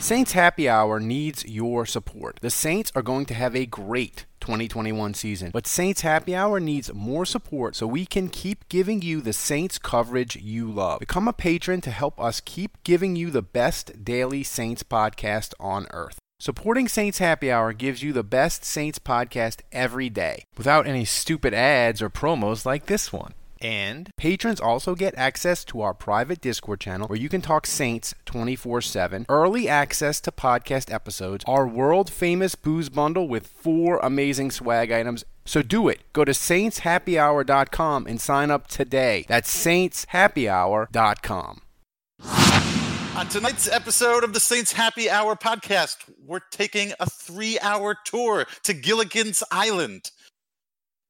Saints 0.00 0.32
Happy 0.32 0.66
Hour 0.66 0.98
needs 0.98 1.44
your 1.44 1.84
support. 1.84 2.38
The 2.40 2.48
Saints 2.50 2.90
are 2.96 3.02
going 3.02 3.26
to 3.26 3.34
have 3.34 3.54
a 3.54 3.66
great 3.66 4.24
2021 4.40 5.12
season, 5.12 5.50
but 5.52 5.66
Saints 5.66 6.00
Happy 6.00 6.34
Hour 6.34 6.58
needs 6.58 6.92
more 6.94 7.26
support 7.26 7.76
so 7.76 7.86
we 7.86 8.06
can 8.06 8.30
keep 8.30 8.66
giving 8.70 9.02
you 9.02 9.20
the 9.20 9.34
Saints 9.34 9.78
coverage 9.78 10.36
you 10.36 10.72
love. 10.72 11.00
Become 11.00 11.28
a 11.28 11.34
patron 11.34 11.82
to 11.82 11.90
help 11.90 12.18
us 12.18 12.40
keep 12.40 12.82
giving 12.82 13.14
you 13.14 13.30
the 13.30 13.42
best 13.42 14.02
daily 14.02 14.42
Saints 14.42 14.82
podcast 14.82 15.52
on 15.60 15.86
earth. 15.92 16.18
Supporting 16.40 16.88
Saints 16.88 17.18
Happy 17.18 17.52
Hour 17.52 17.74
gives 17.74 18.02
you 18.02 18.14
the 18.14 18.24
best 18.24 18.64
Saints 18.64 18.98
podcast 18.98 19.60
every 19.70 20.08
day 20.08 20.44
without 20.56 20.86
any 20.86 21.04
stupid 21.04 21.52
ads 21.52 22.00
or 22.00 22.08
promos 22.08 22.64
like 22.64 22.86
this 22.86 23.12
one. 23.12 23.34
And 23.60 24.10
patrons 24.16 24.60
also 24.60 24.94
get 24.94 25.14
access 25.16 25.64
to 25.66 25.82
our 25.82 25.92
private 25.92 26.40
Discord 26.40 26.80
channel 26.80 27.08
where 27.08 27.18
you 27.18 27.28
can 27.28 27.42
talk 27.42 27.66
Saints 27.66 28.14
24 28.24 28.80
7, 28.80 29.26
early 29.28 29.68
access 29.68 30.20
to 30.22 30.32
podcast 30.32 30.92
episodes, 30.92 31.44
our 31.46 31.66
world 31.66 32.10
famous 32.10 32.54
booze 32.54 32.88
bundle 32.88 33.28
with 33.28 33.46
four 33.46 33.98
amazing 34.02 34.50
swag 34.50 34.90
items. 34.90 35.24
So 35.44 35.62
do 35.62 35.88
it. 35.88 36.00
Go 36.12 36.24
to 36.24 36.32
saintshappyhour.com 36.32 38.06
and 38.06 38.20
sign 38.20 38.50
up 38.50 38.68
today. 38.68 39.24
That's 39.28 39.52
saintshappyhour.com. 39.66 41.62
On 43.16 43.28
tonight's 43.28 43.68
episode 43.68 44.22
of 44.24 44.32
the 44.32 44.40
Saints 44.40 44.72
Happy 44.72 45.10
Hour 45.10 45.34
podcast, 45.34 45.96
we're 46.24 46.40
taking 46.50 46.92
a 47.00 47.10
three 47.10 47.58
hour 47.58 47.96
tour 48.04 48.46
to 48.62 48.72
Gilligan's 48.72 49.42
Island. 49.50 50.10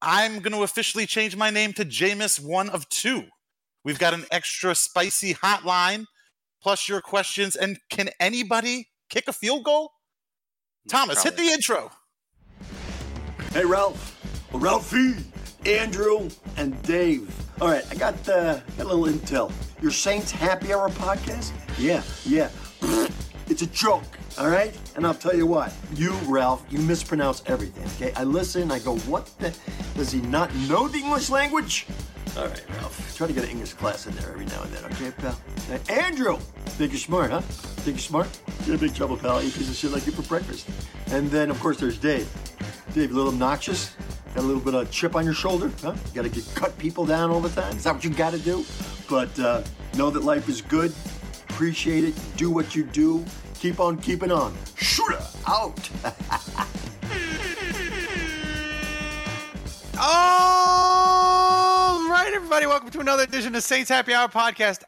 I'm 0.01 0.39
going 0.39 0.53
to 0.53 0.63
officially 0.63 1.05
change 1.05 1.35
my 1.35 1.49
name 1.51 1.73
to 1.73 1.85
Jameis 1.85 2.43
one 2.43 2.69
of 2.69 2.89
two. 2.89 3.25
We've 3.83 3.99
got 3.99 4.13
an 4.13 4.25
extra 4.31 4.73
spicy 4.75 5.33
hotline, 5.35 6.05
plus 6.61 6.89
your 6.89 7.01
questions. 7.01 7.55
And 7.55 7.77
can 7.89 8.09
anybody 8.19 8.89
kick 9.09 9.27
a 9.27 9.33
field 9.33 9.63
goal? 9.63 9.91
Thomas, 10.89 11.23
hit 11.23 11.37
the 11.37 11.43
intro. 11.43 11.91
Hey, 13.53 13.65
Ralph. 13.65 14.17
Ralphie, 14.53 15.15
Andrew, 15.65 16.29
and 16.57 16.81
Dave. 16.83 17.33
All 17.61 17.67
right, 17.67 17.85
I 17.89 17.95
got, 17.95 18.15
uh, 18.27 18.55
got 18.77 18.85
a 18.87 18.93
little 18.93 19.05
intel. 19.05 19.51
Your 19.81 19.91
Saints 19.91 20.31
Happy 20.31 20.73
Hour 20.73 20.89
podcast? 20.89 21.51
Yeah, 21.77 22.03
yeah. 22.25 22.49
It's 23.51 23.63
a 23.63 23.67
joke, 23.67 24.17
all 24.39 24.47
right? 24.47 24.73
And 24.95 25.05
I'll 25.05 25.13
tell 25.13 25.35
you 25.35 25.45
what, 25.45 25.73
you, 25.93 26.13
Ralph, 26.25 26.65
you 26.69 26.79
mispronounce 26.79 27.43
everything, 27.47 27.83
okay? 27.97 28.13
I 28.15 28.23
listen, 28.23 28.71
I 28.71 28.79
go, 28.79 28.95
what 28.99 29.25
the? 29.39 29.53
Does 29.95 30.09
he 30.09 30.21
not 30.21 30.55
know 30.69 30.87
the 30.87 30.99
English 30.99 31.29
language? 31.29 31.85
All 32.37 32.47
right, 32.47 32.63
Ralph, 32.77 33.13
try 33.17 33.27
to 33.27 33.33
get 33.33 33.43
an 33.43 33.49
English 33.49 33.73
class 33.73 34.07
in 34.07 34.15
there 34.15 34.31
every 34.31 34.45
now 34.45 34.63
and 34.63 34.71
then, 34.71 34.85
okay, 34.93 35.11
pal? 35.11 35.37
Hey, 35.67 35.81
Andrew! 36.01 36.37
Think 36.77 36.93
you're 36.93 36.99
smart, 36.99 37.31
huh? 37.31 37.41
Think 37.41 37.97
you're 37.97 38.03
smart? 38.03 38.29
You're 38.65 38.75
in 38.75 38.79
big 38.79 38.95
trouble, 38.95 39.17
pal. 39.17 39.41
Eat 39.41 39.53
piece 39.53 39.69
of 39.69 39.75
shit 39.75 39.91
like 39.91 40.05
you 40.05 40.13
for 40.13 40.21
breakfast. 40.21 40.69
And 41.07 41.29
then, 41.29 41.51
of 41.51 41.59
course, 41.59 41.77
there's 41.77 41.97
Dave. 41.97 42.29
Dave, 42.93 43.11
a 43.11 43.13
little 43.13 43.33
obnoxious? 43.33 43.93
Got 44.33 44.45
a 44.45 44.47
little 44.47 44.61
bit 44.61 44.75
of 44.75 44.89
chip 44.91 45.13
on 45.13 45.25
your 45.25 45.33
shoulder, 45.33 45.69
huh? 45.81 45.93
You 45.93 46.15
gotta 46.15 46.29
get, 46.29 46.49
cut 46.55 46.77
people 46.77 47.05
down 47.05 47.31
all 47.31 47.41
the 47.41 47.49
time? 47.49 47.75
Is 47.75 47.83
that 47.83 47.95
what 47.95 48.05
you 48.05 48.11
gotta 48.11 48.39
do? 48.39 48.63
But 49.09 49.37
uh, 49.37 49.61
know 49.97 50.09
that 50.09 50.23
life 50.23 50.47
is 50.47 50.61
good. 50.61 50.93
Appreciate 51.49 52.05
it. 52.05 52.15
Do 52.37 52.49
what 52.49 52.75
you 52.75 52.83
do. 52.85 53.25
Keep 53.61 53.79
on 53.79 53.97
keeping 54.01 54.31
on. 54.31 54.53
Shooter 54.75 55.19
out. 55.47 55.89
All 60.33 62.09
right, 62.09 62.31
everybody, 62.33 62.65
welcome 62.65 62.89
to 62.91 62.99
another 63.01 63.23
edition 63.23 63.53
of 63.55 63.61
Saints 63.63 63.89
Happy 63.89 64.13
Hour 64.13 64.29
podcast. 64.29 64.83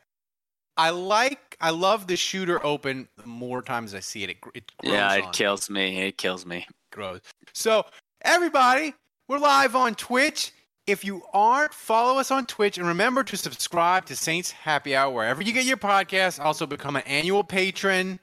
I 0.77 0.89
like, 0.91 1.55
I 1.61 1.69
love 1.69 2.07
the 2.07 2.15
shooter 2.15 2.65
open. 2.65 3.07
The 3.17 3.27
more 3.27 3.61
times 3.61 3.93
I 3.93 3.99
see 3.99 4.23
it, 4.23 4.29
it, 4.31 4.37
it 4.55 4.71
grows 4.77 4.93
Yeah, 4.93 5.11
on 5.11 5.19
it 5.19 5.31
kills 5.33 5.69
me. 5.69 6.01
It 6.01 6.17
kills 6.17 6.45
me. 6.45 6.65
grows. 6.91 7.19
So, 7.53 7.85
everybody, 8.21 8.93
we're 9.27 9.37
live 9.39 9.75
on 9.75 9.93
Twitch. 9.95 10.51
If 10.87 11.05
you 11.05 11.21
aren't, 11.33 11.73
follow 11.73 12.19
us 12.19 12.31
on 12.31 12.45
Twitch 12.45 12.77
and 12.77 12.87
remember 12.87 13.23
to 13.25 13.37
subscribe 13.37 14.05
to 14.07 14.15
Saints 14.15 14.51
Happy 14.51 14.95
Hour 14.95 15.13
wherever 15.13 15.43
you 15.43 15.51
get 15.53 15.65
your 15.65 15.77
podcasts. 15.77 16.39
Also, 16.43 16.65
become 16.65 16.95
an 16.95 17.03
annual 17.05 17.43
patron. 17.43 18.19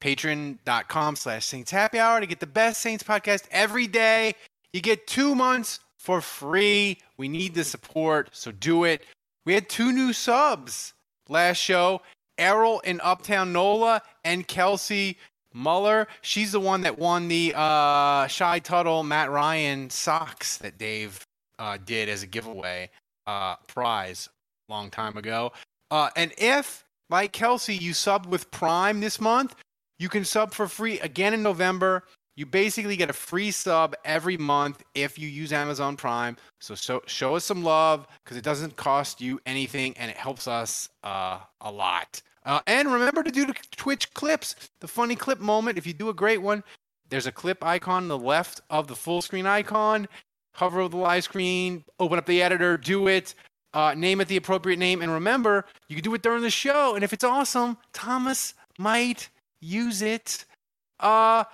Patreon.com 0.00 1.16
slash 1.16 1.44
Saints 1.44 1.70
Happy 1.70 1.98
Hour 1.98 2.20
to 2.20 2.26
get 2.26 2.40
the 2.40 2.46
best 2.46 2.80
Saints 2.80 3.02
podcast 3.02 3.44
every 3.50 3.86
day. 3.86 4.34
You 4.72 4.80
get 4.80 5.06
two 5.06 5.34
months 5.34 5.80
for 5.98 6.20
free. 6.20 6.98
We 7.16 7.28
need 7.28 7.54
the 7.54 7.64
support, 7.64 8.30
so 8.32 8.52
do 8.52 8.84
it. 8.84 9.02
We 9.44 9.54
had 9.54 9.68
two 9.68 9.92
new 9.92 10.12
subs 10.12 10.92
last 11.28 11.58
show 11.58 12.02
Errol 12.38 12.80
in 12.80 13.00
Uptown 13.02 13.52
Nola 13.52 14.02
and 14.24 14.46
Kelsey 14.46 15.18
Muller. 15.52 16.06
She's 16.22 16.52
the 16.52 16.60
one 16.60 16.82
that 16.82 16.98
won 16.98 17.28
the 17.28 17.52
uh, 17.56 18.26
Shy 18.28 18.60
Tuttle 18.60 19.02
Matt 19.02 19.30
Ryan 19.30 19.90
socks 19.90 20.58
that 20.58 20.78
Dave 20.78 21.24
uh, 21.58 21.78
did 21.84 22.08
as 22.08 22.22
a 22.22 22.26
giveaway 22.26 22.90
uh, 23.26 23.56
prize 23.66 24.28
a 24.68 24.72
long 24.72 24.90
time 24.90 25.16
ago. 25.16 25.52
Uh, 25.90 26.10
and 26.16 26.32
if, 26.38 26.84
like 27.10 27.32
Kelsey, 27.32 27.74
you 27.74 27.92
subbed 27.92 28.26
with 28.26 28.50
Prime 28.50 29.00
this 29.00 29.20
month, 29.20 29.56
you 29.98 30.08
can 30.08 30.24
sub 30.24 30.52
for 30.52 30.68
free 30.68 31.00
again 31.00 31.34
in 31.34 31.42
November. 31.42 32.04
You 32.36 32.46
basically 32.46 32.96
get 32.96 33.10
a 33.10 33.14
free 33.14 33.50
sub 33.50 33.96
every 34.04 34.36
month 34.36 34.82
if 34.94 35.18
you 35.18 35.28
use 35.28 35.52
Amazon 35.52 35.96
Prime. 35.96 36.36
So, 36.60 36.74
so 36.76 37.02
show 37.06 37.34
us 37.34 37.44
some 37.44 37.64
love 37.64 38.06
because 38.22 38.36
it 38.36 38.44
doesn't 38.44 38.76
cost 38.76 39.20
you 39.20 39.40
anything 39.44 39.96
and 39.96 40.10
it 40.10 40.16
helps 40.16 40.46
us 40.46 40.88
uh, 41.02 41.40
a 41.60 41.72
lot. 41.72 42.22
Uh, 42.44 42.60
and 42.66 42.92
remember 42.92 43.22
to 43.24 43.30
do 43.30 43.44
the 43.44 43.54
Twitch 43.76 44.14
clips, 44.14 44.54
the 44.80 44.88
funny 44.88 45.16
clip 45.16 45.40
moment. 45.40 45.78
If 45.78 45.86
you 45.86 45.92
do 45.92 46.10
a 46.10 46.14
great 46.14 46.40
one, 46.40 46.62
there's 47.10 47.26
a 47.26 47.32
clip 47.32 47.64
icon 47.64 48.04
on 48.04 48.08
the 48.08 48.18
left 48.18 48.60
of 48.70 48.86
the 48.86 48.94
full 48.94 49.20
screen 49.20 49.46
icon. 49.46 50.06
Hover 50.54 50.80
over 50.80 50.90
the 50.90 50.96
live 50.96 51.24
screen, 51.24 51.84
open 51.98 52.18
up 52.18 52.26
the 52.26 52.42
editor, 52.42 52.76
do 52.76 53.08
it, 53.08 53.34
uh, 53.74 53.94
name 53.96 54.20
it 54.20 54.28
the 54.28 54.36
appropriate 54.36 54.78
name, 54.78 55.02
and 55.02 55.12
remember, 55.12 55.64
you 55.88 55.96
can 55.96 56.02
do 56.02 56.14
it 56.14 56.22
during 56.22 56.42
the 56.42 56.50
show. 56.50 56.94
And 56.94 57.04
if 57.04 57.12
it's 57.12 57.24
awesome, 57.24 57.76
Thomas 57.92 58.54
might 58.78 59.28
use 59.60 60.02
it. 60.02 60.44
Uh, 61.00 61.44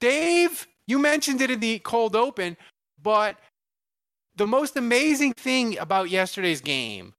Dave, 0.00 0.66
you 0.86 0.98
mentioned 0.98 1.40
it 1.40 1.50
in 1.50 1.60
the 1.60 1.78
cold 1.80 2.14
open, 2.16 2.56
but 3.02 3.36
the 4.36 4.46
most 4.46 4.76
amazing 4.76 5.32
thing 5.32 5.78
about 5.78 6.10
yesterday's 6.10 6.60
game 6.60 7.14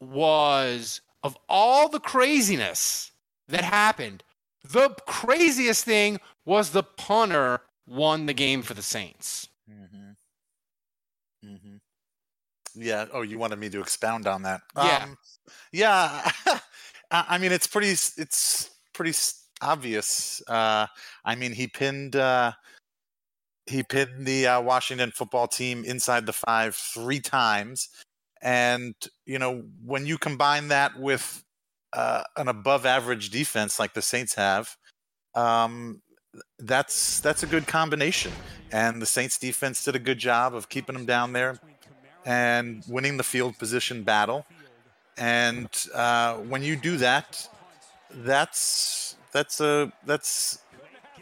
was 0.00 1.00
of 1.22 1.36
all 1.48 1.88
the 1.88 2.00
craziness 2.00 3.12
that 3.48 3.64
happened, 3.64 4.22
the 4.64 4.90
craziest 5.06 5.84
thing 5.84 6.18
was 6.44 6.70
the 6.70 6.82
punter 6.82 7.60
won 7.86 8.26
the 8.26 8.34
game 8.34 8.62
for 8.62 8.74
the 8.74 8.82
Saints. 8.82 9.48
Mm-hmm. 9.70 10.10
Mm-hmm. 11.48 11.76
Yeah. 12.74 13.06
Oh, 13.12 13.22
you 13.22 13.38
wanted 13.38 13.58
me 13.58 13.68
to 13.70 13.80
expound 13.80 14.26
on 14.26 14.42
that? 14.42 14.60
Yeah. 14.76 15.04
Um, 15.04 15.18
yeah. 15.72 16.30
I 17.10 17.24
I 17.30 17.38
mean, 17.38 17.52
it's 17.52 17.66
pretty. 17.66 17.90
It's 17.90 18.70
pretty 18.96 19.16
obvious. 19.60 20.42
Uh, 20.48 20.86
I 21.24 21.34
mean, 21.34 21.52
he 21.52 21.66
pinned. 21.66 22.16
Uh, 22.16 22.52
he 23.66 23.82
pinned 23.82 24.26
the 24.26 24.46
uh, 24.46 24.60
Washington 24.60 25.10
football 25.10 25.48
team 25.48 25.84
inside 25.84 26.26
the 26.26 26.32
five 26.32 26.74
three 26.74 27.20
times, 27.20 27.88
and 28.42 28.94
you 29.24 29.38
know 29.38 29.62
when 29.84 30.06
you 30.06 30.18
combine 30.18 30.68
that 30.68 30.98
with 30.98 31.44
uh, 31.92 32.22
an 32.36 32.48
above-average 32.48 33.30
defense 33.30 33.78
like 33.78 33.94
the 33.94 34.02
Saints 34.02 34.34
have, 34.34 34.76
um, 35.34 36.00
that's 36.58 37.20
that's 37.20 37.42
a 37.42 37.46
good 37.46 37.66
combination. 37.66 38.32
And 38.72 39.00
the 39.00 39.06
Saints 39.06 39.38
defense 39.38 39.84
did 39.84 39.96
a 39.96 40.00
good 40.00 40.18
job 40.18 40.54
of 40.54 40.68
keeping 40.68 40.94
them 40.94 41.06
down 41.06 41.32
there 41.32 41.58
and 42.24 42.82
winning 42.88 43.16
the 43.16 43.22
field 43.22 43.56
position 43.58 44.02
battle. 44.02 44.44
And 45.16 45.68
uh, 45.94 46.34
when 46.34 46.62
you 46.62 46.76
do 46.76 46.96
that, 46.98 47.48
that's 48.10 49.16
that's 49.32 49.60
a 49.60 49.92
that's 50.04 50.58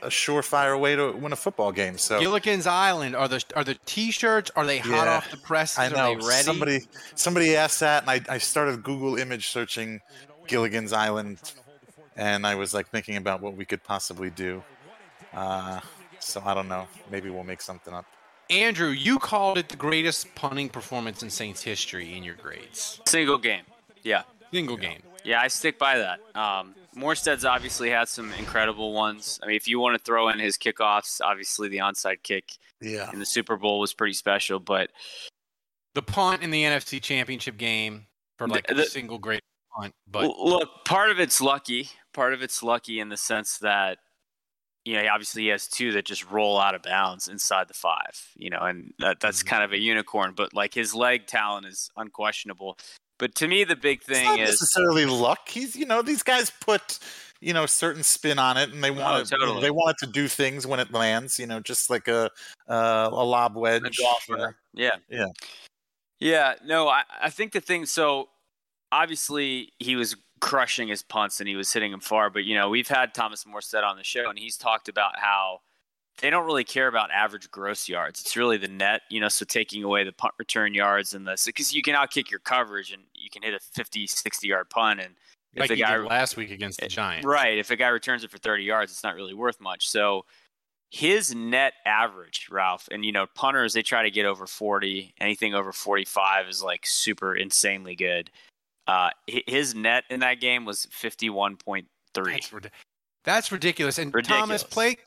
a 0.02 0.08
surefire 0.08 0.78
way 0.78 0.94
to 0.96 1.12
win 1.12 1.32
a 1.32 1.36
football 1.36 1.72
game. 1.72 1.96
So 1.96 2.20
Gilligan's 2.20 2.66
Island 2.66 3.16
are 3.16 3.28
the 3.28 3.42
are 3.56 3.64
the 3.64 3.76
t-shirts? 3.86 4.50
Are 4.54 4.66
they 4.66 4.78
hot 4.78 5.06
Yeah, 5.06 5.16
off 5.16 5.30
the 5.30 5.36
press? 5.38 5.78
I 5.78 5.86
Are 5.86 5.90
know 5.90 6.20
they 6.20 6.26
ready? 6.26 6.42
somebody 6.42 6.80
somebody 7.14 7.56
asked 7.56 7.80
that, 7.80 8.02
and 8.02 8.10
I, 8.10 8.20
I 8.34 8.38
started 8.38 8.82
Google 8.82 9.16
image 9.16 9.48
searching 9.48 10.00
Gilligan's 10.46 10.92
Island, 10.92 11.38
and 12.16 12.46
I 12.46 12.54
was 12.54 12.74
like 12.74 12.88
thinking 12.88 13.16
about 13.16 13.40
what 13.40 13.54
we 13.56 13.64
could 13.64 13.82
possibly 13.82 14.30
do. 14.30 14.62
Uh, 15.32 15.80
So 16.20 16.42
I 16.44 16.54
don't 16.54 16.68
know. 16.68 16.86
Maybe 17.10 17.28
we'll 17.30 17.44
make 17.44 17.60
something 17.60 17.92
up. 17.92 18.06
Andrew, 18.50 18.88
you 18.88 19.18
called 19.18 19.58
it 19.58 19.68
the 19.68 19.76
greatest 19.76 20.34
punting 20.34 20.68
performance 20.70 21.22
in 21.22 21.30
Saints 21.30 21.62
history 21.62 22.14
in 22.16 22.22
your 22.22 22.34
grades. 22.34 23.00
Single 23.06 23.38
game. 23.38 23.64
Yeah. 24.02 24.22
Single 24.52 24.76
game. 24.76 25.02
Yeah, 25.24 25.40
I 25.40 25.48
stick 25.48 25.78
by 25.78 25.98
that. 25.98 26.20
Um, 26.38 26.74
Morstead's 26.96 27.44
obviously 27.44 27.90
had 27.90 28.08
some 28.08 28.32
incredible 28.34 28.92
ones. 28.92 29.40
I 29.42 29.46
mean, 29.46 29.56
if 29.56 29.66
you 29.66 29.78
want 29.80 29.96
to 29.96 30.04
throw 30.04 30.28
in 30.28 30.38
his 30.38 30.56
kickoffs, 30.58 31.20
obviously 31.22 31.68
the 31.68 31.78
onside 31.78 32.22
kick 32.22 32.52
Yeah. 32.80 33.10
in 33.12 33.18
the 33.18 33.26
Super 33.26 33.56
Bowl 33.56 33.80
was 33.80 33.94
pretty 33.94 34.12
special. 34.14 34.60
But 34.60 34.90
The 35.94 36.02
punt 36.02 36.42
in 36.42 36.50
the 36.50 36.64
NFC 36.64 37.00
Championship 37.00 37.56
game 37.56 38.06
for 38.36 38.46
like 38.48 38.66
The- 38.66 38.82
a 38.82 38.84
single 38.86 39.18
great 39.18 39.40
punt, 39.76 39.94
but 40.06 40.28
look, 40.38 40.84
part 40.84 41.10
of 41.10 41.18
it's 41.20 41.40
lucky. 41.40 41.88
Part 42.12 42.34
of 42.34 42.42
it's 42.42 42.62
lucky 42.62 43.00
in 43.00 43.08
the 43.08 43.16
sense 43.16 43.58
that, 43.58 43.98
you 44.84 44.94
know, 45.00 45.08
obviously 45.10 45.42
he 45.42 45.48
has 45.48 45.66
two 45.68 45.92
that 45.92 46.04
just 46.04 46.24
roll 46.30 46.60
out 46.60 46.74
of 46.74 46.82
bounds 46.82 47.28
inside 47.28 47.68
the 47.68 47.74
five, 47.74 48.28
you 48.36 48.50
know, 48.50 48.58
and 48.58 48.92
that, 48.98 49.20
that's 49.20 49.38
Mm-hmm. 49.40 49.48
kind 49.48 49.62
of 49.64 49.72
a 49.72 49.78
unicorn. 49.78 50.34
But 50.36 50.52
like 50.52 50.74
his 50.74 50.94
leg 50.94 51.26
talent 51.26 51.66
is 51.66 51.90
unquestionable. 51.96 52.76
But 53.18 53.34
to 53.36 53.48
me, 53.48 53.64
the 53.64 53.76
big 53.76 53.98
It's 53.98 54.06
thing 54.06 54.24
not 54.24 54.40
is 54.40 54.50
necessarily 54.50 55.06
luck. 55.06 55.48
He's, 55.48 55.76
you 55.76 55.86
know, 55.86 56.02
these 56.02 56.22
guys 56.22 56.50
put, 56.60 56.98
you 57.40 57.52
know, 57.52 57.66
certain 57.66 58.02
spin 58.02 58.38
on 58.38 58.56
it, 58.56 58.70
and 58.70 58.82
they 58.82 58.90
want 58.90 59.22
it, 59.22 59.34
totally. 59.34 59.60
they 59.60 59.70
want 59.70 59.96
it 59.96 60.06
to 60.06 60.12
do 60.12 60.28
things 60.28 60.66
when 60.66 60.80
it 60.80 60.92
lands. 60.92 61.38
You 61.38 61.46
know, 61.46 61.60
just 61.60 61.90
like 61.90 62.08
a 62.08 62.30
uh, 62.68 63.08
a 63.12 63.24
lob 63.24 63.56
wedge. 63.56 63.82
a 63.82 64.02
golfer. 64.02 64.56
Yeah. 64.72 64.96
Yeah. 65.08 65.26
Yeah. 66.20 66.54
No, 66.64 66.88
I, 66.88 67.02
I 67.22 67.30
think 67.30 67.52
the 67.52 67.60
thing, 67.60 67.86
so 67.86 68.28
obviously 68.90 69.72
he 69.78 69.96
was 69.96 70.16
crushing 70.40 70.88
his 70.88 71.02
punts 71.02 71.40
and 71.40 71.48
he 71.48 71.56
was 71.56 71.72
hitting 71.72 71.90
them 71.90 72.00
far, 72.00 72.30
but, 72.30 72.44
you 72.44 72.54
know, 72.54 72.68
we've 72.68 72.88
had 72.88 73.14
Thomas 73.14 73.44
Morstead 73.44 73.82
on 73.82 73.96
the 73.96 74.04
show 74.04 74.28
and 74.28 74.38
he's 74.38 74.56
talked 74.56 74.88
about 74.88 75.18
how 75.18 75.60
they 76.20 76.30
don't 76.30 76.46
really 76.46 76.64
care 76.64 76.88
about 76.88 77.10
average 77.10 77.50
gross 77.50 77.88
yards. 77.88 78.20
It's 78.20 78.36
really 78.36 78.56
the 78.56 78.68
net, 78.68 79.02
you 79.10 79.20
know, 79.20 79.28
so 79.28 79.44
taking 79.44 79.82
away 79.82 80.04
the 80.04 80.12
punt 80.12 80.34
return 80.38 80.74
yards 80.74 81.14
and 81.14 81.26
the, 81.26 81.40
because 81.44 81.74
you 81.74 81.82
can 81.82 81.94
outkick 81.94 82.30
your 82.30 82.40
coverage 82.40 82.92
and 82.92 83.02
you 83.14 83.30
can 83.30 83.42
hit 83.42 83.54
a 83.54 83.58
50, 83.58 84.06
60 84.06 84.46
yard 84.46 84.70
punt. 84.70 85.00
And 85.00 85.14
if 85.54 85.60
like 85.60 85.70
the 85.70 85.76
guy, 85.76 85.96
did 85.96 86.06
last 86.06 86.36
week 86.36 86.50
against 86.50 86.80
the 86.80 86.88
Giants. 86.88 87.26
Right. 87.26 87.58
If 87.58 87.70
a 87.70 87.76
guy 87.76 87.88
returns 87.88 88.24
it 88.24 88.30
for 88.30 88.38
30 88.38 88.64
yards, 88.64 88.92
it's 88.92 89.02
not 89.02 89.16
really 89.16 89.34
worth 89.34 89.60
much. 89.60 89.88
So 89.88 90.24
his 90.90 91.34
net 91.34 91.72
average, 91.84 92.48
Ralph, 92.50 92.88
and 92.92 93.04
you 93.04 93.10
know, 93.10 93.26
punters, 93.34 93.72
they 93.72 93.82
try 93.82 94.04
to 94.04 94.10
get 94.10 94.26
over 94.26 94.46
40. 94.46 95.14
Anything 95.20 95.54
over 95.54 95.72
45 95.72 96.48
is 96.48 96.62
like 96.62 96.86
super 96.86 97.34
insanely 97.34 97.96
good. 97.96 98.30
Uh, 98.86 99.10
his 99.26 99.74
net 99.74 100.04
in 100.10 100.20
that 100.20 100.40
game 100.40 100.64
was 100.64 100.86
51.3. 100.86 101.84
That's, 102.14 102.52
rid- 102.52 102.70
that's 103.24 103.50
ridiculous. 103.50 103.98
And 103.98 104.14
Ridiculous. 104.14 104.40
Thomas, 104.40 104.62
play. 104.62 104.98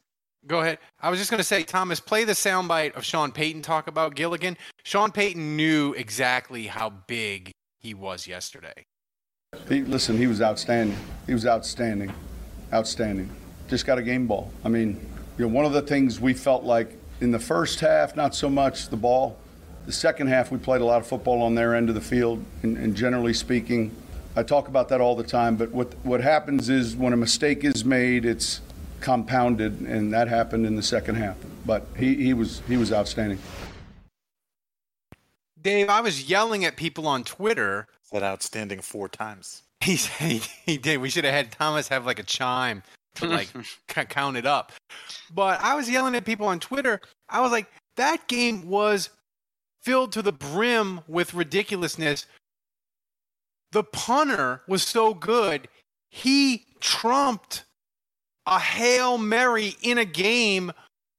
Go 0.45 0.61
ahead. 0.61 0.77
I 1.01 1.09
was 1.09 1.19
just 1.19 1.31
going 1.31 1.39
to 1.39 1.43
say, 1.43 1.63
Thomas, 1.63 1.99
play 1.99 2.23
the 2.23 2.33
soundbite 2.33 2.95
of 2.95 3.03
Sean 3.03 3.31
Payton 3.31 3.61
talk 3.63 3.87
about 3.87 4.15
Gilligan. 4.15 4.57
Sean 4.83 5.11
Payton 5.11 5.57
knew 5.57 5.93
exactly 5.93 6.67
how 6.67 6.89
big 6.89 7.51
he 7.79 7.93
was 7.93 8.27
yesterday. 8.27 8.85
He, 9.67 9.81
listen, 9.81 10.17
he 10.17 10.27
was 10.27 10.41
outstanding. 10.41 10.97
He 11.25 11.33
was 11.33 11.45
outstanding, 11.45 12.13
outstanding. 12.73 13.29
Just 13.67 13.85
got 13.85 13.97
a 13.97 14.01
game 14.01 14.27
ball. 14.27 14.51
I 14.63 14.69
mean, 14.69 14.99
you 15.37 15.47
know, 15.47 15.53
one 15.53 15.65
of 15.65 15.73
the 15.73 15.81
things 15.81 16.19
we 16.19 16.33
felt 16.33 16.63
like 16.63 16.97
in 17.21 17.31
the 17.31 17.39
first 17.39 17.79
half, 17.79 18.15
not 18.15 18.35
so 18.35 18.49
much 18.49 18.89
the 18.89 18.97
ball. 18.97 19.37
The 19.85 19.91
second 19.91 20.27
half, 20.27 20.51
we 20.51 20.57
played 20.57 20.81
a 20.81 20.85
lot 20.85 20.99
of 20.99 21.07
football 21.07 21.41
on 21.41 21.55
their 21.55 21.75
end 21.75 21.89
of 21.89 21.95
the 21.95 22.01
field, 22.01 22.43
and, 22.61 22.77
and 22.77 22.95
generally 22.95 23.33
speaking, 23.33 23.95
I 24.35 24.43
talk 24.43 24.67
about 24.67 24.89
that 24.89 25.01
all 25.01 25.15
the 25.15 25.23
time. 25.23 25.55
But 25.55 25.71
what 25.71 25.93
what 26.03 26.21
happens 26.21 26.69
is 26.69 26.95
when 26.95 27.13
a 27.13 27.17
mistake 27.17 27.63
is 27.63 27.85
made, 27.85 28.25
it's 28.25 28.61
compounded, 28.99 29.81
and 29.81 30.13
that 30.13 30.27
happened 30.27 30.65
in 30.65 30.75
the 30.75 30.83
second 30.83 31.15
half. 31.15 31.37
But 31.65 31.87
he, 31.97 32.15
he 32.15 32.33
was 32.33 32.61
he 32.67 32.77
was 32.77 32.91
outstanding. 32.91 33.39
Dave, 35.61 35.89
I 35.89 36.01
was 36.01 36.29
yelling 36.29 36.65
at 36.65 36.77
people 36.77 37.07
on 37.07 37.23
Twitter. 37.23 37.87
Said 38.03 38.23
outstanding 38.23 38.81
four 38.81 39.09
times. 39.09 39.63
He 39.81 39.95
he, 39.95 40.41
he 40.65 40.77
did. 40.77 40.99
We 40.99 41.09
should 41.09 41.25
have 41.25 41.33
had 41.33 41.51
Thomas 41.51 41.87
have 41.89 42.05
like 42.05 42.19
a 42.19 42.23
chime 42.23 42.83
to 43.15 43.27
like 43.27 43.49
count 43.87 44.37
it 44.37 44.45
up. 44.45 44.71
But 45.33 45.61
I 45.61 45.75
was 45.75 45.89
yelling 45.89 46.15
at 46.15 46.25
people 46.25 46.47
on 46.47 46.59
Twitter. 46.59 47.01
I 47.29 47.41
was 47.41 47.51
like, 47.51 47.67
that 47.97 48.27
game 48.27 48.67
was 48.67 49.09
filled 49.81 50.11
to 50.13 50.21
the 50.21 50.31
brim 50.31 51.01
with 51.07 51.33
ridiculousness. 51.33 52.25
The 53.71 53.83
punter 53.83 54.61
was 54.67 54.83
so 54.83 55.13
good, 55.13 55.67
he 56.09 56.65
trumped 56.79 57.63
a 58.47 58.59
Hail 58.59 59.17
Mary 59.17 59.75
in 59.81 59.97
a 59.97 60.05
game 60.05 60.71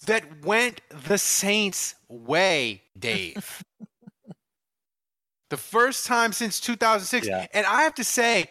that 0.06 0.44
went 0.44 0.80
the 1.06 1.18
Saints' 1.18 1.94
way, 2.08 2.82
Dave. 2.98 3.62
the 5.50 5.56
first 5.56 6.06
time 6.06 6.32
since 6.32 6.58
2006. 6.58 7.26
Yeah. 7.26 7.46
And 7.52 7.66
I 7.66 7.82
have 7.82 7.94
to 7.96 8.04
say, 8.04 8.50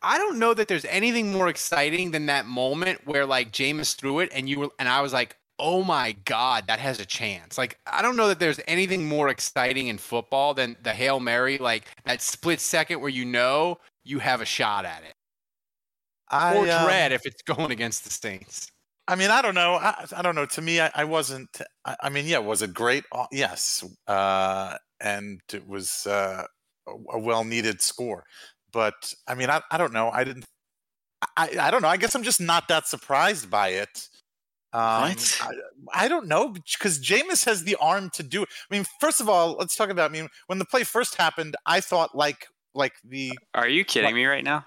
I 0.00 0.18
don't 0.18 0.38
know 0.38 0.54
that 0.54 0.68
there's 0.68 0.84
anything 0.84 1.32
more 1.32 1.48
exciting 1.48 2.12
than 2.12 2.26
that 2.26 2.46
moment 2.46 3.06
where 3.06 3.26
like 3.26 3.52
Jameis 3.52 3.96
threw 3.96 4.20
it 4.20 4.30
and 4.32 4.48
you 4.48 4.60
were 4.60 4.68
and 4.78 4.88
I 4.88 5.00
was 5.00 5.12
like, 5.12 5.36
oh 5.58 5.82
my 5.82 6.12
God, 6.24 6.68
that 6.68 6.78
has 6.78 7.00
a 7.00 7.06
chance. 7.06 7.58
Like 7.58 7.78
I 7.86 8.00
don't 8.02 8.16
know 8.16 8.28
that 8.28 8.38
there's 8.38 8.60
anything 8.68 9.08
more 9.08 9.28
exciting 9.28 9.88
in 9.88 9.98
football 9.98 10.54
than 10.54 10.76
the 10.84 10.92
Hail 10.92 11.18
Mary, 11.18 11.58
like 11.58 11.84
that 12.04 12.22
split 12.22 12.60
second 12.60 13.00
where 13.00 13.10
you 13.10 13.24
know 13.24 13.78
you 14.04 14.20
have 14.20 14.40
a 14.40 14.44
shot 14.44 14.84
at 14.84 15.02
it. 15.02 15.14
I, 16.30 16.56
or 16.56 16.68
um, 16.70 16.84
dread 16.84 17.12
if 17.12 17.26
it's 17.26 17.42
going 17.42 17.70
against 17.70 18.04
the 18.04 18.10
Saints. 18.10 18.70
I 19.08 19.14
mean, 19.14 19.30
I 19.30 19.40
don't 19.40 19.54
know. 19.54 19.74
I, 19.74 20.04
I 20.16 20.22
don't 20.22 20.34
know. 20.34 20.46
To 20.46 20.62
me, 20.62 20.80
I, 20.80 20.90
I 20.94 21.04
wasn't. 21.04 21.60
I, 21.84 21.96
I 22.04 22.08
mean, 22.08 22.26
yeah, 22.26 22.38
was 22.38 22.62
it 22.62 22.74
great? 22.74 23.04
Uh, 23.12 23.26
Yes, 23.30 23.84
uh, 24.08 24.76
and 25.00 25.40
it 25.52 25.66
was 25.68 26.06
uh, 26.06 26.44
a, 26.88 26.90
a 27.12 27.18
well-needed 27.18 27.80
score. 27.80 28.24
But 28.72 29.14
I 29.28 29.34
mean, 29.34 29.48
I, 29.48 29.60
I 29.70 29.78
don't 29.78 29.92
know. 29.92 30.10
I 30.10 30.24
didn't. 30.24 30.44
I, 31.36 31.56
I 31.60 31.70
don't 31.70 31.82
know. 31.82 31.88
I 31.88 31.96
guess 31.96 32.14
I'm 32.14 32.22
just 32.22 32.40
not 32.40 32.68
that 32.68 32.86
surprised 32.88 33.50
by 33.50 33.68
it. 33.68 34.08
Um, 34.72 35.02
What? 35.02 35.38
I, 35.40 36.04
I 36.04 36.08
don't 36.08 36.26
know 36.26 36.48
because 36.48 36.98
Jameis 36.98 37.44
has 37.44 37.64
the 37.64 37.76
arm 37.80 38.10
to 38.10 38.22
do 38.22 38.42
it. 38.42 38.48
I 38.70 38.74
mean, 38.74 38.84
first 39.00 39.20
of 39.20 39.28
all, 39.28 39.52
let's 39.52 39.76
talk 39.76 39.88
about. 39.88 40.10
I 40.10 40.12
mean, 40.12 40.28
when 40.48 40.58
the 40.58 40.64
play 40.64 40.82
first 40.82 41.14
happened, 41.14 41.56
I 41.64 41.80
thought 41.80 42.14
like 42.16 42.48
like 42.74 42.94
the 43.04 43.38
Are 43.54 43.68
you 43.68 43.84
kidding 43.84 44.14
me 44.14 44.26
right 44.26 44.44
now? 44.44 44.66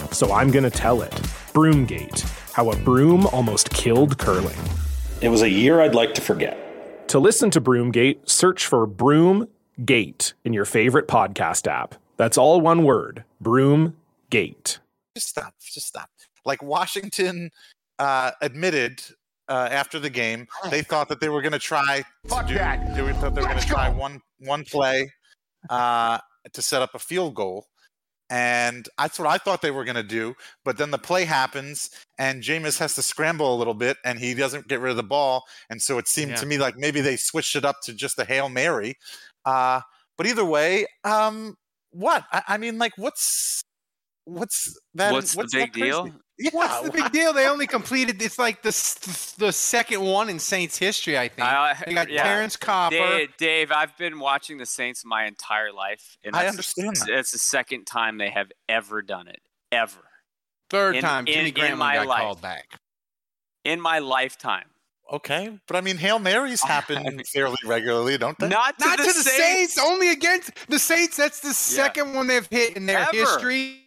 so 0.11 0.31
I'm 0.33 0.51
going 0.51 0.63
to 0.63 0.69
tell 0.69 1.01
it. 1.01 1.11
Broomgate 1.53 2.21
How 2.53 2.69
a 2.71 2.75
Broom 2.77 3.25
Almost 3.27 3.69
Killed 3.71 4.17
Curling. 4.17 4.57
It 5.21 5.29
was 5.29 5.41
a 5.41 5.49
year 5.49 5.81
I'd 5.81 5.95
like 5.95 6.13
to 6.15 6.21
forget. 6.21 7.07
To 7.09 7.19
listen 7.19 7.51
to 7.51 7.61
Broomgate, 7.61 8.29
search 8.29 8.65
for 8.65 8.87
Broomgate 8.87 10.33
in 10.45 10.53
your 10.53 10.65
favorite 10.65 11.07
podcast 11.07 11.67
app. 11.67 11.95
That's 12.17 12.37
all 12.37 12.61
one 12.61 12.83
word 12.83 13.23
Broomgate. 13.43 14.77
just 15.15 15.27
stop 15.27 15.53
just 15.59 15.87
stop 15.87 16.09
like 16.45 16.63
washington 16.63 17.51
uh, 17.99 18.31
admitted 18.41 19.01
uh, 19.49 19.67
after 19.71 19.99
the 19.99 20.09
game 20.09 20.47
they 20.69 20.81
thought 20.81 21.09
that 21.09 21.19
they 21.19 21.29
were 21.29 21.41
going 21.41 21.51
to 21.51 21.59
try. 21.59 22.03
Fuck 22.27 22.47
do, 22.47 22.53
that. 22.53 22.95
They 22.95 23.13
thought 23.13 23.35
they 23.35 23.41
were 23.41 23.47
going 23.47 23.59
to 23.59 23.67
try 23.67 23.89
one 23.89 24.21
one 24.39 24.63
play 24.63 25.11
uh, 25.69 26.17
to 26.53 26.61
set 26.61 26.81
up 26.81 26.95
a 26.95 26.99
field 26.99 27.35
goal. 27.35 27.67
And 28.31 28.87
that's 28.97 29.19
what 29.19 29.27
I 29.27 29.37
thought 29.37 29.61
they 29.61 29.71
were 29.71 29.83
going 29.83 29.95
to 29.95 30.03
do. 30.03 30.35
But 30.63 30.77
then 30.77 30.89
the 30.89 30.97
play 30.97 31.25
happens, 31.25 31.89
and 32.17 32.41
Jameis 32.41 32.79
has 32.79 32.95
to 32.95 33.01
scramble 33.03 33.53
a 33.53 33.57
little 33.57 33.73
bit, 33.73 33.97
and 34.05 34.17
he 34.17 34.33
doesn't 34.33 34.69
get 34.69 34.79
rid 34.79 34.91
of 34.91 34.95
the 34.97 35.03
ball. 35.03 35.43
And 35.69 35.81
so 35.81 35.97
it 35.97 36.07
seemed 36.07 36.31
Yeah. 36.31 36.37
to 36.37 36.45
me 36.45 36.57
like 36.57 36.77
maybe 36.77 37.01
they 37.01 37.17
switched 37.17 37.55
it 37.57 37.65
up 37.65 37.75
to 37.83 37.93
just 37.93 38.17
a 38.17 38.23
Hail 38.25 38.47
Mary. 38.47 38.97
Uh, 39.45 39.81
but 40.17 40.27
either 40.27 40.45
way, 40.45 40.85
um, 41.03 41.55
what? 41.91 42.23
I, 42.31 42.41
I 42.47 42.57
mean, 42.57 42.77
like, 42.77 42.93
what's 42.97 43.61
what's 44.25 44.79
that? 44.95 45.11
What's 45.11 45.35
the 45.35 45.47
big 45.51 45.73
deal? 45.73 46.09
Yeah, 46.43 46.49
What's 46.53 46.81
the 46.81 46.91
big 46.91 47.11
deal? 47.11 47.33
They 47.33 47.47
only 47.47 47.67
completed. 47.67 48.21
It's 48.21 48.39
like 48.39 48.61
the 48.63 48.69
the 49.37 49.51
second 49.51 50.01
one 50.01 50.29
in 50.29 50.39
Saints 50.39 50.77
history. 50.77 51.17
I 51.17 51.27
think 51.27 51.47
I- 51.47 51.75
they 51.85 51.93
got 51.93 52.09
yeah. 52.09 52.23
Terrance 52.23 52.55
Copper. 52.57 52.95
Dave, 52.95 53.37
Dave, 53.37 53.71
I've 53.71 53.95
been 53.97 54.19
watching 54.19 54.57
the 54.57 54.65
Saints 54.65 55.03
my 55.05 55.25
entire 55.25 55.71
life, 55.71 56.17
and 56.23 56.35
I 56.35 56.39
that's- 56.39 56.53
understand 56.53 56.95
that. 56.97 57.09
It's 57.09 57.31
the 57.31 57.37
second 57.39 57.85
time 57.85 58.17
they 58.17 58.29
have 58.29 58.51
ever 58.67 59.01
done 59.01 59.27
it, 59.27 59.41
ever 59.71 60.01
Third 60.69 60.95
in- 60.95 61.01
time 61.01 61.27
in- 61.27 61.33
Jimmy 61.33 61.47
in 61.49 61.53
Graham 61.53 61.77
my 61.77 61.95
got 61.95 62.07
life. 62.07 62.21
called 62.21 62.41
back. 62.41 62.79
in 63.63 63.79
my 63.79 63.99
lifetime. 63.99 64.65
Okay, 65.11 65.59
but 65.67 65.75
I 65.75 65.81
mean, 65.81 65.97
Hail 65.97 66.19
Marys 66.19 66.61
happen 66.63 67.21
fairly 67.33 67.57
regularly, 67.65 68.17
don't 68.17 68.39
they? 68.39 68.47
Not 68.47 68.79
to 68.79 68.85
Not 68.85 68.97
the 68.97 69.03
to 69.03 69.13
the 69.13 69.23
Saints. 69.23 69.73
Saints. 69.75 69.77
Only 69.77 70.09
against 70.09 70.51
the 70.69 70.79
Saints. 70.79 71.17
That's 71.17 71.41
the 71.41 71.53
second 71.53 72.13
one 72.13 72.27
they've 72.27 72.47
hit 72.47 72.77
in 72.77 72.85
their 72.85 72.99
Ever. 72.99 73.11
history. 73.11 73.77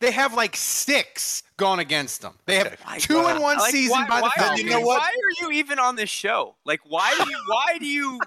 They 0.00 0.10
have 0.10 0.34
like 0.34 0.56
six 0.56 1.42
gone 1.56 1.78
against 1.78 2.22
them. 2.22 2.34
They 2.46 2.56
have 2.56 2.66
Okay. 2.68 2.98
two 2.98 3.26
in 3.28 3.40
one 3.40 3.58
Like, 3.58 3.70
season 3.70 4.02
why, 4.02 4.08
by 4.08 4.16
the 4.16 4.22
why, 4.22 4.28
are 4.28 4.32
Falcons. 4.40 4.60
you, 4.60 4.64
You 4.66 4.70
know 4.72 4.80
what? 4.80 4.98
why 5.00 5.08
are 5.08 5.42
you 5.46 5.52
even 5.52 5.78
on 5.78 5.96
this 5.96 6.10
show? 6.10 6.56
Like, 6.64 6.80
why 6.86 7.14
do 7.22 7.30
you? 7.30 7.38
Why 7.48 7.78
do 7.78 7.86
you? 7.86 8.20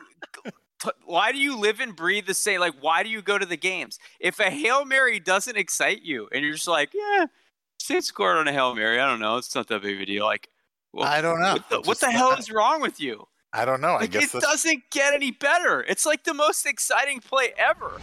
t- 0.84 0.89
Why 1.05 1.31
do 1.34 1.38
you 1.38 1.58
live 1.58 1.79
and 1.81 1.96
breathe 1.96 2.25
the 2.25 2.34
same? 2.34 2.60
Like, 2.62 2.75
why 2.79 3.03
do 3.03 3.10
you 3.10 3.22
go 3.22 3.38
to 3.38 3.46
the 3.46 3.58
games? 3.58 4.00
If 4.19 4.39
a 4.39 4.50
hail 4.50 4.86
mary 4.86 5.19
doesn't 5.19 5.58
excite 5.58 6.03
you, 6.03 6.29
and 6.34 6.43
you're 6.43 6.53
just 6.53 6.67
like, 6.69 6.91
yeah, 6.93 7.25
Saints 7.79 8.08
scored 8.08 8.38
on 8.38 8.48
a 8.48 8.53
hail 8.53 8.74
mary. 8.75 9.00
I 9.00 9.05
don't 9.08 9.19
know. 9.19 9.38
It's 9.38 9.53
not 9.55 9.67
that 9.67 9.81
big 9.81 9.96
of 9.98 10.01
a 10.01 10.05
deal. 10.05 10.25
Like, 10.25 10.50
well, 10.93 11.05
I 11.08 11.22
don't 11.22 11.39
know. 11.41 11.53
What 11.53 11.69
the, 11.69 11.81
what 11.81 12.00
the 12.00 12.12
hell 12.12 12.31
is 12.31 12.50
wrong 12.51 12.81
with 12.81 13.00
you? 13.01 13.27
I 13.51 13.65
don't 13.65 13.81
know. 13.81 13.89
I 13.96 14.01
Like, 14.01 14.12
guess 14.12 14.24
it 14.25 14.31
that's- 14.34 14.51
doesn't 14.63 14.84
get 14.91 15.13
any 15.13 15.31
better. 15.31 15.81
It's 15.84 16.05
like 16.05 16.24
the 16.24 16.34
most 16.34 16.65
exciting 16.65 17.19
play 17.19 17.53
ever. 17.58 18.00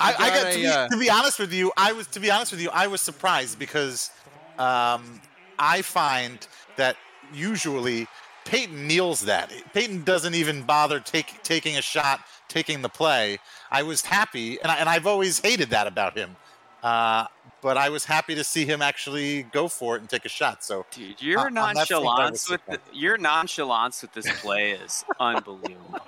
I, 0.00 0.10
You 0.10 0.16
I 0.18 0.28
got 0.28 0.42
got 0.42 0.42
to, 0.42 0.58
a, 0.58 0.60
be, 0.60 0.66
uh, 0.66 0.88
to 0.88 0.96
be 0.98 1.10
honest 1.10 1.38
with 1.38 1.52
you. 1.52 1.72
I 1.76 1.92
was 1.92 2.06
to 2.08 2.20
be 2.20 2.30
honest 2.30 2.52
with 2.52 2.60
you. 2.60 2.70
I 2.70 2.86
was 2.86 3.00
surprised 3.00 3.58
because 3.58 4.10
um, 4.58 5.20
I 5.58 5.82
find 5.82 6.46
that 6.76 6.96
usually 7.32 8.06
Payton 8.44 8.86
kneels 8.86 9.22
that. 9.22 9.52
Payton 9.72 10.04
doesn't 10.04 10.34
even 10.34 10.62
bother 10.62 11.00
take, 11.00 11.42
taking 11.42 11.76
a 11.76 11.82
shot, 11.82 12.20
taking 12.48 12.82
the 12.82 12.88
play. 12.88 13.38
I 13.70 13.82
was 13.82 14.02
happy, 14.02 14.60
and, 14.60 14.70
I, 14.70 14.76
and 14.76 14.88
I've 14.88 15.06
always 15.06 15.38
hated 15.40 15.70
that 15.70 15.86
about 15.86 16.16
him. 16.16 16.36
Uh, 16.82 17.26
but 17.62 17.78
I 17.78 17.88
was 17.88 18.04
happy 18.04 18.34
to 18.34 18.44
see 18.44 18.66
him 18.66 18.82
actually 18.82 19.44
go 19.44 19.68
for 19.68 19.96
it 19.96 20.00
and 20.00 20.10
take 20.10 20.26
a 20.26 20.28
shot. 20.28 20.62
So, 20.62 20.84
Dude, 20.90 21.22
your 21.22 21.46
on 21.46 21.54
that 21.54 21.88
front, 21.88 21.92
I 21.92 21.98
was 21.98 22.46
nonchalance 22.46 22.50
with 22.50 22.60
the, 22.66 22.78
your 22.92 23.16
nonchalance 23.16 24.02
with 24.02 24.12
this 24.12 24.30
play 24.40 24.72
is 24.72 25.02
unbelievable. 25.20 26.00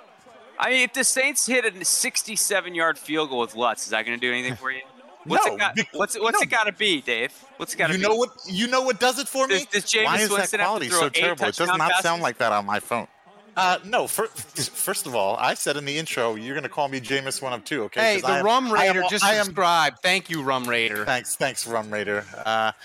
I 0.59 0.69
mean, 0.71 0.81
if 0.83 0.93
the 0.93 1.03
Saints 1.03 1.45
hit 1.45 1.65
a 1.65 1.71
67-yard 1.71 2.97
field 2.97 3.29
goal 3.29 3.39
with 3.39 3.55
Lutz, 3.55 3.83
is 3.85 3.89
that 3.91 4.05
going 4.05 4.19
to 4.19 4.25
do 4.25 4.31
anything 4.31 4.55
for 4.55 4.71
you? 4.71 4.81
What's 5.25 5.45
No, 5.45 5.53
it 5.55 5.59
got? 5.59 5.77
What's 5.93 6.15
it, 6.15 6.21
what's 6.23 6.39
no. 6.39 6.43
it 6.43 6.49
got 6.49 6.63
to 6.65 6.71
be, 6.71 7.01
Dave? 7.01 7.33
What's 7.57 7.73
it 7.73 7.77
got 7.77 7.87
to 7.87 7.93
you 7.93 7.99
be? 7.99 8.07
know 8.07 8.15
what? 8.15 8.29
You 8.49 8.67
know 8.67 8.81
what 8.81 8.99
does 8.99 9.19
it 9.19 9.27
for 9.27 9.45
me? 9.47 9.65
Does- 9.71 9.83
does 9.91 10.05
Why 10.05 10.17
is 10.19 10.29
that 10.29 10.35
Winston 10.35 10.59
have 10.61 10.67
quality 10.67 10.89
so 10.89 11.09
terrible? 11.09 11.45
It 11.45 11.55
does 11.55 11.67
not 11.67 11.79
passes? 11.79 12.03
sound 12.03 12.21
like 12.21 12.37
that 12.37 12.51
on 12.53 12.65
my 12.65 12.79
phone. 12.79 13.07
Uh, 13.57 13.79
no, 13.83 14.05
fir- 14.07 14.27
first 14.27 15.07
of 15.07 15.15
all, 15.15 15.35
I 15.37 15.55
said 15.55 15.77
in 15.77 15.85
the 15.85 15.97
intro, 15.97 16.35
you're 16.35 16.53
going 16.53 16.61
to 16.63 16.69
call 16.69 16.87
me 16.89 17.01
Jameis 17.01 17.41
one 17.41 17.53
of 17.53 17.63
two, 17.65 17.83
okay? 17.85 17.99
Hey, 18.01 18.21
'Cause 18.21 18.29
I 18.29 18.33
the 18.33 18.39
am- 18.39 18.45
Rum 18.45 18.65
I 18.71 18.85
am- 18.85 18.95
Raider 18.95 19.07
just 19.09 19.25
I 19.25 19.33
am, 19.33 19.45
subscribed. 19.45 19.97
Thank 20.03 20.29
you, 20.29 20.43
Rum 20.43 20.65
Raider. 20.69 21.03
Thanks, 21.05 21.35
thanks, 21.35 21.65
Rum 21.67 21.89
Raider. 21.91 22.23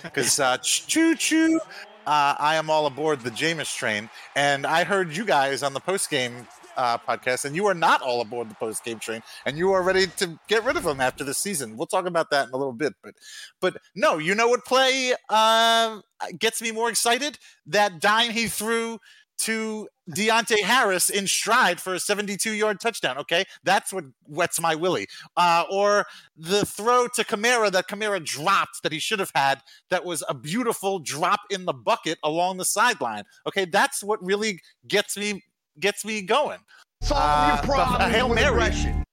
Because 0.02 0.40
uh, 0.40 0.56
choo 0.62 1.14
choo, 1.14 1.60
uh, 2.06 2.34
I 2.38 2.56
am 2.56 2.70
all 2.70 2.86
aboard 2.86 3.20
the 3.20 3.30
Jameis 3.30 3.76
train, 3.76 4.08
and 4.34 4.66
I 4.66 4.84
heard 4.84 5.14
you 5.14 5.26
guys 5.26 5.62
on 5.62 5.74
the 5.74 5.80
post 5.80 6.08
game 6.10 6.48
uh, 6.82 6.98
podcast, 6.98 7.44
and 7.44 7.54
you 7.54 7.66
are 7.66 7.74
not 7.74 8.02
all 8.02 8.20
aboard 8.20 8.50
the 8.50 8.54
post 8.56 8.84
game 8.84 8.98
train, 8.98 9.22
and 9.46 9.56
you 9.56 9.72
are 9.72 9.82
ready 9.82 10.06
to 10.16 10.38
get 10.48 10.64
rid 10.64 10.76
of 10.76 10.84
him 10.84 11.00
after 11.00 11.22
the 11.22 11.32
season. 11.32 11.76
We'll 11.76 11.86
talk 11.86 12.06
about 12.06 12.30
that 12.30 12.48
in 12.48 12.54
a 12.54 12.56
little 12.56 12.72
bit, 12.72 12.94
but 13.04 13.14
but 13.60 13.76
no, 13.94 14.18
you 14.18 14.34
know 14.34 14.48
what 14.48 14.64
play 14.64 15.14
uh, 15.28 16.00
gets 16.38 16.60
me 16.60 16.72
more 16.72 16.90
excited? 16.90 17.38
That 17.66 18.00
dime 18.00 18.32
he 18.32 18.48
threw 18.48 18.98
to 19.38 19.88
Deonte 20.10 20.60
Harris 20.62 21.08
in 21.08 21.26
stride 21.26 21.80
for 21.80 21.94
a 21.94 22.00
72 22.00 22.52
yard 22.52 22.80
touchdown. 22.80 23.18
Okay. 23.18 23.44
That's 23.64 23.92
what 23.92 24.04
wets 24.26 24.60
my 24.60 24.74
willy. 24.74 25.06
Uh, 25.36 25.64
or 25.70 26.06
the 26.36 26.64
throw 26.64 27.08
to 27.14 27.24
Kamara 27.24 27.70
that 27.72 27.88
Kamara 27.88 28.24
dropped 28.24 28.82
that 28.82 28.92
he 28.92 28.98
should 28.98 29.18
have 29.18 29.32
had 29.34 29.60
that 29.90 30.04
was 30.04 30.22
a 30.28 30.34
beautiful 30.34 30.98
drop 30.98 31.40
in 31.50 31.64
the 31.64 31.72
bucket 31.72 32.18
along 32.22 32.58
the 32.58 32.64
sideline. 32.64 33.24
Okay. 33.46 33.64
That's 33.64 34.04
what 34.04 34.22
really 34.24 34.60
gets 34.86 35.16
me 35.16 35.42
gets 35.80 36.04
me 36.04 36.22
going. 36.22 36.58
Solve 37.02 37.20
Uh, 37.22 37.46
your 37.54 37.62
the- 37.62 37.66
problem 37.68 38.00
a 38.00 38.08
Hail 38.08 38.28
with 38.28 38.36
Mary. 38.36 38.48
aggression. 38.48 39.04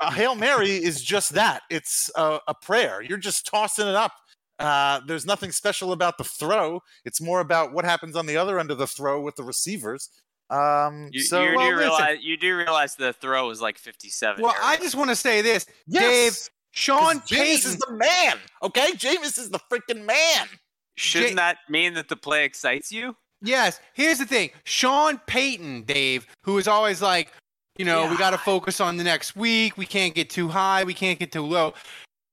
A 0.00 0.12
Hail 0.12 0.34
Mary 0.34 0.70
is 0.72 1.02
just 1.02 1.30
that. 1.34 1.62
It's 1.70 2.10
a, 2.16 2.40
a 2.48 2.54
prayer. 2.54 3.00
You're 3.02 3.18
just 3.18 3.46
tossing 3.46 3.86
it 3.86 3.94
up. 3.94 4.12
Uh, 4.58 5.00
there's 5.06 5.24
nothing 5.26 5.50
special 5.52 5.92
about 5.92 6.18
the 6.18 6.24
throw. 6.24 6.80
It's 7.04 7.20
more 7.20 7.40
about 7.40 7.72
what 7.72 7.84
happens 7.84 8.16
on 8.16 8.26
the 8.26 8.36
other 8.36 8.58
end 8.58 8.70
of 8.70 8.78
the 8.78 8.86
throw 8.86 9.20
with 9.20 9.36
the 9.36 9.42
receivers. 9.44 10.08
Um, 10.50 11.08
You, 11.12 11.22
so 11.22 11.42
you 11.42 11.56
well, 11.56 11.70
do 11.70 11.76
realize 11.76 12.18
you 12.22 12.36
do 12.36 12.56
realize 12.56 12.96
the 12.96 13.12
throw 13.14 13.46
was 13.48 13.60
like 13.60 13.78
57. 13.78 14.42
Well, 14.42 14.52
yards. 14.52 14.64
I 14.66 14.76
just 14.76 14.94
want 14.94 15.10
to 15.10 15.16
say 15.16 15.40
this, 15.42 15.66
Yes, 15.86 16.02
Dave. 16.02 16.50
Sean 16.72 17.20
'cause 17.20 17.28
Jameis 17.30 17.36
Payton. 17.38 17.70
is 17.70 17.76
the 17.78 17.92
man. 17.92 18.38
Okay, 18.62 18.92
James 18.96 19.38
is 19.38 19.50
the 19.50 19.60
freaking 19.72 20.04
man. 20.04 20.48
shouldn't 20.96 21.30
Jay- 21.30 21.34
that 21.36 21.58
mean 21.68 21.94
that 21.94 22.08
the 22.08 22.16
play 22.16 22.44
excites 22.44 22.92
you? 22.92 23.16
Yes. 23.44 23.80
Here's 23.92 24.18
the 24.18 24.26
thing. 24.26 24.50
Sean 24.64 25.18
Payton, 25.26 25.82
Dave, 25.82 26.26
who 26.42 26.58
is 26.58 26.66
always 26.66 27.00
like, 27.02 27.32
you 27.76 27.84
know, 27.84 28.08
we 28.08 28.16
got 28.16 28.30
to 28.30 28.38
focus 28.38 28.80
on 28.80 28.96
the 28.96 29.04
next 29.04 29.36
week. 29.36 29.76
We 29.76 29.86
can't 29.86 30.14
get 30.14 30.30
too 30.30 30.48
high. 30.48 30.84
We 30.84 30.94
can't 30.94 31.18
get 31.18 31.32
too 31.32 31.42
low. 31.42 31.74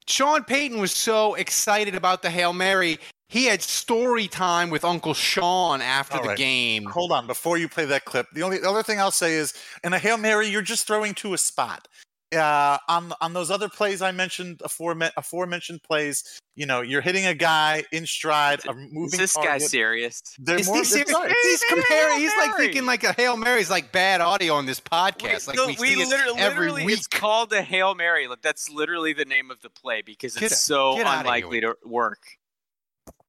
Sean 0.07 0.43
Payton 0.43 0.79
was 0.79 0.91
so 0.91 1.35
excited 1.35 1.95
about 1.95 2.21
the 2.21 2.29
Hail 2.29 2.53
Mary. 2.53 2.99
He 3.29 3.45
had 3.45 3.61
story 3.61 4.27
time 4.27 4.69
with 4.69 4.83
Uncle 4.83 5.13
Sean 5.13 5.81
after 5.81 6.17
All 6.17 6.23
the 6.23 6.29
right. 6.29 6.37
game. 6.37 6.83
Hold 6.85 7.11
on, 7.13 7.27
before 7.27 7.57
you 7.57 7.69
play 7.69 7.85
that 7.85 8.03
clip, 8.03 8.27
the 8.33 8.43
only 8.43 8.57
the 8.57 8.69
other 8.69 8.83
thing 8.83 8.99
I'll 8.99 9.09
say 9.09 9.35
is, 9.35 9.53
in 9.85 9.93
a 9.93 9.99
hail 9.99 10.17
mary, 10.17 10.49
you're 10.49 10.61
just 10.61 10.85
throwing 10.85 11.13
to 11.15 11.33
a 11.33 11.37
spot. 11.37 11.87
Uh, 12.33 12.77
on 12.87 13.11
on 13.19 13.33
those 13.33 13.51
other 13.51 13.67
plays 13.67 14.01
I 14.01 14.11
mentioned, 14.11 14.61
afore 14.63 14.95
aforementioned 15.17 15.83
plays, 15.83 16.39
you 16.55 16.65
know, 16.65 16.79
you're 16.81 17.01
hitting 17.01 17.25
a 17.25 17.33
guy 17.33 17.83
in 17.91 18.05
stride, 18.05 18.65
a 18.65 18.73
moving 18.73 19.03
Is 19.05 19.17
this 19.17 19.33
guy 19.33 19.57
serious? 19.57 20.21
They're 20.39 20.59
Is 20.59 20.67
more, 20.67 20.77
he 20.77 20.83
serious? 20.85 21.13
all 21.13 21.23
right. 21.23 21.35
He's 21.43 21.63
comparing. 21.67 22.19
He's 22.19 22.35
like 22.37 22.55
thinking 22.55 22.85
like 22.85 23.03
a 23.03 23.11
Hail 23.11 23.35
Mary 23.35 23.59
is 23.59 23.69
like 23.69 23.91
bad 23.91 24.21
audio 24.21 24.53
on 24.53 24.65
this 24.65 24.79
podcast. 24.79 25.47
like 25.47 25.57
no, 25.57 25.67
we, 25.67 25.75
see 25.75 26.01
it 26.01 26.07
literally, 26.07 26.39
every 26.39 26.67
literally 26.67 26.85
week. 26.85 26.97
it's 26.97 27.07
called 27.07 27.51
a 27.51 27.61
hail 27.61 27.95
mary. 27.95 28.27
Like 28.27 28.41
that's 28.41 28.69
literally 28.69 29.11
the 29.11 29.25
name 29.25 29.51
of 29.51 29.61
the 29.61 29.69
play 29.69 30.01
because 30.01 30.37
it's 30.37 30.53
it- 30.53 30.55
so 30.55 30.95
get 30.95 31.07
unlikely 31.07 31.61
to 31.61 31.75
work. 31.85 32.19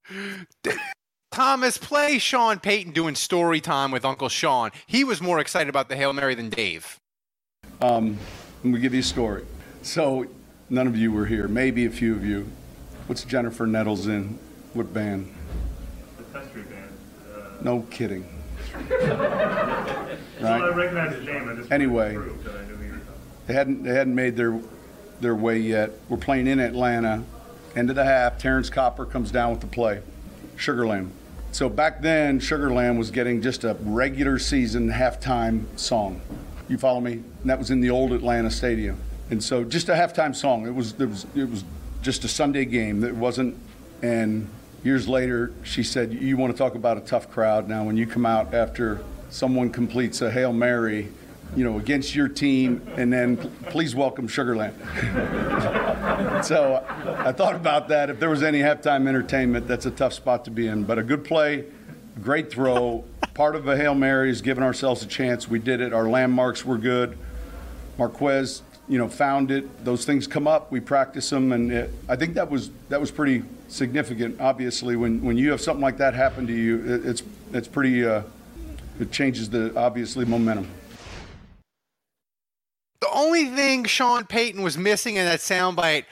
Thomas, 1.33 1.79
play 1.79 2.19
Sean 2.19 2.61
Payton 2.61 2.93
doing 2.93 3.15
story 3.15 3.61
time 3.61 3.91
with 3.91 4.05
Uncle 4.05 4.29
Sean. 4.29 4.71
He 4.87 5.03
was 5.03 5.23
more 5.23 5.39
excited 5.39 5.69
about 5.71 5.89
the 5.89 5.97
Hail 5.97 6.13
Mary 6.13 6.35
than 6.35 6.51
Dave. 6.51 7.01
Um, 7.81 8.19
let 8.63 8.73
me 8.73 8.79
give 8.81 8.95
you 8.95 9.01
a 9.01 9.05
story. 9.05 9.45
So, 9.83 10.27
none 10.71 10.87
of 10.87 10.97
you 10.97 11.11
were 11.13 11.27
here, 11.27 11.49
maybe 11.49 11.85
a 11.87 11.91
few 11.91 12.15
of 12.15 12.25
you. 12.25 12.49
What's 13.07 13.25
Jennifer 13.25 13.67
Nettles 13.67 14.07
in? 14.07 14.39
What 14.75 14.93
band? 14.95 15.33
The 16.17 16.23
country 16.39 16.63
band. 16.63 16.89
Uh, 17.35 17.63
No 17.63 17.83
kidding. 17.91 18.27
Well, 20.41 20.61
I 20.65 20.69
recognize 20.71 21.15
the 21.15 21.23
name. 21.23 21.49
I 21.49 21.55
just 21.55 21.71
Anyway. 21.71 22.17
wanted 22.17 22.31
to 22.31 22.35
prove 22.35 22.45
that 22.45 22.55
I 22.57 22.65
knew 22.67 22.75
who 22.75 22.85
you 22.85 22.93
were 22.93 22.99
talking 22.99 23.13
They 23.47 23.55
hadn't 23.55 23.83
they 23.85 23.95
hadn't 23.95 24.15
made 24.17 24.37
their 24.37 24.59
their 25.21 25.37
way 25.37 25.59
yet. 25.59 25.93
We're 26.09 26.17
playing 26.17 26.49
in 26.49 26.59
Atlanta. 26.59 27.23
End 27.77 27.89
of 27.91 27.95
the 27.97 28.05
half, 28.05 28.39
Terrance 28.39 28.69
Copper 28.69 29.07
comes 29.07 29.31
down 29.31 29.53
with 29.53 29.61
the 29.61 29.69
play. 29.69 30.01
Sugarland. 30.57 31.11
So 31.53 31.69
back 31.69 32.03
then, 32.03 32.41
Sugarland 32.41 32.99
was 32.99 33.13
getting 33.13 33.41
just 33.41 33.63
a 33.63 33.77
regular 33.83 34.39
season 34.41 34.91
halftime 34.91 35.67
song. 35.79 36.21
You 36.73 36.79
follow 36.79 37.01
me? 37.01 37.13
And 37.13 37.51
that 37.51 37.59
was 37.59 37.71
in 37.71 37.83
the 37.83 37.91
old 37.91 38.15
Atlanta 38.15 38.51
Stadium. 38.51 38.99
And 39.29 39.45
so 39.45 39.63
just 39.63 39.91
a 39.91 39.93
halftime 39.93 40.35
song. 40.35 40.67
It 40.67 40.75
was 40.75 40.95
it 40.99 41.05
was 41.05 41.27
it 41.35 41.51
was 41.51 41.65
just 42.01 42.25
a 42.25 42.29
Sunday 42.29 42.65
game. 42.65 43.01
that 43.01 43.15
wasn't 43.15 43.59
and 44.01 44.49
years 44.83 45.07
later 45.07 45.53
she 45.65 45.83
said, 45.83 46.15
You 46.15 46.39
want 46.39 46.51
to 46.51 46.57
talk 46.57 46.75
about 46.75 46.97
a 46.97 47.03
tough 47.03 47.31
crowd. 47.31 47.69
Now 47.69 47.85
when 47.85 47.99
you 47.99 48.07
come 48.07 48.25
out 48.25 48.55
after 48.55 49.05
someone 49.29 49.69
completes 49.69 50.23
a 50.23 50.31
Hail 50.31 50.55
Mary, 50.55 51.09
you 51.55 51.63
know, 51.63 51.77
against 51.77 52.15
your 52.15 52.29
team, 52.29 52.81
and 52.97 53.13
then 53.13 53.37
please 53.65 53.95
welcome 53.95 54.27
Sugarland. 54.27 54.73
so 56.43 56.83
I 57.19 57.33
thought 57.33 57.55
about 57.55 57.89
that. 57.89 58.09
If 58.09 58.19
there 58.19 58.31
was 58.31 58.43
any 58.43 58.61
halftime 58.61 59.07
entertainment, 59.07 59.69
that's 59.69 59.85
a 59.85 59.91
tough 59.91 60.15
spot 60.15 60.47
to 60.47 60.51
be 60.51 60.69
in. 60.69 60.85
But 60.85 60.99
a 60.99 61.03
good 61.03 61.23
play, 61.23 61.67
great 62.21 62.51
throw, 62.51 63.05
part 63.35 63.57
of 63.57 63.67
a 63.69 63.77
Hail 63.77 63.95
Mary 63.95 64.31
is 64.31 64.43
giving 64.43 64.63
ourselves 64.63 65.03
a 65.03 65.07
chance. 65.07 65.49
We 65.49 65.59
did 65.59 65.81
it. 65.81 65.93
Our 65.93 66.09
landmarks 66.09 66.65
were 66.65 66.79
good. 66.79 67.17
Marquez, 67.99 68.63
you 68.89 68.99
know, 68.99 69.09
found 69.09 69.51
it. 69.51 69.85
Those 69.85 70.05
things 70.05 70.27
come 70.27 70.47
up. 70.47 70.73
We 70.73 70.81
practice 70.81 71.29
them, 71.31 71.53
and 71.53 71.73
it, 71.73 71.91
I 72.09 72.17
think 72.17 72.35
that 72.35 72.51
was 72.51 72.71
that 72.89 73.01
was 73.01 73.11
pretty 73.11 73.45
significant. 73.69 74.41
Obviously, 74.41 74.97
when 74.97 75.23
when 75.23 75.37
you 75.37 75.51
have 75.51 75.61
something 75.61 75.83
like 75.83 75.99
that 75.99 76.15
happen 76.15 76.47
to 76.47 76.53
you, 76.53 76.95
it, 76.95 77.07
it's 77.07 77.23
it's 77.53 77.69
pretty. 77.69 78.05
Uh, 78.05 78.23
it 79.01 79.11
changes 79.11 79.51
the 79.51 79.77
obviously 79.77 80.25
momentum. 80.25 80.69
The 83.01 83.09
only 83.13 83.47
thing 83.47 83.85
Sean 83.85 84.25
Payton 84.25 84.63
was 84.63 84.79
missing 84.79 85.17
in 85.17 85.25
that 85.25 85.41
soundbite 85.41 86.05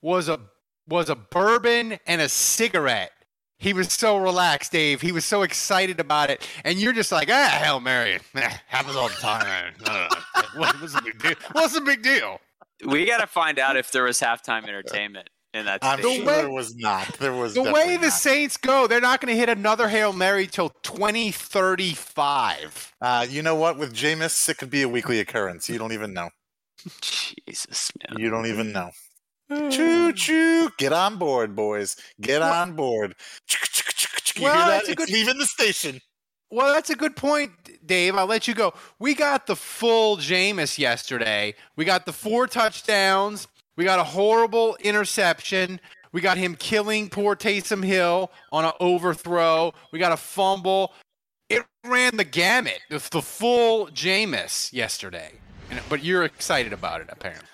was 0.00 0.28
a 0.28 0.40
was 0.86 1.10
a 1.10 1.14
bourbon 1.14 1.98
and 2.06 2.20
a 2.20 2.28
cigarette. 2.28 3.12
He 3.58 3.72
was 3.72 3.92
so 3.92 4.18
relaxed, 4.18 4.70
Dave. 4.70 5.00
He 5.00 5.10
was 5.10 5.24
so 5.24 5.42
excited 5.42 5.98
about 5.98 6.30
it, 6.30 6.48
and 6.64 6.78
you're 6.78 6.92
just 6.92 7.10
like, 7.10 7.28
ah, 7.30 7.58
Hail 7.60 7.80
Mary, 7.80 8.20
eh, 8.36 8.56
happens 8.68 8.94
all 8.94 9.08
the 9.08 9.14
time. 9.14 9.74
What's 10.56 10.94
the 10.94 11.02
big 11.02 11.20
deal? 11.20 11.34
What's 11.52 11.74
the 11.74 11.80
big 11.80 12.02
deal? 12.02 12.40
We 12.86 13.06
got 13.06 13.18
to 13.18 13.26
find 13.26 13.58
out 13.58 13.76
if 13.76 13.90
there 13.90 14.04
was 14.04 14.20
halftime 14.20 14.62
entertainment 14.62 15.30
in 15.52 15.64
that. 15.64 15.80
I'm 15.82 15.98
station. 15.98 16.24
sure 16.24 16.36
there 16.36 16.50
was 16.50 16.76
not. 16.76 17.18
There 17.18 17.32
was 17.32 17.54
The 17.54 17.64
way 17.64 17.96
the 17.96 18.06
not. 18.06 18.12
Saints 18.12 18.56
go, 18.56 18.86
they're 18.86 19.00
not 19.00 19.20
going 19.20 19.34
to 19.34 19.38
hit 19.38 19.48
another 19.48 19.88
Hail 19.88 20.12
Mary 20.12 20.46
till 20.46 20.68
2035. 20.84 22.94
Uh, 23.00 23.26
you 23.28 23.42
know 23.42 23.56
what? 23.56 23.76
With 23.76 23.92
Jameis, 23.92 24.48
it 24.48 24.58
could 24.58 24.70
be 24.70 24.82
a 24.82 24.88
weekly 24.88 25.18
occurrence. 25.18 25.68
You 25.68 25.78
don't 25.78 25.92
even 25.92 26.12
know. 26.12 26.30
Jesus, 27.00 27.90
man. 28.08 28.20
You 28.20 28.30
don't 28.30 28.46
even 28.46 28.70
know. 28.70 28.90
Choo 29.50 30.12
choo! 30.12 30.70
Get 30.78 30.92
on 30.92 31.16
board, 31.16 31.56
boys. 31.56 31.96
Get 32.20 32.42
on 32.42 32.74
board. 32.74 33.14
You 34.36 34.42
Well, 34.44 34.54
hear 34.56 34.66
that? 34.66 34.84
It's 34.88 34.94
good- 34.94 35.10
leaving 35.10 35.38
the 35.38 35.46
station. 35.46 36.00
Well, 36.50 36.72
that's 36.72 36.88
a 36.90 36.96
good 36.96 37.14
point, 37.14 37.50
Dave. 37.84 38.14
I'll 38.16 38.26
let 38.26 38.48
you 38.48 38.54
go. 38.54 38.72
We 38.98 39.14
got 39.14 39.46
the 39.46 39.56
full 39.56 40.16
Jameis 40.16 40.78
yesterday. 40.78 41.54
We 41.76 41.84
got 41.84 42.06
the 42.06 42.12
four 42.12 42.46
touchdowns. 42.46 43.48
We 43.76 43.84
got 43.84 43.98
a 43.98 44.04
horrible 44.04 44.76
interception. 44.80 45.78
We 46.10 46.22
got 46.22 46.38
him 46.38 46.54
killing 46.54 47.10
poor 47.10 47.36
Taysom 47.36 47.84
Hill 47.84 48.30
on 48.50 48.64
an 48.64 48.72
overthrow. 48.80 49.74
We 49.92 49.98
got 49.98 50.12
a 50.12 50.16
fumble. 50.16 50.94
It 51.50 51.64
ran 51.84 52.16
the 52.16 52.24
gamut. 52.24 52.80
The, 52.88 53.06
the 53.10 53.20
full 53.22 53.88
Jameis 53.88 54.72
yesterday. 54.72 55.32
But 55.90 56.02
you're 56.02 56.24
excited 56.24 56.72
about 56.72 57.02
it, 57.02 57.08
apparently. 57.10 57.46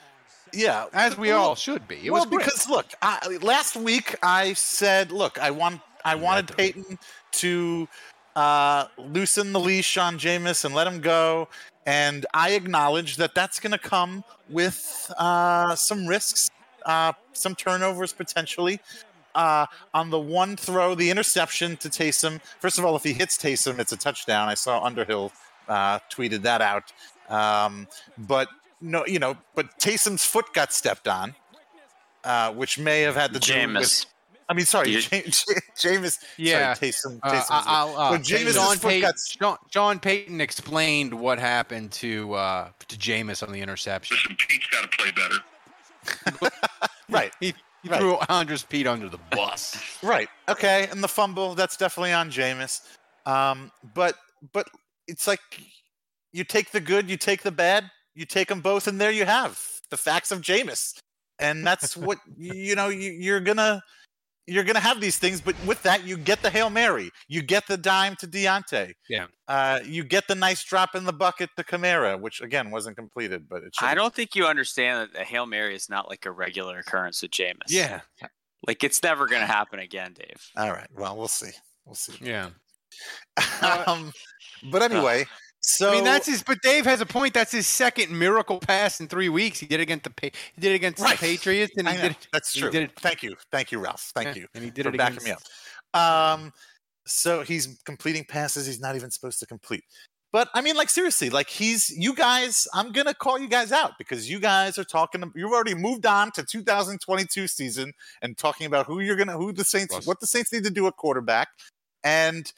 Yeah, 0.55 0.87
As 0.93 1.17
we 1.17 1.31
all 1.31 1.55
should 1.55 1.87
be. 1.89 2.07
It 2.07 2.11
well, 2.11 2.27
because 2.27 2.69
look, 2.69 2.87
I, 3.03 3.39
last 3.43 3.77
week 3.77 4.17
I 4.23 4.53
said, 4.55 5.11
look, 5.11 5.39
I 5.39 5.51
want, 5.51 5.81
I 6.05 6.15
wanted 6.15 6.57
Payton 6.57 6.99
to 7.33 7.89
uh, 8.37 8.87
loosen 8.99 9.53
the 9.53 9.61
leash 9.61 9.97
on 9.97 10.19
Jameis 10.19 10.65
and 10.65 10.75
let 10.75 10.87
him 10.87 11.01
go, 11.01 11.49
and 11.87 12.27
I 12.35 12.51
acknowledge 12.51 13.17
that 13.17 13.35
that's 13.35 13.61
going 13.61 13.73
to 13.73 13.79
come 13.79 14.25
with 14.49 15.13
uh, 15.19 15.75
some 15.75 16.07
risks, 16.07 16.51
uh, 16.87 17.13
some 17.33 17.55
turnovers 17.55 18.13
potentially. 18.13 18.81
Uh, 19.35 19.67
on 19.93 20.11
the 20.11 20.19
one 20.19 20.57
throw, 20.57 20.95
the 20.95 21.11
interception 21.11 21.77
to 21.79 21.89
Taysom. 21.89 22.41
First 22.61 22.79
of 22.79 22.85
all, 22.85 22.95
if 22.95 23.03
he 23.03 23.13
hits 23.13 23.37
Taysom, 23.37 23.81
it's 23.81 23.91
a 23.91 23.97
touchdown. 23.97 24.49
I 24.49 24.55
saw 24.55 24.81
Underhill 24.85 25.33
uh, 25.69 25.99
tweeted 26.09 26.43
that 26.43 26.61
out. 26.61 26.93
Um, 27.29 27.89
but 28.17 28.49
no, 28.81 29.07
you 29.07 29.19
know, 29.19 29.37
but 29.55 29.79
Taysom's 29.79 30.25
foot 30.25 30.47
got 30.55 30.73
stepped 30.73 31.09
on, 31.09 31.35
uh, 32.25 32.53
which 32.53 32.79
may 32.79 33.01
have 33.03 33.15
had 33.17 33.33
to 33.35 33.39
do 33.41 33.53
with. 33.53 33.61
Jameis. 33.83 34.07
I 34.47 34.53
mean, 34.53 34.67
sorry, 34.67 34.91
You- 34.91 35.01
James. 35.01 35.45
Jameis. 35.77 36.19
Yeah. 36.37 36.75
sorry, 36.75 36.91
Taysom. 36.93 37.19
Uh, 37.23 37.33
Taysom's 37.33 37.47
I- 37.51 37.63
I'll, 37.67 37.97
uh, 37.97 38.11
but 38.11 38.21
Jameis' 38.21 38.55
John, 38.55 38.77
foot 38.77 38.89
Payton, 38.91 39.01
got 39.03 39.15
John, 39.41 39.57
John 39.71 40.01
Payton 40.01 40.41
explained 40.41 41.15
what 41.15 41.39
happened 41.39 41.93
to 41.93 42.35
uh, 42.35 42.69
to 42.89 42.97
Jameis 42.97 43.43
on 43.47 43.53
the 43.53 43.61
interception. 43.63 44.17
Pete's 44.49 44.67
got 44.67 44.83
to 44.91 44.97
play 44.99 45.11
better. 45.13 46.51
right. 47.11 47.33
He, 47.41 47.55
he 47.83 47.89
Right. 47.91 48.01
threw 48.01 48.17
Andres 48.31 48.63
Pete 48.63 48.87
under 48.87 49.09
the 49.11 49.19
bus. 49.31 49.77
Right. 50.03 50.29
Okay. 50.49 50.89
And 50.91 51.03
the 51.05 51.09
fumble, 51.09 51.55
that's 51.55 51.77
definitely 51.77 52.13
on 52.13 52.31
Jameis. 52.31 52.81
Um, 53.27 53.71
but 53.95 54.17
but 54.53 54.69
it's 55.07 55.27
like 55.27 55.41
you 56.33 56.45
take 56.45 56.71
the 56.71 56.81
good, 56.81 57.09
you 57.11 57.17
take 57.17 57.43
the 57.43 57.51
bad, 57.53 57.91
you 58.15 58.25
take 58.25 58.49
them 58.49 58.61
both, 58.61 58.87
and 58.87 59.01
there 59.01 59.11
you 59.11 59.25
have 59.25 59.61
the 59.91 59.97
facts 59.97 60.31
of 60.31 60.41
Jameis. 60.41 60.99
And 61.39 61.67
that's 61.67 61.97
what 62.07 62.19
you 62.37 62.75
know. 62.75 62.89
You, 62.89 63.11
you're 63.11 63.41
gonna 63.41 63.83
you're 64.47 64.65
gonna 64.65 64.81
have 64.81 65.01
these 65.01 65.17
things, 65.19 65.41
but 65.41 65.55
with 65.67 65.83
that, 65.85 66.05
you 66.05 66.17
get 66.17 66.43
the 66.43 66.51
hail 66.51 66.69
mary, 66.71 67.11
you 67.29 67.41
get 67.43 67.67
the 67.67 67.77
dime 67.79 68.15
to 68.17 68.27
Deonte, 68.27 68.93
Yeah. 69.09 69.27
uh, 69.49 69.81
you 69.85 70.05
get 70.05 70.29
the 70.29 70.35
nice 70.35 70.63
drop 70.63 70.95
in 70.95 71.05
the 71.05 71.13
bucket 71.15 71.49
to 71.57 71.65
Kamara, 71.65 72.21
which 72.21 72.43
again 72.43 72.71
wasn't 72.71 72.97
completed, 72.97 73.49
but 73.49 73.63
it 73.63 73.75
should. 73.75 73.87
I 73.87 73.95
don't 73.95 74.15
think 74.15 74.35
you 74.35 74.47
understand 74.47 75.01
that 75.01 75.19
the 75.19 75.25
hail 75.25 75.47
mary 75.47 75.75
is 75.75 75.89
not 75.89 76.11
like 76.11 76.27
a 76.27 76.31
regular 76.31 76.79
occurrence 76.81 77.23
with 77.23 77.31
Jameis. 77.31 77.69
Yeah. 77.69 78.01
like 78.67 78.85
it's 78.85 79.03
never 79.03 79.27
going 79.27 79.41
to 79.41 79.47
happen 79.47 79.79
again, 79.79 80.13
Dave. 80.15 80.47
All 80.57 80.71
right. 80.71 80.89
Well, 80.95 81.17
we'll 81.17 81.27
see. 81.29 81.51
We'll 81.87 81.95
see. 81.95 82.15
Yeah. 82.21 82.51
um, 83.87 84.13
but 84.71 84.83
anyway, 84.83 85.25
so 85.67 85.91
I 85.91 85.93
mean, 85.93 86.05
that's 86.05 86.27
his. 86.27 86.43
But 86.43 86.59
Dave 86.63 86.85
has 86.85 87.01
a 87.01 87.07
point. 87.07 87.35
That's 87.35 87.53
his 87.53 87.67
second 87.67 88.17
miracle 88.17 88.61
pass 88.61 89.01
in 89.01 89.09
three 89.09 89.29
weeks. 89.29 89.59
He 89.59 89.67
did 89.67 89.81
it 89.81 89.85
against 89.85 90.05
the 90.05 90.13
he 90.23 90.61
did 90.61 90.73
it 90.73 90.75
against 90.77 91.01
Right. 91.01 91.19
the 91.19 91.27
Patriots, 91.27 91.73
and 91.79 91.89
he 91.89 91.97
did. 91.97 92.11
it- 92.13 92.29
That's 92.33 92.53
true. 92.55 92.71
did 92.71 92.83
it- 92.85 93.01
Thank 93.01 93.23
you. 93.23 93.37
Thank 93.51 93.73
you, 93.73 93.79
Ralph. 93.79 94.13
Thank 94.15 94.37
Yeah, 94.37 94.43
you 94.43 94.49
and 94.55 94.63
he 94.65 94.71
did 94.71 94.85
for 94.85 94.91
it 94.91 94.99
backing 94.99 95.25
me 95.25 95.31
up. 95.33 95.43
Um, 95.95 96.53
so 97.07 97.43
he's 97.43 97.79
completing 97.85 98.25
passes 98.25 98.67
he's 98.67 98.81
not 98.81 98.97
even 98.97 99.11
supposed 99.11 99.39
to 99.41 99.47
complete. 99.47 99.85
But 100.33 100.49
I 100.53 100.63
mean, 100.63 100.75
like 100.75 100.91
seriously, 100.91 101.31
like 101.31 101.49
he's 101.49 101.91
you 101.91 102.13
guys. 102.15 102.67
I'm 102.75 102.91
gonna 102.91 103.15
call 103.15 103.39
you 103.39 103.49
guys 103.49 103.71
out 103.71 103.93
because 103.99 104.29
you 104.29 104.41
guys 104.41 104.79
are 104.79 104.85
talking. 104.85 105.23
You've 105.37 105.53
already 105.53 105.75
moved 105.75 106.07
on 106.07 106.33
to 106.33 106.43
2022 106.43 107.47
season 107.47 107.93
and 108.21 108.37
talking 108.37 108.67
about 108.67 108.87
who 108.87 108.99
you're 109.01 109.15
gonna, 109.17 109.37
who 109.37 109.53
the 109.53 109.63
Saints, 109.65 110.07
what 110.07 110.19
the 110.19 110.27
Saints 110.27 110.53
need 110.53 110.65
to 110.65 110.71
do 110.71 110.87
at 110.89 110.97
quarterback, 110.97 111.49
and 112.03 112.53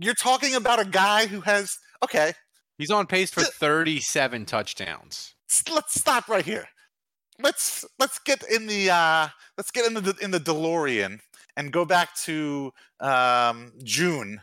you're 0.00 0.14
talking 0.14 0.54
about 0.56 0.80
a 0.80 0.84
guy 0.84 1.26
who 1.26 1.40
has 1.42 1.78
okay. 2.02 2.32
He's 2.78 2.90
on 2.90 3.06
pace 3.06 3.30
for 3.30 3.42
37 3.42 4.44
touchdowns. 4.46 5.34
let's 5.72 5.98
stop 6.00 6.28
right 6.28 6.44
here. 6.44 6.66
Let's 7.40 7.84
let's 7.98 8.18
get 8.18 8.42
in 8.50 8.66
the 8.66 8.90
uh, 8.90 9.28
let's 9.56 9.70
get 9.70 9.86
in 9.86 9.94
the 9.94 10.16
in 10.20 10.30
the 10.30 10.40
DeLorean 10.40 11.20
and 11.56 11.72
go 11.72 11.84
back 11.84 12.14
to 12.16 12.72
um, 13.00 13.72
June 13.82 14.40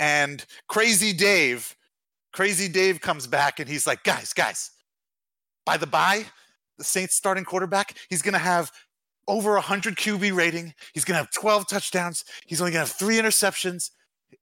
and 0.00 0.44
Crazy 0.68 1.12
Dave. 1.12 1.74
Crazy 2.32 2.68
Dave 2.68 3.00
comes 3.00 3.26
back 3.26 3.60
and 3.60 3.68
he's 3.68 3.86
like, 3.86 4.02
guys, 4.04 4.32
guys. 4.32 4.70
By 5.64 5.76
the 5.76 5.86
by, 5.86 6.24
the 6.78 6.84
Saints 6.84 7.14
starting 7.14 7.44
quarterback, 7.44 7.96
he's 8.08 8.22
gonna 8.22 8.38
have 8.38 8.72
over 9.28 9.52
100 9.52 9.96
QB 9.96 10.34
rating. 10.34 10.74
He's 10.92 11.04
gonna 11.04 11.18
have 11.18 11.30
12 11.30 11.68
touchdowns. 11.68 12.24
He's 12.46 12.60
only 12.60 12.72
gonna 12.72 12.80
have 12.80 12.90
three 12.90 13.16
interceptions. 13.16 13.90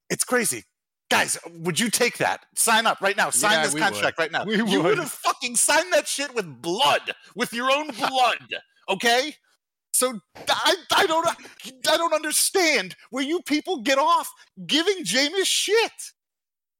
It's 0.09 0.24
crazy. 0.24 0.64
Guys, 1.11 1.37
would 1.59 1.79
you 1.79 1.90
take 1.90 2.18
that? 2.18 2.46
Sign 2.55 2.87
up 2.87 3.01
right 3.01 3.16
now. 3.16 3.31
Sign 3.31 3.53
Yeah, 3.53 3.64
this 3.64 3.75
we 3.75 3.81
would. 3.81 3.92
contract 3.92 4.18
right 4.18 4.31
now. 4.33 4.44
We 4.44 4.57
you 4.57 4.64
would. 4.64 4.83
would 4.85 4.99
have 4.99 5.11
fucking 5.11 5.57
signed 5.57 5.92
that 5.92 6.07
shit 6.07 6.35
with 6.35 6.46
blood, 6.62 7.03
with 7.35 7.53
your 7.53 7.70
own 7.70 7.88
blood. 7.99 8.38
Okay? 8.88 9.35
So 9.92 10.18
I, 10.49 10.77
I 10.94 11.07
don't 11.07 11.27
I 11.27 11.96
don't 11.96 12.14
understand 12.14 12.94
where 13.11 13.25
you 13.25 13.40
people 13.42 13.83
get 13.83 13.99
off 13.99 14.31
giving 14.66 15.05
Jameis 15.05 15.44
shit. 15.46 15.92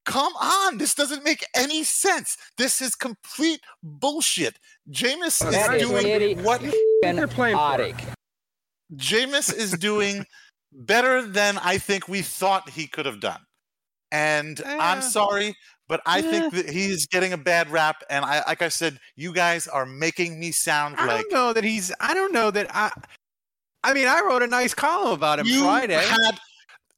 Come 0.05 0.33
on, 0.41 0.77
this 0.79 0.95
doesn't 0.95 1.23
make 1.23 1.45
any 1.55 1.83
sense. 1.83 2.35
This 2.57 2.81
is 2.81 2.95
complete 2.95 3.59
bullshit. 3.83 4.57
Jameis 4.89 5.39
That 5.51 5.75
is 5.75 5.83
is 5.83 5.89
doing 5.89 6.05
really 6.05 6.35
what 6.35 6.63
Idiotic. 6.63 7.95
Jameis 8.95 9.53
is 9.55 9.73
doing 9.73 10.25
better 10.71 11.21
than 11.21 11.57
I 11.59 11.77
think 11.77 12.07
we 12.07 12.21
thought 12.21 12.69
he 12.69 12.87
could 12.87 13.05
have 13.05 13.19
done. 13.19 13.41
And 14.11 14.61
I'm 14.65 14.97
Eh. 14.97 15.01
sorry, 15.01 15.55
but 15.87 16.01
I 16.05 16.21
think 16.21 16.53
that 16.53 16.69
he's 16.69 17.07
getting 17.07 17.33
a 17.33 17.37
bad 17.37 17.69
rap. 17.69 18.03
And 18.09 18.25
I, 18.25 18.43
like 18.47 18.61
I 18.61 18.69
said, 18.69 18.99
you 19.15 19.33
guys 19.33 19.67
are 19.67 19.85
making 19.85 20.39
me 20.39 20.51
sound 20.51 20.95
I 20.97 21.05
like 21.05 21.09
I 21.11 21.21
don't 21.21 21.31
know 21.33 21.53
that 21.53 21.63
he's. 21.63 21.91
I 21.99 22.13
don't 22.13 22.33
know 22.33 22.51
that 22.51 22.67
I. 22.75 22.91
I 23.83 23.93
mean, 23.93 24.07
I 24.07 24.21
wrote 24.21 24.43
a 24.43 24.47
nice 24.47 24.73
column 24.73 25.13
about 25.13 25.39
him 25.39 25.47
you 25.47 25.63
Friday. 25.63 25.95
had 25.95 26.39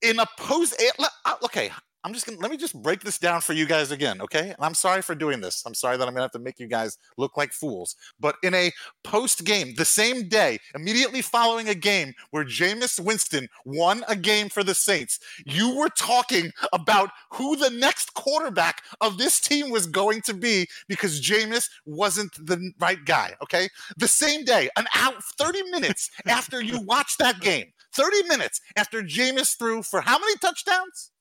in 0.02 0.20
a 0.20 0.26
post. 0.38 0.76
eh, 0.80 0.90
uh, 1.26 1.36
Okay, 1.46 1.72
I'm 2.04 2.14
just 2.14 2.26
gonna 2.26 2.40
let 2.40 2.52
me 2.52 2.58
just 2.58 2.82
break 2.82 3.02
this 3.02 3.18
down 3.18 3.40
for 3.40 3.54
you 3.54 3.66
guys 3.66 3.92
again, 3.92 4.22
okay? 4.22 4.50
And 4.50 4.58
I'm 4.60 4.74
sorry 4.74 5.02
for 5.02 5.16
doing 5.16 5.40
this. 5.40 5.64
I'm 5.66 5.74
sorry 5.74 5.96
that 5.96 6.06
I'm 6.06 6.14
gonna 6.14 6.24
have 6.24 6.32
to 6.32 6.40
make 6.40 6.60
you 6.60 6.68
guys 6.68 6.98
look 7.18 7.38
like 7.38 7.54
fools. 7.54 7.96
But 8.20 8.36
in 8.44 8.54
a 8.54 8.72
post 9.04 9.46
game, 9.46 9.74
the 9.76 9.86
same 9.86 10.28
day, 10.28 10.60
immediately 10.76 11.22
following 11.22 11.70
a 11.70 11.76
game 11.76 12.14
where 12.32 12.44
Jameis 12.44 13.00
Winston 13.00 13.48
won 13.66 14.04
a 14.10 14.18
game 14.18 14.50
for 14.50 14.64
the 14.66 14.76
Saints, 14.76 15.20
you 15.46 15.76
were 15.76 15.90
talking 15.98 16.52
about 16.74 17.10
who 17.32 17.56
the 17.56 17.70
next 17.70 18.14
quarterback 18.16 18.84
of 19.00 19.18
this 19.18 19.40
team 19.40 19.70
was 19.70 19.88
going 19.88 20.22
to 20.24 20.34
be 20.34 20.68
because 20.90 21.22
Jameis 21.22 21.70
wasn't 21.86 22.34
the 22.34 22.72
right 22.80 23.04
guy, 23.06 23.34
okay? 23.42 23.70
The 23.98 24.10
same 24.10 24.44
day, 24.44 24.70
an 24.76 24.88
hour, 24.94 25.14
30 25.38 25.72
minutes 25.72 26.10
after 26.28 26.62
you 26.62 26.80
watched 26.86 27.20
that 27.20 27.40
game, 27.40 27.72
30 27.94 28.28
minutes 28.28 28.60
after 28.76 29.02
Jameis 29.04 29.58
threw 29.58 29.84
for 29.84 30.02
how 30.02 30.20
many 30.20 30.36
touchdowns? 30.38 31.13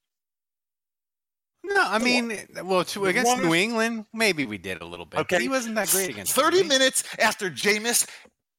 No, 1.65 1.81
I 1.81 1.99
mean, 1.99 2.37
well, 2.65 2.85
to, 2.85 3.07
against 3.07 3.39
New 3.39 3.55
England, 3.55 4.07
maybe 4.13 4.47
we 4.47 4.59
did 4.59 4.83
a 4.83 4.85
little 4.85 5.07
bit. 5.07 5.21
Okay. 5.21 5.41
He 5.41 5.49
wasn't 5.49 5.77
that 5.77 5.89
great 5.91 6.11
against 6.11 6.33
30 6.35 6.59
them. 6.59 6.69
minutes 6.69 7.05
after 7.21 7.51
Jameis 7.51 8.09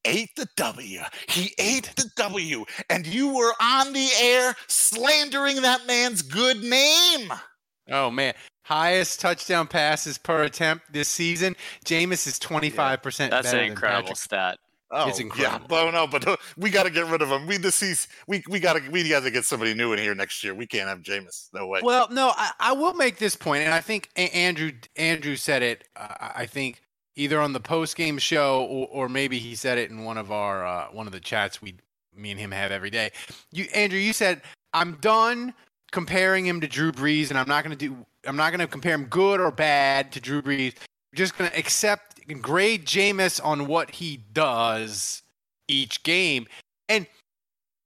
ate 0.06 0.30
the 0.36 0.48
W. 0.56 1.02
He 1.28 1.54
ate 1.60 1.92
the 1.96 2.10
W, 2.16 2.66
and 2.90 3.06
you 3.06 3.34
were 3.36 3.54
on 3.62 3.94
the 3.94 4.08
air 4.22 4.56
slandering 4.68 5.62
that 5.64 5.86
man's 5.86 6.22
good 6.22 6.64
name. 6.64 7.32
Oh, 7.92 8.10
man. 8.10 8.34
Highest 8.66 9.20
touchdown 9.20 9.68
passes 9.68 10.18
per 10.18 10.44
attempt 10.44 10.86
this 10.94 11.10
season. 11.10 11.58
Jameis 11.86 12.26
is 12.26 12.40
25% 12.40 13.02
That's 13.30 13.52
better 13.52 13.58
an 13.58 13.66
incredible 13.66 14.04
Patrick. 14.04 14.18
stat. 14.18 14.58
Oh, 14.96 15.10
It's 15.10 15.20
incredible. 15.20 15.60
Yeah, 15.62 15.68
but 15.68 15.92
no, 15.92 16.06
but 16.06 16.28
uh, 16.28 16.38
we 16.56 16.70
got 16.70 16.84
to 16.84 16.92
get 16.92 17.08
rid 17.08 17.22
of 17.22 17.30
him. 17.30 17.48
We 17.48 17.58
this 17.58 17.76
season, 17.76 18.10
we 18.28 18.44
we 18.48 18.60
got 18.60 18.74
to 18.74 18.90
we 18.90 19.08
got 19.10 19.24
to 19.24 19.32
get 19.32 19.44
somebody 19.44 19.74
new 19.74 19.92
in 19.92 20.00
here 20.00 20.14
next 20.14 20.44
year. 20.44 20.54
We 20.54 20.68
can't 20.68 20.88
have 20.88 21.02
Jameis. 21.02 21.50
No 21.54 21.66
way. 21.66 21.82
Well, 21.84 22.08
no, 22.12 22.32
I, 22.38 22.52
I 22.60 22.72
will 22.74 22.94
make 22.94 23.18
this 23.18 23.36
point, 23.36 23.64
and 23.64 23.74
I 23.74 23.82
think 23.82 24.10
Andrew 24.16 24.72
Andrew 24.96 25.36
said 25.36 25.64
it. 25.64 25.88
Uh, 25.96 26.30
I 26.36 26.46
think 26.46 26.82
either 27.16 27.40
on 27.40 27.54
the 27.54 27.60
post 27.60 27.96
game 27.96 28.18
show 28.18 28.66
or, 28.66 28.88
or 28.92 29.10
maybe 29.10 29.40
he 29.40 29.56
said 29.56 29.78
it 29.78 29.90
in 29.90 30.04
one 30.04 30.18
of 30.18 30.32
our 30.32 30.66
uh, 30.66 30.88
one 30.92 31.08
of 31.08 31.14
the 31.14 31.20
chats 31.20 31.62
we 31.62 31.76
me 32.16 32.32
and 32.32 32.40
him 32.40 32.52
have 32.52 32.72
every 32.72 32.90
day. 32.90 33.12
You 33.52 33.66
Andrew, 33.74 34.00
you 34.00 34.14
said 34.14 34.42
I'm 34.74 34.98
done 35.02 35.54
comparing 35.92 36.46
him 36.46 36.62
to 36.62 36.68
Drew 36.68 36.92
Brees, 36.92 37.30
and 37.30 37.40
I'm 37.40 37.48
not 37.48 37.64
going 37.64 37.76
to 37.76 37.88
do. 37.90 38.06
I'm 38.26 38.36
not 38.36 38.52
going 38.52 38.60
to 38.60 38.68
compare 38.68 38.94
him 38.94 39.06
good 39.06 39.40
or 39.40 39.52
bad 39.52 40.12
to 40.14 40.22
Drew 40.22 40.42
Brees. 40.42 40.74
I'm 40.76 41.16
just 41.16 41.38
going 41.38 41.50
to 41.50 41.58
accept 41.58 42.13
grade 42.28 42.86
Jameis 42.86 43.44
on 43.44 43.68
what 43.68 43.92
he 43.92 44.18
does 44.34 45.22
each 45.68 46.04
game, 46.04 46.48
and 46.90 47.08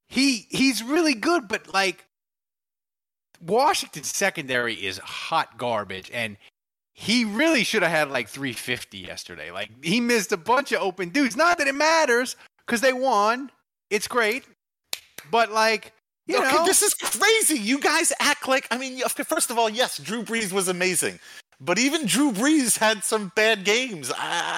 he 0.10 0.48
he's 0.50 0.84
really 0.84 1.14
good, 1.14 1.48
but 1.48 1.74
like 1.74 2.06
Washington's 3.42 4.08
secondary 4.08 4.74
is 4.74 4.98
hot 5.00 5.58
garbage, 5.58 6.10
and 6.14 6.38
he 6.94 7.26
really 7.26 7.64
should 7.64 7.84
have 7.84 7.92
had 7.92 8.10
like 8.10 8.28
350 8.28 8.98
yesterday. 8.98 9.52
Like 9.52 9.70
he 9.84 10.00
missed 10.00 10.32
a 10.32 10.38
bunch 10.38 10.72
of 10.72 10.82
open 10.82 11.10
dudes. 11.10 11.36
Not 11.36 11.58
that 11.60 11.68
it 11.68 11.76
matters 11.76 12.36
because 12.66 12.82
they 12.82 12.94
won. 12.94 13.52
It's 13.90 14.08
great, 14.08 14.46
but 15.32 15.52
like 15.52 15.94
you 16.26 16.38
okay, 16.38 16.56
know, 16.56 16.66
this 16.66 16.82
is 16.82 16.94
crazy. 16.94 17.60
You 17.60 17.80
guys 17.80 18.12
act 18.20 18.48
like 18.48 18.68
I 18.72 18.78
mean, 18.78 19.00
first 19.08 19.50
of 19.50 19.58
all, 19.58 19.70
yes, 19.70 19.98
Drew 19.98 20.24
Brees 20.24 20.52
was 20.52 20.68
amazing. 20.68 21.20
But 21.60 21.80
even 21.80 22.06
Drew 22.06 22.32
Brees 22.32 22.78
had 22.78 23.04
some 23.04 23.32
bad 23.36 23.64
games, 23.66 24.12
uh, 24.12 24.14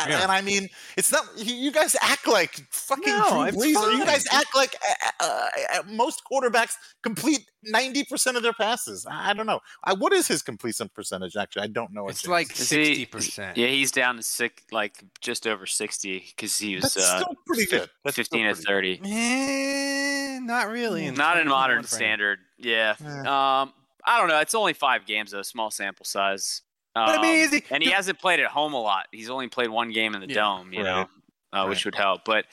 Yeah. 0.09 0.21
and 0.21 0.31
I 0.33 0.41
mean, 0.41 0.67
it's 0.97 1.13
not. 1.13 1.23
You 1.37 1.55
you 1.55 1.71
guys 1.71 1.95
act 2.01 2.27
like 2.27 2.55
fucking 2.71 3.05
No, 3.17 3.49
Drew 3.49 3.61
Brees. 3.61 3.75
or 3.77 3.91
You 3.93 4.03
guys 4.05 4.25
act 4.29 4.53
like 4.53 4.75
uh, 5.21 5.23
uh, 5.23 5.49
uh, 5.75 5.83
most 5.87 6.23
quarterbacks 6.29 6.73
complete 7.01 7.49
ninety 7.63 8.03
percent 8.03 8.35
of 8.35 8.43
their 8.43 8.51
passes. 8.51 9.05
I 9.05 9.29
I 9.29 9.33
don't 9.33 9.45
know. 9.45 9.61
I, 9.85 9.93
what 9.93 10.11
is 10.11 10.27
his 10.27 10.41
completion 10.41 10.89
percentage? 10.93 11.37
Actually, 11.37 11.63
I 11.63 11.67
don't 11.67 11.93
know. 11.93 12.09
it's 12.09 12.27
like 12.27 12.51
is. 12.51 12.59
Is 12.59 12.67
60 12.67 13.05
percent. 13.05 13.57
Yeah, 13.57 13.67
he's 13.67 13.93
down 13.93 14.17
to 14.17 14.23
six, 14.23 14.61
like 14.73 15.01
just 15.21 15.47
over 15.47 15.65
sixty 15.65 16.19
because 16.35 16.57
he 16.57 16.75
was 16.75 16.83
That's 16.95 16.97
uh, 16.97 17.19
still 17.21 17.35
pretty 17.47 17.65
good. 17.67 17.89
That's 18.03 18.15
still 18.15 18.23
fifteen 18.25 18.45
to 18.47 18.53
pretty 18.55 18.97
thirty. 18.97 19.01
Eh, 19.05 20.39
not 20.41 20.69
really. 20.69 21.05
in 21.05 21.13
Not 21.15 21.37
in 21.39 21.47
modern 21.47 21.83
frame. 21.83 21.97
standard. 21.97 22.39
Yeah. 22.57 22.95
Um, 22.99 23.71
I 24.05 24.17
don't 24.19 24.27
know. 24.27 24.39
It's 24.39 24.53
only 24.55 24.73
five 24.73 25.05
games 25.05 25.31
though, 25.31 25.43
small 25.43 25.71
sample 25.71 26.05
size. 26.05 26.61
But 27.07 27.19
I 27.19 27.21
mean, 27.21 27.31
Um, 27.31 27.37
is 27.37 27.53
he- 27.53 27.63
and 27.71 27.83
he 27.83 27.89
hasn't 27.91 28.19
played 28.19 28.39
at 28.39 28.47
home 28.47 28.73
a 28.73 28.81
lot. 28.81 29.07
He's 29.11 29.29
only 29.29 29.47
played 29.47 29.69
one 29.69 29.91
game 29.91 30.13
in 30.15 30.21
the 30.21 30.27
Yeah, 30.27 30.35
dome, 30.35 30.73
you 30.73 30.83
right. 30.83 31.07
know, 31.53 31.61
uh, 31.63 31.65
which 31.67 31.85
would 31.85 31.95
help. 31.95 32.25
But 32.25 32.45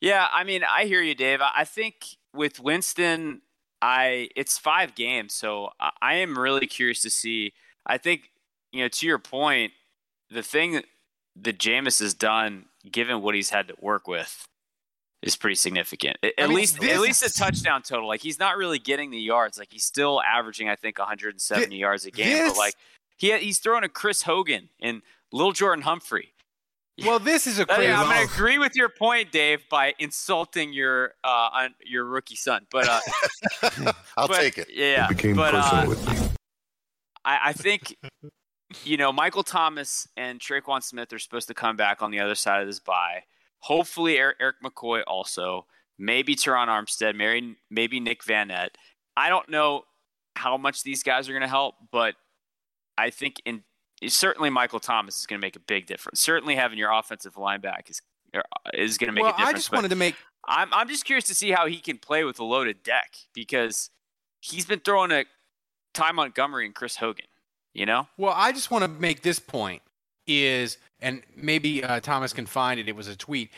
yeah, 0.00 0.28
I 0.32 0.44
mean, 0.44 0.62
I 0.64 0.84
hear 0.86 1.00
you, 1.02 1.14
Dave. 1.14 1.40
I, 1.40 1.50
I 1.56 1.64
think 1.64 2.04
with 2.34 2.60
Winston, 2.60 3.42
I 3.82 4.28
it's 4.36 4.58
five 4.58 4.94
games, 4.94 5.34
so 5.34 5.70
I, 5.80 5.90
I 6.00 6.14
am 6.16 6.38
really 6.38 6.66
curious 6.66 7.00
to 7.02 7.10
see. 7.10 7.52
I 7.86 7.98
think 7.98 8.30
you 8.72 8.80
know, 8.82 8.88
to 8.88 9.06
your 9.06 9.18
point, 9.18 9.72
the 10.30 10.42
thing 10.42 10.72
that, 10.72 10.84
that 11.36 11.58
Jameis 11.58 12.00
has 12.00 12.12
done, 12.14 12.64
given 12.90 13.22
what 13.22 13.34
he's 13.36 13.50
had 13.50 13.68
to 13.68 13.74
work 13.80 14.08
with, 14.08 14.44
is 15.22 15.36
pretty 15.36 15.54
significant. 15.54 16.16
At, 16.24 16.32
I 16.38 16.42
at 16.42 16.48
mean, 16.48 16.56
least, 16.58 16.80
this 16.80 16.90
at 16.92 17.00
least 17.00 17.22
a 17.22 17.32
touchdown 17.32 17.82
total. 17.82 18.08
Like 18.08 18.20
he's 18.20 18.38
not 18.38 18.56
really 18.56 18.78
getting 18.80 19.10
the 19.10 19.18
yards. 19.20 19.58
Like 19.58 19.68
he's 19.70 19.84
still 19.84 20.20
averaging, 20.22 20.68
I 20.68 20.74
think, 20.76 20.98
170 20.98 21.76
yards 21.76 22.04
a 22.04 22.10
game. 22.10 22.26
this- 22.38 22.52
But 22.52 22.58
like 22.58 22.74
he 23.16 23.36
he's 23.38 23.58
throwing 23.58 23.84
a 23.84 23.88
Chris 23.88 24.22
Hogan 24.22 24.68
and 24.80 25.02
Lil 25.32 25.52
Jordan 25.52 25.82
Humphrey. 25.82 26.30
Well, 27.04 27.18
this 27.18 27.48
is 27.48 27.58
a 27.58 27.66
crazy. 27.66 27.88
yeah, 27.88 28.00
I'm 28.00 28.08
going 28.08 28.24
to 28.28 28.32
agree 28.32 28.56
with 28.56 28.76
your 28.76 28.88
point, 28.88 29.32
Dave, 29.32 29.68
by 29.68 29.94
insulting 29.98 30.72
your 30.72 31.14
uh, 31.24 31.48
on 31.52 31.74
your 31.84 32.04
rookie 32.04 32.36
son. 32.36 32.68
But 32.70 32.88
uh, 32.88 33.00
I'll 34.16 34.28
but- 34.28 34.40
take 34.40 34.58
it. 34.58 34.68
Yeah, 34.72 35.08
became 35.08 35.34
but, 35.34 35.50
personal 35.50 35.86
uh, 35.86 35.88
with 35.88 36.08
me. 36.08 36.28
I, 37.24 37.38
I 37.46 37.52
think 37.52 37.96
you 38.84 38.96
know 38.96 39.12
Michael 39.12 39.42
Thomas 39.42 40.06
and 40.16 40.38
Tre'Quan 40.38 40.84
Smith 40.84 41.12
are 41.12 41.18
supposed 41.18 41.48
to 41.48 41.54
come 41.54 41.76
back 41.76 42.00
on 42.00 42.12
the 42.12 42.20
other 42.20 42.36
side 42.36 42.60
of 42.60 42.68
this 42.68 42.78
bye. 42.78 43.24
Hopefully, 43.58 44.16
Erik, 44.16 44.36
Erik 44.40 44.56
McCoy 44.64 45.02
also. 45.04 45.66
Maybe 45.98 46.36
Terron 46.36 46.68
Armstead. 46.68 47.16
Maybe 47.16 47.56
maybe 47.70 47.98
Nick 47.98 48.22
Vannett. 48.22 48.68
I 49.16 49.30
don't 49.30 49.48
know 49.48 49.82
how 50.36 50.56
much 50.56 50.84
these 50.84 51.02
guys 51.02 51.28
are 51.28 51.32
going 51.32 51.42
to 51.42 51.48
help, 51.48 51.74
but 51.90 52.14
I 52.96 53.10
think 53.10 53.40
in 53.44 53.62
certainly 54.06 54.50
Michael 54.50 54.80
Thomas 54.80 55.18
is 55.18 55.26
going 55.26 55.40
to 55.40 55.44
make 55.44 55.56
a 55.56 55.60
big 55.60 55.86
difference. 55.86 56.20
Certainly, 56.20 56.56
having 56.56 56.78
your 56.78 56.92
offensive 56.92 57.36
line 57.36 57.60
back 57.60 57.88
is 57.90 58.02
is 58.72 58.98
going 58.98 59.08
to 59.08 59.12
make 59.12 59.22
well, 59.22 59.32
a 59.32 59.36
difference. 59.36 59.54
I 59.54 59.58
just 59.58 59.72
wanted 59.72 59.88
to 59.88 59.96
make 59.96 60.16
I'm 60.46 60.72
I'm 60.72 60.88
just 60.88 61.04
curious 61.04 61.24
to 61.26 61.34
see 61.34 61.50
how 61.50 61.66
he 61.66 61.78
can 61.78 61.98
play 61.98 62.24
with 62.24 62.38
a 62.38 62.44
loaded 62.44 62.82
deck 62.82 63.14
because 63.34 63.90
he's 64.40 64.66
been 64.66 64.80
throwing 64.80 65.12
a 65.12 65.24
Ty 65.92 66.12
Montgomery 66.12 66.66
and 66.66 66.74
Chris 66.74 66.96
Hogan. 66.96 67.26
You 67.72 67.86
know, 67.86 68.06
Well, 68.16 68.32
I 68.36 68.52
just 68.52 68.70
want 68.70 68.84
to 68.84 68.88
make 68.88 69.22
this 69.22 69.40
point 69.40 69.82
is, 70.28 70.78
and 71.00 71.22
maybe 71.34 71.82
uh, 71.82 71.98
Thomas 71.98 72.32
can 72.32 72.46
find 72.46 72.78
it. 72.78 72.88
It 72.88 72.94
was 72.94 73.08
a 73.08 73.16
tweet. 73.16 73.50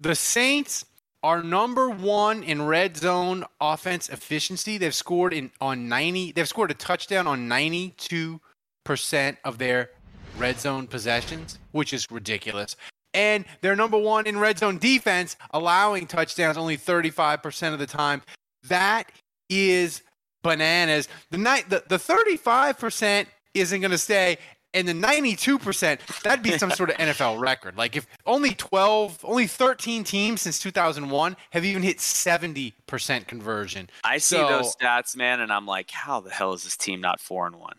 The 0.00 0.14
Saints 0.14 0.84
are 1.24 1.42
number 1.42 1.90
one 1.90 2.44
in 2.44 2.62
red 2.62 2.96
zone 2.96 3.44
offense 3.60 4.08
efficiency. 4.08 4.78
They've 4.78 4.94
scored 4.94 5.32
in 5.32 5.50
on 5.60 5.88
ninety. 5.88 6.30
They've 6.30 6.48
scored 6.48 6.70
a 6.70 6.74
touchdown 6.74 7.26
on 7.26 7.48
ninety-two 7.48 8.40
percent 8.86 9.36
of 9.44 9.58
their 9.58 9.90
red 10.38 10.58
zone 10.58 10.86
possessions, 10.86 11.58
which 11.72 11.92
is 11.92 12.06
ridiculous. 12.10 12.76
And 13.12 13.44
they're 13.60 13.76
number 13.76 13.98
one 13.98 14.26
in 14.26 14.38
red 14.38 14.58
zone 14.58 14.78
defense, 14.78 15.36
allowing 15.52 16.06
touchdowns 16.06 16.56
only 16.56 16.76
thirty-five 16.76 17.42
percent 17.42 17.74
of 17.74 17.78
the 17.78 17.86
time. 17.86 18.22
That 18.68 19.10
is 19.50 20.02
bananas. 20.42 21.08
The 21.30 21.38
night 21.38 21.68
the, 21.68 21.82
the 21.88 21.96
35% 21.96 23.26
isn't 23.54 23.80
going 23.80 23.90
to 23.90 23.98
stay 23.98 24.38
and 24.74 24.86
the 24.86 24.92
92% 24.92 26.22
that'd 26.22 26.42
be 26.42 26.56
some 26.58 26.70
sort 26.70 26.90
of 26.90 26.96
NFL 26.98 27.40
record. 27.40 27.76
Like 27.76 27.96
if 27.96 28.06
only 28.26 28.50
12, 28.54 29.24
only 29.24 29.46
13 29.46 30.04
teams 30.04 30.42
since 30.42 30.58
2001 30.58 31.36
have 31.50 31.64
even 31.64 31.82
hit 31.82 31.98
70% 31.98 33.26
conversion. 33.26 33.88
I 34.04 34.18
see 34.18 34.36
So- 34.36 34.48
those 34.48 34.76
stats, 34.76 35.16
man, 35.16 35.40
and 35.40 35.52
I'm 35.52 35.66
like, 35.66 35.90
how 35.90 36.20
the 36.20 36.30
hell 36.30 36.52
is 36.52 36.64
this 36.64 36.76
team 36.76 37.00
not 37.00 37.20
four 37.20 37.46
and 37.46 37.56
one? 37.56 37.76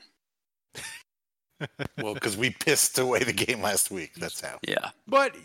Well, 1.98 2.14
because 2.14 2.38
we 2.38 2.52
pissed 2.52 2.98
away 3.00 3.24
the 3.24 3.34
game 3.34 3.62
last 3.62 3.92
week. 3.92 4.14
That's 4.16 4.42
how. 4.42 4.60
Yeah, 4.68 4.92
But 5.08 5.36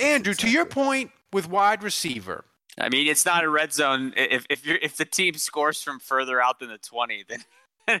Andrew, 0.00 0.34
to 0.34 0.50
your 0.50 0.64
point 0.64 1.10
with 1.32 1.48
wide 1.48 1.82
receiver, 1.82 2.44
I 2.78 2.88
mean, 2.88 3.06
it's 3.06 3.26
not 3.26 3.44
a 3.44 3.48
red 3.48 3.72
zone. 3.72 4.12
If 4.16 4.46
if 4.48 4.64
you're 4.64 4.78
if 4.80 4.96
the 4.96 5.04
team 5.04 5.34
scores 5.34 5.82
from 5.82 5.98
further 5.98 6.40
out 6.40 6.60
than 6.60 6.68
the 6.68 6.78
20, 6.78 7.24
then 7.28 7.44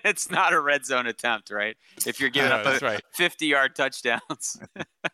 it's 0.04 0.30
not 0.30 0.52
a 0.52 0.60
red 0.60 0.86
zone 0.86 1.06
attempt, 1.06 1.50
right? 1.50 1.76
If 2.06 2.20
you're 2.20 2.30
giving 2.30 2.50
know, 2.50 2.56
up 2.56 2.64
that's 2.64 2.82
a 2.82 2.86
right. 2.86 3.02
50 3.12 3.46
yard 3.46 3.74
touchdowns. 3.74 4.60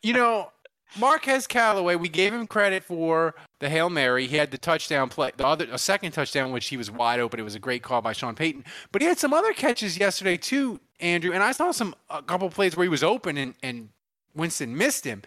you 0.03 0.13
know, 0.13 0.51
Marquez 0.99 1.47
Callaway, 1.47 1.97
we 1.97 2.09
gave 2.09 2.33
him 2.33 2.47
credit 2.47 2.85
for 2.85 3.35
the 3.61 3.69
Hail 3.69 3.91
Mary. 3.91 4.27
He 4.27 4.37
had 4.37 4.51
the 4.51 4.59
touchdown 4.59 5.09
play, 5.09 5.33
the 5.37 5.47
other 5.47 5.67
a 5.71 5.79
second 5.79 6.13
touchdown, 6.13 6.53
which 6.53 6.69
he 6.69 6.77
was 6.77 6.91
wide 6.91 7.21
open. 7.21 7.41
It 7.41 7.45
was 7.45 7.55
a 7.55 7.61
great 7.61 7.83
call 7.83 8.01
by 8.01 8.13
Sean 8.13 8.35
Payton. 8.35 8.65
But 8.93 9.03
he 9.03 9.09
had 9.09 9.19
some 9.19 9.35
other 9.35 9.53
catches 9.53 9.99
yesterday 9.99 10.37
too, 10.37 10.81
Andrew. 11.01 11.33
And 11.33 11.43
I 11.43 11.53
saw 11.53 11.71
some 11.73 11.95
a 12.09 12.23
couple 12.23 12.49
plays 12.51 12.77
where 12.77 12.85
he 12.85 12.89
was 12.89 13.03
open 13.03 13.37
and, 13.37 13.55
and 13.63 13.91
Winston 14.35 14.77
missed 14.77 15.05
him. 15.05 15.23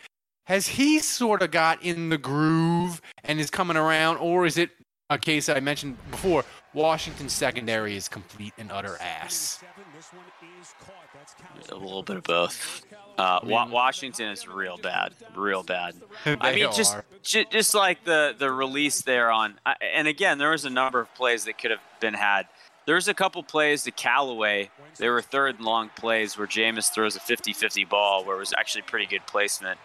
Has 0.45 0.67
he 0.67 1.00
sort 1.00 1.43
of 1.43 1.52
got 1.52 1.84
in 1.84 2.10
the 2.10 2.17
groove 2.17 3.02
and 3.24 3.39
is 3.39 3.52
coming 3.52 3.78
around, 3.78 4.17
or 4.17 4.48
is 4.48 4.58
it 4.58 4.72
a 5.10 5.17
case 5.17 5.50
I 5.50 5.60
mentioned 5.60 5.98
before. 6.12 6.45
Washington's 6.74 7.34
secondary 7.34 7.95
is 7.95 8.08
complete 8.08 8.54
and 8.58 8.72
utter 8.72 8.98
ass. 9.02 9.63
A 11.72 11.76
little 11.76 12.04
bit 12.04 12.17
of 12.17 12.24
both. 12.24 12.86
Uh, 13.17 13.39
Wa- 13.43 13.67
Washington 13.67 14.28
is 14.30 14.48
real 14.48 14.78
bad, 14.78 15.13
real 15.36 15.63
bad. 15.63 15.95
I 16.26 16.54
mean, 16.54 16.72
just 16.72 16.95
just 17.24 17.74
like 17.74 18.04
the 18.06 18.36
the 18.38 18.52
release 18.52 19.02
there 19.02 19.32
on, 19.32 19.60
I- 19.65 19.76
and 19.82 20.08
again, 20.08 20.38
there 20.38 20.52
was 20.52 20.65
a 20.65 20.69
number 20.69 21.00
of 21.00 21.13
plays 21.15 21.45
that 21.45 21.58
could 21.58 21.72
have 21.72 21.82
been 22.00 22.13
had. 22.13 22.48
There's 22.86 23.08
a 23.08 23.13
couple 23.13 23.41
plays 23.43 23.84
to 23.84 23.91
Callaway. 23.91 24.69
They 24.98 25.10
were 25.10 25.22
third 25.22 25.56
and 25.58 25.65
long 25.65 25.89
plays 25.95 26.38
where 26.38 26.48
Jameis 26.48 26.91
throws 26.91 27.15
a 27.15 27.19
50-50 27.19 27.88
ball, 27.88 28.26
where 28.26 28.36
it 28.36 28.39
was 28.39 28.54
actually 28.58 28.82
pretty 28.84 29.06
good 29.06 29.26
placement, 29.28 29.80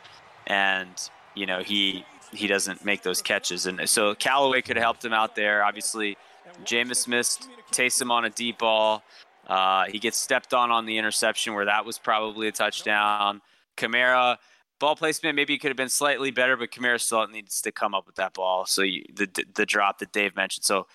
and 0.47 0.91
you 1.35 1.47
know 1.47 1.61
he 1.63 2.05
he 2.35 2.47
doesn't 2.47 2.85
make 2.85 3.03
those 3.03 3.23
catches, 3.23 3.67
and 3.67 3.89
so 3.89 4.15
Callaway 4.15 4.63
could 4.63 4.77
have 4.77 4.85
helped 4.85 5.05
him 5.05 5.13
out 5.13 5.37
there. 5.37 5.65
Obviously, 5.65 6.17
Jameis 6.65 7.09
missed 7.09 7.49
Taysom 7.73 8.11
on 8.11 8.25
a 8.25 8.31
deep 8.31 8.59
ball. 8.59 9.03
Uh, 9.47 9.85
he 9.87 9.99
gets 9.99 10.17
stepped 10.17 10.55
on 10.55 10.71
on 10.71 10.87
the 10.87 10.97
interception 10.97 11.55
where 11.55 11.67
that 11.67 11.85
was 11.85 11.99
probably 11.99 12.49
a 12.49 12.53
touchdown. 12.53 13.43
Kamara 13.77 14.39
ball 14.81 14.97
placement 14.97 15.37
maybe 15.37 15.57
could 15.59 15.69
have 15.69 15.77
been 15.77 15.89
slightly 15.89 16.31
better, 16.31 16.57
but 16.57 16.71
Kamara 16.71 17.01
still 17.01 17.27
needs 17.29 17.61
to 17.63 17.73
come 17.73 17.95
up 17.95 18.07
with 18.07 18.17
that 18.17 18.35
ball. 18.35 18.67
So 18.67 18.83
you, 18.83 19.05
the 19.15 19.29
the 19.55 19.67
drop 19.67 19.99
that 19.99 20.13
Dave 20.13 20.35
mentioned. 20.37 20.65
So 20.65 20.87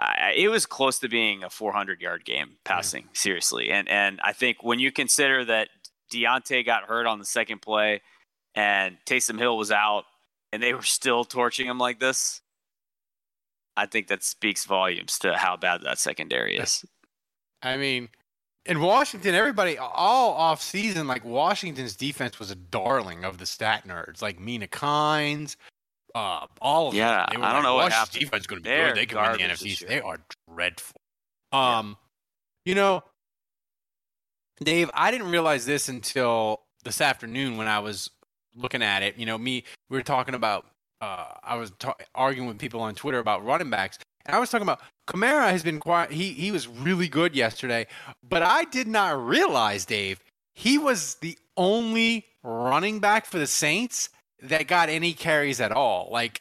uh, 0.00 0.12
it 0.34 0.48
was 0.48 0.66
close 0.66 0.98
to 0.98 1.08
being 1.08 1.42
a 1.42 1.50
400 1.50 2.00
yard 2.00 2.24
game 2.24 2.56
passing 2.64 3.08
seriously. 3.12 3.70
And 3.70 3.88
and 3.88 4.20
I 4.22 4.32
think 4.32 4.62
when 4.62 4.78
you 4.78 4.92
consider 4.92 5.44
that 5.46 5.68
Deonte 6.12 6.64
got 6.64 6.84
hurt 6.84 7.06
on 7.06 7.18
the 7.18 7.24
second 7.24 7.62
play 7.62 8.02
and 8.54 8.96
Taysom 9.06 9.38
Hill 9.38 9.56
was 9.56 9.70
out 9.70 10.04
and 10.56 10.62
they 10.62 10.72
were 10.72 10.80
still 10.80 11.22
torching 11.22 11.66
him 11.66 11.76
like 11.76 12.00
this. 12.00 12.40
I 13.76 13.84
think 13.84 14.06
that 14.06 14.24
speaks 14.24 14.64
volumes 14.64 15.18
to 15.18 15.36
how 15.36 15.58
bad 15.58 15.82
that 15.82 15.98
secondary 15.98 16.56
is. 16.56 16.82
I 17.62 17.76
mean, 17.76 18.08
in 18.64 18.80
Washington, 18.80 19.34
everybody 19.34 19.76
all 19.76 20.32
off 20.32 20.62
season, 20.62 21.06
like 21.06 21.26
Washington's 21.26 21.94
defense 21.94 22.38
was 22.38 22.50
a 22.50 22.54
darling 22.54 23.22
of 23.22 23.36
the 23.36 23.44
stat 23.44 23.86
nerds, 23.86 24.22
like 24.22 24.40
Mina 24.40 24.66
Kimes, 24.66 25.56
uh, 26.14 26.46
all 26.62 26.88
of 26.88 26.94
Yeah, 26.94 27.26
them. 27.30 27.42
Were 27.42 27.46
I 27.46 27.52
don't 27.52 27.56
like, 27.56 27.62
know 27.64 27.74
what 27.74 27.92
Washington's 27.92 28.08
happened. 28.08 28.20
defense 28.24 28.40
is 28.40 28.46
going 28.46 28.62
to 28.62 28.64
be 28.64 28.70
They're 28.70 28.88
good. 28.88 28.96
They 28.96 29.06
can 29.06 29.18
win 29.20 29.32
the 29.32 29.54
NFC. 29.54 29.86
They 29.86 30.00
are 30.00 30.20
dreadful. 30.50 31.00
Um, 31.52 31.98
you 32.64 32.74
know, 32.74 33.04
Dave, 34.64 34.90
I 34.94 35.10
didn't 35.10 35.30
realize 35.30 35.66
this 35.66 35.90
until 35.90 36.62
this 36.82 37.02
afternoon 37.02 37.58
when 37.58 37.66
I 37.68 37.80
was 37.80 38.08
looking 38.56 38.82
at 38.82 39.02
it. 39.02 39.16
You 39.16 39.26
know, 39.26 39.38
me, 39.38 39.64
we 39.88 39.96
were 39.96 40.02
talking 40.02 40.34
about. 40.34 40.66
Uh, 41.00 41.26
I 41.44 41.56
was 41.56 41.72
ta- 41.78 41.94
arguing 42.14 42.48
with 42.48 42.58
people 42.58 42.80
on 42.80 42.94
Twitter 42.94 43.18
about 43.18 43.44
running 43.44 43.68
backs, 43.68 43.98
and 44.24 44.34
I 44.34 44.38
was 44.38 44.50
talking 44.50 44.62
about 44.62 44.80
Kamara 45.06 45.50
has 45.50 45.62
been 45.62 45.78
quiet. 45.78 46.10
He 46.10 46.32
he 46.32 46.50
was 46.50 46.66
really 46.66 47.08
good 47.08 47.36
yesterday, 47.36 47.86
but 48.26 48.42
I 48.42 48.64
did 48.64 48.88
not 48.88 49.22
realize, 49.22 49.84
Dave, 49.84 50.20
he 50.54 50.78
was 50.78 51.16
the 51.16 51.38
only 51.56 52.24
running 52.42 52.98
back 52.98 53.26
for 53.26 53.38
the 53.38 53.46
Saints 53.46 54.08
that 54.42 54.66
got 54.66 54.88
any 54.88 55.12
carries 55.12 55.60
at 55.60 55.72
all. 55.72 56.08
Like 56.10 56.40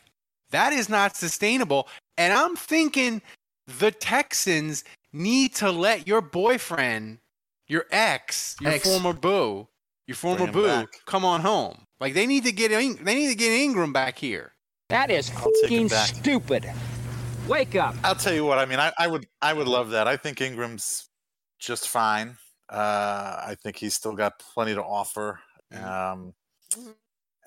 that 0.52 0.74
is 0.74 0.90
not 0.90 1.16
sustainable. 1.16 1.88
And 2.18 2.34
I'm 2.34 2.56
thinking 2.56 3.22
the 3.68 3.92
Texans 3.92 4.84
need 5.12 5.56
to 5.56 5.72
let 5.72 6.08
your 6.08 6.22
boyfriend, 6.22 7.20
your 7.68 7.86
ex, 7.92 8.56
your 8.62 8.74
Ex. 8.74 8.88
former 8.88 9.14
boo, 9.14 9.68
your 10.08 10.16
former 10.16 10.52
boo, 10.52 10.66
back. 10.68 10.88
come 11.06 11.26
on 11.26 11.42
home. 11.42 11.86
Like 12.00 12.14
they 12.14 12.26
need 12.28 12.44
to 12.46 12.52
get 12.52 12.72
In- 12.72 13.04
they 13.04 13.16
need 13.16 13.30
to 13.30 13.36
get 13.36 13.52
Ingram 13.52 13.94
back 13.94 14.18
here. 14.18 14.54
That 14.90 15.10
is 15.10 15.32
I'll 15.38 15.52
take 15.64 15.72
him 15.72 15.90
fucking 15.90 16.16
stupid. 16.16 16.72
Wake 17.48 17.76
up. 17.76 17.96
I'll 18.04 18.16
tell 18.16 18.34
you 18.34 18.46
what. 18.46 18.58
I 18.58 18.66
mean, 18.66 18.80
I, 18.80 18.92
I 18.98 19.08
would 19.08 19.26
I 19.42 19.54
would 19.54 19.68
love 19.68 19.92
that. 19.92 20.08
I 20.08 20.18
think 20.18 20.42
Ingram's 20.42 21.10
just 21.60 21.88
fine. 21.90 22.38
Uh, 22.70 23.44
I 23.48 23.56
think 23.62 23.78
he's 23.78 23.94
still 23.94 24.14
got 24.16 24.34
plenty 24.40 24.74
to 24.74 24.84
offer. 24.84 25.40
Um, 25.72 26.34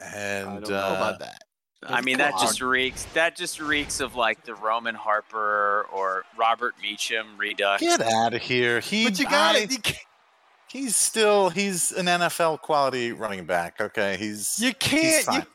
and 0.00 0.48
I 0.48 0.52
don't 0.54 0.68
know 0.68 0.76
uh, 0.76 0.94
about 0.96 1.18
that. 1.20 1.42
I 1.82 2.00
mean, 2.00 2.18
that 2.18 2.32
just 2.40 2.60
reeks. 2.60 3.04
That 3.14 3.36
just 3.36 3.60
reeks 3.60 4.00
of 4.00 4.16
like 4.16 4.44
the 4.44 4.54
Roman 4.54 4.94
Harper 4.96 5.86
or 5.92 6.24
Robert 6.36 6.74
Meacham 6.82 7.36
redux. 7.36 7.80
get 7.80 8.00
out 8.02 8.34
of 8.34 8.42
here. 8.42 8.80
He, 8.80 9.04
But 9.04 9.18
you 9.18 9.24
got 9.26 9.54
I- 9.56 9.60
it. 9.70 9.96
You 10.72 10.80
can't, 10.80 10.84
He's 10.84 10.96
still 10.96 11.50
he's 11.50 11.92
an 11.92 12.06
NFL 12.06 12.60
quality 12.60 13.12
running 13.12 13.44
back. 13.44 13.80
Okay, 13.80 14.16
he's 14.16 14.58
you 14.60 14.74
can't 14.74 15.24
fine. 15.24 15.40
you, 15.40 15.46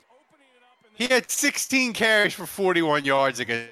he 0.95 1.07
had 1.13 1.29
16 1.29 1.93
carries 1.93 2.33
for 2.33 2.45
41 2.45 3.03
yards 3.05 3.39
against 3.39 3.71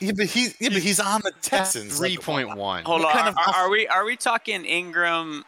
Yeah, 0.00 0.12
but 0.16 0.26
he 0.26 0.48
yeah, 0.60 0.70
but 0.70 0.82
he's 0.82 1.00
on 1.00 1.20
the 1.24 1.32
Texans. 1.42 1.98
3.1. 2.00 2.56
Hold 2.56 3.02
What 3.02 3.04
on. 3.04 3.12
kind 3.12 3.28
of 3.28 3.36
are, 3.36 3.54
are 3.64 3.70
we 3.70 3.86
are 3.88 4.04
we 4.04 4.16
talking 4.16 4.64
Ingram 4.64 5.44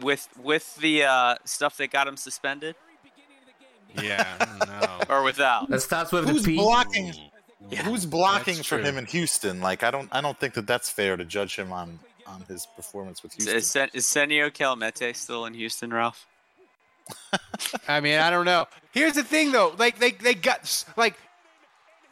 with 0.00 0.28
with 0.42 0.76
the 0.76 1.04
uh, 1.04 1.34
stuff 1.44 1.76
that 1.78 1.90
got 1.90 2.06
him 2.08 2.16
suspended 2.16 2.76
Yeah, 4.02 4.36
no. 5.08 5.14
or 5.14 5.22
without? 5.22 5.68
That 5.70 5.80
starts 5.80 6.12
with 6.12 6.28
Who's 6.28 6.42
the 6.44 6.52
P. 6.52 6.56
blocking? 6.56 7.12
Yeah, 7.70 7.82
who's 7.82 8.06
blocking 8.06 8.56
for 8.56 8.62
true. 8.78 8.82
him 8.82 8.96
in 8.98 9.06
Houston? 9.06 9.60
Like 9.60 9.82
I 9.82 9.90
don't 9.90 10.08
I 10.12 10.20
don't 10.20 10.38
think 10.38 10.54
that 10.54 10.66
that's 10.66 10.90
fair 10.90 11.16
to 11.16 11.24
judge 11.24 11.56
him 11.56 11.72
on 11.72 11.98
on 12.28 12.42
his 12.48 12.66
performance 12.76 13.22
with 13.22 13.32
Houston. 13.34 13.56
Is, 13.56 13.70
Sen- 13.70 13.90
is 13.94 14.04
Senio 14.06 14.50
Kelemete 14.50 15.14
still 15.14 15.46
in 15.46 15.54
Houston, 15.54 15.92
Ralph? 15.92 16.26
I 17.88 18.00
mean, 18.00 18.18
I 18.18 18.30
don't 18.30 18.44
know. 18.44 18.66
Here's 18.92 19.12
the 19.14 19.22
thing, 19.22 19.52
though. 19.52 19.74
Like 19.78 19.98
they 19.98 20.10
they 20.12 20.34
got 20.34 20.84
like 20.96 21.14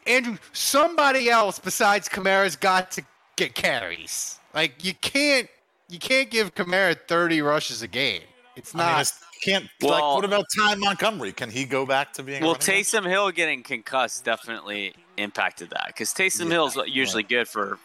Andrew. 0.07 0.37
Somebody 0.53 1.29
else 1.29 1.59
besides 1.59 2.07
Kamara's 2.07 2.55
got 2.55 2.91
to 2.91 3.03
get 3.35 3.55
carries. 3.55 4.39
Like 4.53 4.85
you 4.85 4.93
can't 4.93 5.49
you 5.89 5.99
can't 5.99 6.29
give 6.31 6.55
Kamara 6.55 6.97
30 7.07 7.41
rushes 7.41 7.81
a 7.81 7.87
game. 7.87 8.21
It's 8.55 8.73
I 8.73 8.77
mean, 8.77 8.87
not. 8.87 8.91
it's- 9.01 9.21
can't 9.43 9.65
like 9.81 9.91
Well- 10.01 10.15
what 10.15 10.23
about 10.25 10.45
Ty 10.57 10.75
Montgomery? 10.75 11.33
Can 11.33 11.51
he 11.51 11.65
go 11.65 11.85
back 11.85 12.13
to 12.13 12.23
being? 12.23 12.41
a 12.41 12.45
Well, 12.45 12.53
running 12.53 12.65
back? 12.65 12.75
Taysom 12.85 13.05
Hill 13.07 13.29
getting 13.31 13.63
concussed 13.63 14.23
definitely 14.23 14.95
impacted 15.17 15.71
that 15.71 15.87
because 15.87 16.13
Taysom 16.13 16.45
Yeah, 16.45 16.51
Hill's 16.51 16.77
usually 16.87 17.21
good 17.23 17.47
for 17.49 17.77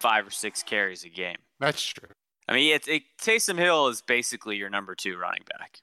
five 0.00 0.26
or 0.26 0.30
six 0.32 0.64
carries 0.64 1.04
a 1.04 1.08
game. 1.08 1.36
That's 1.60 1.82
true. 1.82 2.08
I 2.48 2.54
mean, 2.54 2.74
it, 2.74 2.86
it, 2.86 3.02
Taysom 3.20 3.58
Hill 3.58 3.88
is 3.88 4.00
basically 4.02 4.56
your 4.56 4.70
number 4.70 4.94
two 4.94 5.16
running 5.16 5.42
back. 5.58 5.78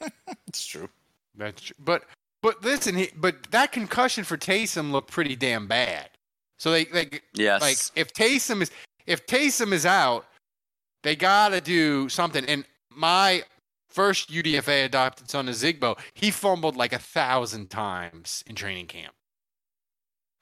It's 0.48 0.66
true. 0.66 0.88
That's 1.36 1.60
true. 1.62 1.76
But 1.78 2.04
but 2.42 2.62
listen, 2.62 2.94
he, 2.96 3.08
but 3.16 3.50
that 3.50 3.72
concussion 3.72 4.24
for 4.24 4.36
Taysom 4.36 4.90
looked 4.92 5.10
pretty 5.10 5.36
damn 5.36 5.66
bad. 5.66 6.08
So 6.58 6.70
they 6.70 6.86
like 6.86 7.24
Yes. 7.34 7.60
like 7.60 7.78
if 7.94 8.12
Taysom 8.12 8.62
is 8.62 8.70
if 9.06 9.26
Taysom 9.26 9.72
is 9.72 9.84
out, 9.84 10.26
they 11.02 11.16
gotta 11.16 11.60
do 11.60 12.08
something. 12.08 12.44
And 12.46 12.64
my 12.90 13.42
first 13.90 14.30
UDFA 14.30 14.84
adopted 14.84 15.30
son 15.30 15.48
is 15.48 15.62
Zigbo. 15.62 15.98
He 16.14 16.30
fumbled 16.30 16.76
like 16.76 16.92
a 16.92 16.98
thousand 16.98 17.68
times 17.70 18.44
in 18.46 18.54
training 18.54 18.86
camp. 18.86 19.14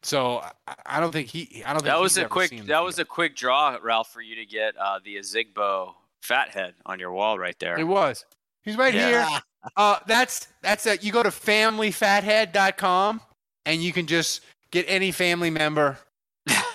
So 0.04 0.44
I, 0.68 0.74
I 0.86 1.00
don't 1.00 1.10
think 1.12 1.28
he. 1.28 1.62
I 1.64 1.68
don't 1.72 1.80
think 1.80 1.86
that 1.86 1.98
was 2.00 2.16
a 2.18 2.26
quick. 2.26 2.50
seen 2.50 2.60
the 2.60 2.66
That 2.66 2.84
was 2.84 2.98
a 2.98 3.04
quick 3.04 3.34
draw, 3.34 3.76
Ralph, 3.82 4.12
for 4.12 4.20
you 4.20 4.36
to 4.36 4.44
get 4.46 4.76
uh, 4.76 5.00
the 5.04 5.16
Azigbo 5.16 5.94
fathead 6.22 6.74
on 6.86 7.00
your 7.00 7.10
wall 7.12 7.38
right 7.38 7.58
there. 7.58 7.78
It 7.78 7.84
was. 7.84 8.24
He's 8.62 8.76
right 8.76 8.94
Yeah. 8.94 9.28
here. 9.28 9.40
Uh, 9.78 9.98
that's 10.06 10.46
that's 10.60 10.84
it. 10.84 11.02
You 11.02 11.10
go 11.10 11.22
to 11.22 11.30
familyfathead.com 11.30 13.20
and 13.64 13.82
you 13.82 13.94
can 13.94 14.06
just 14.06 14.42
get 14.70 14.84
any 14.88 15.10
family 15.10 15.48
member 15.48 15.98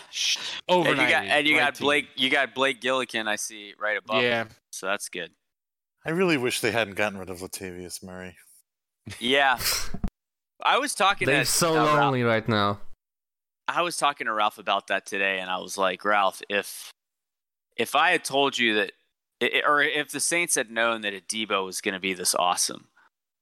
sh- 0.10 0.38
and 0.68 0.88
overnight. 0.88 1.08
you 1.08 1.14
got 1.14 1.24
and 1.26 1.48
you 1.48 1.58
right 1.60 1.66
got 1.66 1.80
Blake. 1.80 2.08
You 2.16 2.30
got 2.32 2.56
Blake 2.56 2.82
Gillikin. 2.82 3.28
I 3.28 3.36
see 3.36 3.74
right 3.80 3.96
above. 3.98 4.24
Yeah. 4.24 4.42
him. 4.44 4.50
So 4.72 4.88
that's 4.88 5.08
good. 5.10 5.30
I 6.04 6.10
really 6.10 6.36
wish 6.38 6.62
they 6.62 6.72
hadn't 6.72 6.96
gotten 6.96 7.20
rid 7.20 7.30
of 7.30 7.42
Latavius 7.42 8.02
Murray. 8.04 8.38
Yeah. 9.20 9.60
I 10.66 10.80
was 10.80 10.96
talking 10.96 11.28
They're 11.28 11.42
to 11.42 11.46
so 11.46 11.74
uh, 11.74 11.86
Ralph- 11.86 12.00
lonely 12.00 12.24
right 12.24 12.48
now. 12.50 12.80
I 13.76 13.82
was 13.82 13.98
talking 13.98 14.26
to 14.28 14.34
Ralph 14.34 14.58
about 14.58 14.88
that 14.88 15.06
today, 15.06 15.40
and 15.40 15.50
I 15.50 15.58
was 15.58 15.78
like, 15.78 16.04
Ralph, 16.06 16.42
if 16.50 16.92
if 17.76 17.96
I 17.96 18.12
had 18.12 18.24
told 18.26 18.58
you 18.58 18.76
that, 18.76 18.92
i- 19.42 19.62
or 19.66 19.82
if 19.82 20.12
the 20.12 20.20
Saints 20.20 20.56
had 20.56 20.70
known 20.70 21.02
that 21.02 21.14
Adebo 21.14 21.66
was 21.66 21.80
going 21.82 21.94
to 21.94 22.00
be 22.00 22.14
this 22.14 22.36
awesome, 22.36 22.90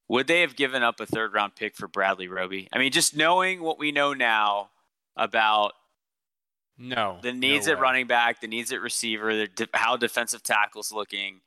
would 0.07 0.27
they 0.27 0.41
have 0.41 0.55
given 0.55 0.83
up 0.83 0.99
a 0.99 1.05
third 1.05 1.33
round 1.33 1.55
pick 1.55 1.75
for 1.75 1.87
Bradley 1.87 2.27
Roby? 2.27 2.67
I 2.71 2.77
mean, 2.77 2.91
just 2.91 3.15
knowing 3.15 3.61
what 3.61 3.79
we 3.79 3.91
know 3.91 4.13
now 4.13 4.69
about 5.15 5.73
No. 6.77 7.19
the 7.23 7.33
needs 7.33 7.65
no 7.67 7.73
at 7.73 7.79
running 7.79 8.05
back, 8.07 8.39
the 8.41 8.47
needs 8.47 8.71
at 8.71 8.79
receiver, 8.81 9.47
de- 9.47 9.67
how 9.73 9.97
defensive 9.97 10.43
tackles 10.43 10.91
looking. 10.91 11.41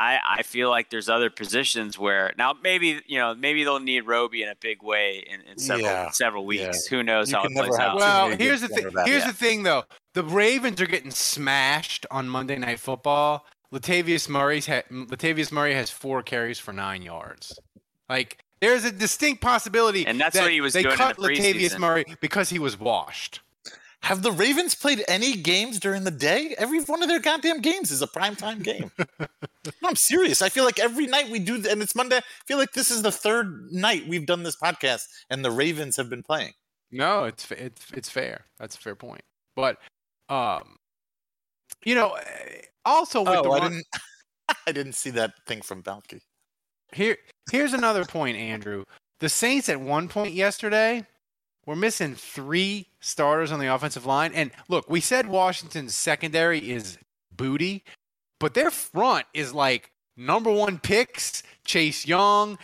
I, 0.00 0.18
I 0.38 0.42
feel 0.42 0.70
like 0.70 0.88
there's 0.88 1.08
other 1.10 1.28
positions 1.28 1.98
where 1.98 2.32
now 2.38 2.54
maybe 2.62 3.00
you 3.06 3.18
know 3.18 3.34
maybe 3.34 3.64
they'll 3.64 3.78
need 3.80 4.06
Roby 4.06 4.42
in 4.42 4.48
a 4.48 4.54
big 4.60 4.82
way 4.82 5.24
in, 5.30 5.40
in 5.42 5.58
several 5.58 5.86
Yeah, 5.86 6.10
several 6.10 6.46
weeks. 6.46 6.62
yeah. 6.90 6.96
Who 6.96 7.02
knows 7.02 7.30
You 7.30 7.36
how 7.36 7.44
it 7.44 7.48
can 7.48 7.56
plays 7.64 7.78
out? 7.78 7.96
Well, 7.96 8.30
here's 8.30 8.62
the 8.62 8.68
thing. 8.68 8.86
Here's 9.04 9.22
Yeah. 9.24 9.26
the 9.28 9.32
thing, 9.36 9.62
though. 9.64 9.84
The 10.14 10.24
Ravens 10.24 10.80
are 10.80 10.86
getting 10.86 11.10
smashed 11.10 12.06
on 12.10 12.28
Monday 12.28 12.56
Night 12.56 12.80
Football. 12.80 13.46
Latavius 13.72 14.28
Murray's 14.28 14.66
ha- 14.66 14.82
Latavius 14.90 15.52
Murray 15.52 15.74
has 15.74 15.90
four 15.90 16.22
carries 16.22 16.58
for 16.58 16.72
nine 16.72 17.02
yards. 17.02 17.56
Like 18.08 18.38
There's 18.60 18.84
a 18.84 18.90
distinct 18.92 19.40
possibility, 19.42 20.06
And 20.06 20.20
that's 20.20 20.34
that 20.34 20.42
what 20.42 20.50
he 20.52 20.60
was 20.60 20.72
they 20.72 20.82
doing 20.82 20.92
in 20.94 20.98
cut 20.98 21.16
the 21.16 21.22
Latavius. 21.22 21.78
Murray 21.78 22.04
because 22.20 22.48
he 22.50 22.58
was 22.58 22.78
washed. 22.80 23.40
Have 24.02 24.22
the 24.22 24.32
Ravens 24.32 24.74
played 24.74 25.04
any 25.08 25.36
games 25.36 25.78
during 25.78 26.04
the 26.04 26.10
day? 26.10 26.54
Every 26.58 26.80
one 26.80 27.02
of 27.02 27.08
their 27.08 27.20
goddamn 27.20 27.60
games 27.60 27.90
is 27.90 28.00
a 28.02 28.06
primetime 28.06 28.62
game. 28.62 28.90
no, 29.20 29.26
I'm 29.84 29.94
serious. 29.96 30.40
I 30.42 30.48
feel 30.48 30.64
like 30.64 30.78
every 30.80 31.06
night 31.06 31.28
we 31.30 31.38
do, 31.38 31.62
and 31.68 31.82
it's 31.82 31.94
Monday. 31.94 32.16
I 32.16 32.22
feel 32.46 32.56
like 32.58 32.72
this 32.72 32.90
is 32.90 33.02
the 33.02 33.12
third 33.12 33.68
night 33.70 34.08
we've 34.08 34.26
done 34.26 34.42
this 34.42 34.56
podcast, 34.56 35.02
and 35.28 35.44
the 35.44 35.50
Ravens 35.50 35.96
have 35.96 36.08
been 36.08 36.22
playing. 36.22 36.52
No, 36.90 37.24
it's 37.24 37.50
it's 37.52 37.86
it's 37.92 38.08
fair. 38.08 38.46
That's 38.58 38.74
a 38.74 38.78
fair 38.78 38.96
point. 38.96 39.22
But 39.54 39.76
um, 40.28 40.76
you 41.84 41.94
know, 41.94 42.14
eh, 42.14 42.62
also 42.84 43.20
with 43.20 43.28
Oh, 43.36 43.42
the 43.42 43.50
I 43.50 43.58
run- 43.60 43.70
didn't. 43.72 43.86
I 44.66 44.72
didn't 44.72 44.94
see 44.94 45.10
that 45.10 45.34
thing 45.46 45.60
from 45.62 45.82
Balky. 45.82 46.22
here 46.92 47.16
here's 47.52 47.74
another 47.74 48.04
point, 48.04 48.36
Andrew. 48.36 48.84
The 49.20 49.28
Saints 49.28 49.68
at 49.68 49.78
one 49.80 50.08
point 50.08 50.32
yesterday 50.34 51.06
were 51.66 51.76
missing 51.76 52.14
three 52.14 52.88
starters 53.00 53.52
on 53.52 53.60
the 53.60 53.72
offensive 53.72 54.06
line, 54.06 54.32
and 54.34 54.50
look, 54.68 54.88
we 54.88 55.00
said 55.00 55.26
Washington's 55.26 55.94
secondary 55.94 56.70
is 56.70 56.98
booty, 57.36 57.84
but 58.38 58.54
their 58.54 58.70
front 58.70 59.26
is 59.34 59.54
like 59.54 59.90
number 60.16 60.50
one 60.50 60.78
picks, 60.78 61.42
Chase 61.64 62.06
Young, 62.06 62.58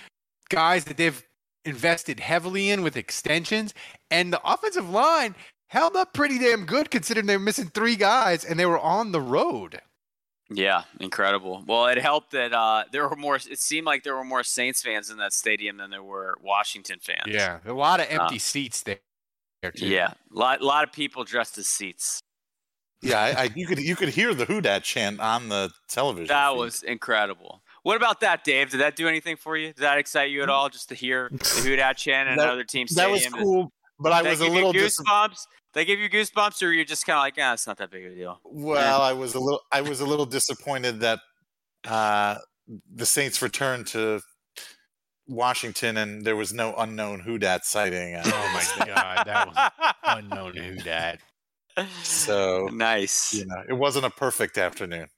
guys 0.49 0.85
that 0.85 0.97
they've 0.97 1.23
invested 1.65 2.21
heavily 2.21 2.71
in 2.71 2.83
with 2.83 2.97
extensions, 2.97 3.75
and 4.11 4.33
the 4.33 4.41
offensive 4.45 4.89
line 4.89 5.35
held 5.69 5.97
up 5.97 6.15
pretty 6.15 6.39
damn 6.39 6.65
good 6.65 6.91
considering 6.91 7.27
they 7.27 7.37
were 7.37 7.43
missing 7.43 7.71
three 7.75 7.97
guys 7.97 8.45
and 8.45 8.59
they 8.59 8.67
were 8.67 8.79
on 8.79 9.13
the 9.13 9.21
road. 9.21 9.81
Yeah, 10.49 10.83
incredible. 11.01 11.65
Well, 11.67 11.87
it 11.87 11.99
helped 11.99 12.31
that 12.33 12.53
uh, 12.53 12.85
there 12.93 13.09
were 13.09 13.17
more. 13.17 13.37
It 13.37 13.59
seemed 13.59 13.85
like 13.87 14.05
there 14.05 14.15
were 14.15 14.25
more 14.25 14.45
Saints 14.45 14.81
fans 14.83 15.11
in 15.11 15.17
that 15.19 15.33
stadium 15.33 15.77
than 15.79 15.91
there 15.91 16.05
were 16.05 16.37
Washington 16.41 16.99
fans. 17.01 17.23
Yeah, 17.27 17.59
a 17.67 17.73
lot 17.73 17.99
of 18.01 18.07
empty 18.11 18.37
Uh, 18.37 18.39
seats 18.39 18.83
there. 18.83 18.99
too. 19.75 19.87
Yeah, 19.89 20.13
a 20.35 20.39
lot, 20.39 20.63
lot 20.63 20.85
of 20.87 20.93
people 20.93 21.25
dressed 21.25 21.59
as 21.59 21.67
seats. 21.67 22.21
Yeah, 23.03 23.19
I, 23.21 23.43
I, 23.43 23.51
you 23.57 23.67
could 23.67 23.79
you 23.81 23.97
could 23.97 24.11
hear 24.11 24.35
the 24.35 24.45
Who 24.45 24.61
Dat 24.61 24.85
chant 24.85 25.19
on 25.21 25.49
the 25.49 25.71
television. 25.89 26.29
That 26.29 26.51
feed. 26.53 26.59
was 26.59 26.83
incredible. 26.85 27.63
What 27.83 27.97
about 27.97 28.21
that, 28.21 28.43
Dave? 28.45 28.71
Did 28.71 28.81
that 28.81 28.95
do 28.97 29.07
anything 29.09 29.37
for 29.37 29.57
you? 29.57 29.69
Did 29.69 29.79
that 29.83 29.99
excite 29.99 30.31
you 30.31 30.43
at 30.43 30.49
all? 30.49 30.69
Just 30.69 30.89
to 30.91 30.95
hear 30.95 31.29
the 31.31 31.61
Who 31.65 31.75
Dat 31.77 31.97
chant 31.97 32.29
in 32.29 32.37
That- 32.37 32.45
another 32.45 32.65
team 32.65 32.87
that 32.95 33.11
was 33.11 33.27
cool, 33.27 33.73
but 33.99 34.13
I 34.13 34.23
was 34.23 34.41
a 34.41 34.47
little 34.49 34.73
you 34.75 34.81
dis- 34.83 34.99
goosebumps. 35.01 35.39
They 35.77 35.85
give 35.85 36.01
you 36.01 36.09
goosebumps, 36.09 36.63
or 36.63 36.73
you're 36.73 36.87
just 36.87 37.05
kind 37.05 37.19
of 37.19 37.21
like, 37.21 37.35
ah, 37.39 37.53
it's 37.53 37.67
not 37.67 37.77
that 37.77 37.91
big 37.91 38.07
of 38.07 38.13
a 38.13 38.15
deal. 38.15 38.41
Well, 38.45 39.03
I 39.03 39.13
was 39.13 39.35
a 39.35 39.39
little 39.39 39.61
I 39.71 39.83
was 39.83 40.01
a 40.01 40.07
little 40.07 40.25
disappointed 40.25 41.01
that 41.01 41.19
uh, 41.87 42.37
the 42.95 43.05
Saints 43.05 43.43
returned 43.43 43.87
to 43.89 44.23
Washington 45.29 45.99
and 45.99 46.25
there 46.25 46.35
was 46.35 46.55
no 46.55 46.75
unknown 46.77 47.21
Who 47.21 47.37
Dat 47.37 47.67
sighting. 47.67 48.17
Oh 48.17 48.51
my 48.55 48.87
god, 48.87 49.27
that 49.27 49.49
was 49.49 49.93
unknown 50.05 50.57
who 50.57 50.83
that. 50.85 51.21
so 52.03 52.69
nice. 52.73 53.35
you 53.35 53.45
know, 53.45 53.63
it 53.69 53.75
wasn't 53.75 54.07
a 54.07 54.11
perfect 54.11 54.57
afternoon. 54.57 55.09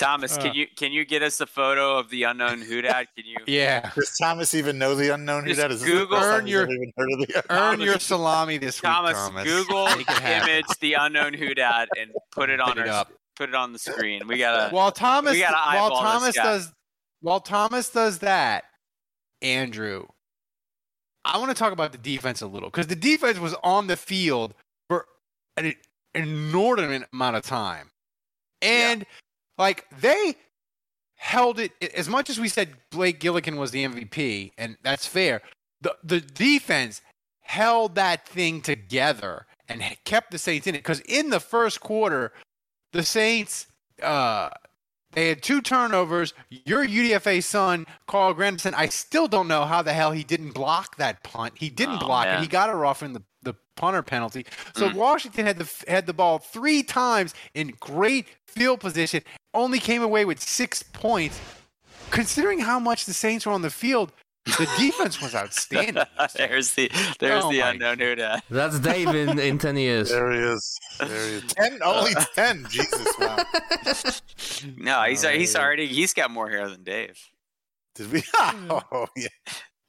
Thomas, 0.00 0.36
Uh. 0.36 0.40
can 0.42 0.54
you 0.54 0.66
can 0.76 0.92
you 0.92 1.04
get 1.04 1.22
us 1.22 1.40
a 1.40 1.46
photo 1.46 1.96
of 1.98 2.10
the 2.10 2.24
unknown 2.24 2.60
Who 2.62 2.82
Dat? 2.82 3.06
Can 3.16 3.24
you? 3.26 3.36
Yeah. 3.46 3.90
Does 3.94 4.16
Thomas 4.20 4.54
even 4.54 4.78
know 4.78 4.94
the 4.94 5.14
unknown 5.14 5.42
Who 5.44 5.50
Just 5.50 5.60
Dat? 5.60 5.70
Is 5.70 5.82
Google- 5.84 6.06
the 6.06 6.16
first 6.16 6.28
time 6.30 6.40
Earn 6.40 6.46
your- 6.46 6.62
ever 6.62 6.72
even 6.72 6.92
heard 6.96 7.12
of 7.12 7.18
the 7.20 7.44
Earn 7.50 7.80
your 7.80 7.98
salami 8.00 8.58
this 8.58 8.82
week, 8.82 8.90
Thomas, 8.90 9.12
Thomas. 9.16 9.44
Google 9.44 9.84
Make 9.86 10.00
it 10.00 10.08
happen. 10.08 10.48
image 10.48 10.66
the 10.80 10.94
unknown 10.94 11.34
Who 11.34 11.54
Dat 11.54 11.88
and 11.98 12.10
put 12.32 12.50
it 12.50 12.60
on 12.60 12.70
Put 12.74 12.78
it 12.78 12.88
our 12.88 12.94
up. 13.00 13.12
put 13.36 13.48
it 13.48 13.54
on 13.54 13.72
the 13.72 13.78
screen. 13.78 14.26
We 14.26 14.38
gotta. 14.38 14.74
While 14.74 14.90
Thomas, 14.92 15.32
we 15.34 15.40
gotta 15.40 15.76
while 15.78 15.90
Thomas 15.90 16.34
does, 16.34 16.72
while 17.20 17.40
Thomas 17.40 17.90
does 17.90 18.18
that, 18.20 18.64
Andrew, 19.42 20.06
I 21.24 21.38
want 21.38 21.50
to 21.50 21.54
talk 21.54 21.72
about 21.72 21.92
the 21.92 21.98
defense 21.98 22.40
a 22.40 22.46
little 22.46 22.70
because 22.70 22.86
the 22.86 22.96
defense 22.96 23.38
was 23.38 23.54
on 23.62 23.86
the 23.86 23.96
field 23.96 24.54
for 24.88 25.06
an 25.56 25.74
inordinate 26.14 27.08
amount 27.12 27.36
of 27.36 27.42
time, 27.42 27.90
and 28.62 29.04
like 29.60 29.84
they 30.00 30.34
held 31.16 31.60
it 31.60 31.72
as 31.94 32.08
much 32.08 32.30
as 32.30 32.40
we 32.40 32.48
said 32.48 32.70
Blake 32.90 33.20
Gillikin 33.20 33.56
was 33.58 33.70
the 33.70 33.84
MVP, 33.84 34.52
and 34.58 34.76
that's 34.82 35.06
fair. 35.06 35.42
The 35.82 35.94
the 36.02 36.20
defense 36.20 37.02
held 37.42 37.94
that 37.96 38.26
thing 38.26 38.62
together 38.62 39.46
and 39.68 39.82
kept 40.04 40.30
the 40.30 40.38
Saints 40.38 40.66
in 40.66 40.74
it 40.74 40.78
because 40.78 41.00
in 41.00 41.30
the 41.30 41.40
first 41.40 41.80
quarter, 41.80 42.32
the 42.92 43.02
Saints 43.04 43.66
uh 44.02 44.48
they 45.12 45.28
had 45.28 45.42
two 45.42 45.60
turnovers. 45.60 46.32
Your 46.48 46.86
UDFA 46.86 47.42
son, 47.42 47.86
Carl 48.06 48.32
Granderson, 48.32 48.74
I 48.74 48.86
still 48.86 49.26
don't 49.26 49.48
know 49.48 49.64
how 49.64 49.82
the 49.82 49.92
hell 49.92 50.12
he 50.12 50.22
didn't 50.22 50.52
block 50.52 50.96
that 50.96 51.22
punt. 51.24 51.54
He 51.58 51.68
didn't 51.68 51.96
Oh, 52.02 52.06
block 52.06 52.26
it. 52.26 52.40
He 52.40 52.46
got 52.46 52.70
it 52.70 52.76
off 52.76 53.02
in 53.02 53.12
the, 53.12 53.22
the 53.42 53.54
punter 53.76 54.02
penalty. 54.02 54.44
So 54.74 54.88
Mm. 54.88 54.94
Washington 54.94 55.46
had 55.46 55.58
the 55.58 55.68
had 55.88 56.06
the 56.06 56.12
ball 56.12 56.38
three 56.38 56.82
times 56.82 57.34
in 57.54 57.74
great 57.80 58.26
field 58.46 58.80
position, 58.80 59.22
only 59.54 59.78
came 59.78 60.02
away 60.02 60.24
with 60.24 60.40
six 60.40 60.82
points. 60.82 61.40
Considering 62.10 62.58
how 62.58 62.78
much 62.80 63.04
the 63.06 63.12
Saints 63.14 63.46
were 63.46 63.52
on 63.52 63.62
the 63.62 63.70
field, 63.70 64.12
the 64.44 64.68
defense 64.78 65.22
was 65.22 65.34
outstanding. 65.34 66.02
there's 66.34 66.72
the 66.74 66.90
there's 67.20 67.44
Oh 67.44 67.52
the 67.52 67.60
my 67.60 67.70
unknown 67.70 67.98
Who 68.00 68.14
Dat. 68.16 68.44
That's 68.50 68.80
Dave 68.80 69.08
in, 69.14 69.38
in 69.38 69.58
10 69.58 69.76
years. 69.76 70.08
There 70.10 70.32
he 70.32 70.38
is. 70.38 70.78
There 70.98 71.08
he 71.08 71.34
is. 71.36 71.42
Ten, 71.52 71.78
only 71.84 72.12
ten. 72.34 72.66
Jesus, 72.68 73.06
wow. 73.18 73.44
No, 74.76 75.02
he's 75.04 75.22
he's 75.22 75.54
already 75.56 75.86
he's 75.86 76.12
got 76.14 76.30
more 76.30 76.50
hair 76.50 76.68
than 76.68 76.82
Dave. 76.82 77.18
Did 77.94 78.12
we? 78.12 78.22
Oh 78.34 79.06
yeah. 79.16 79.28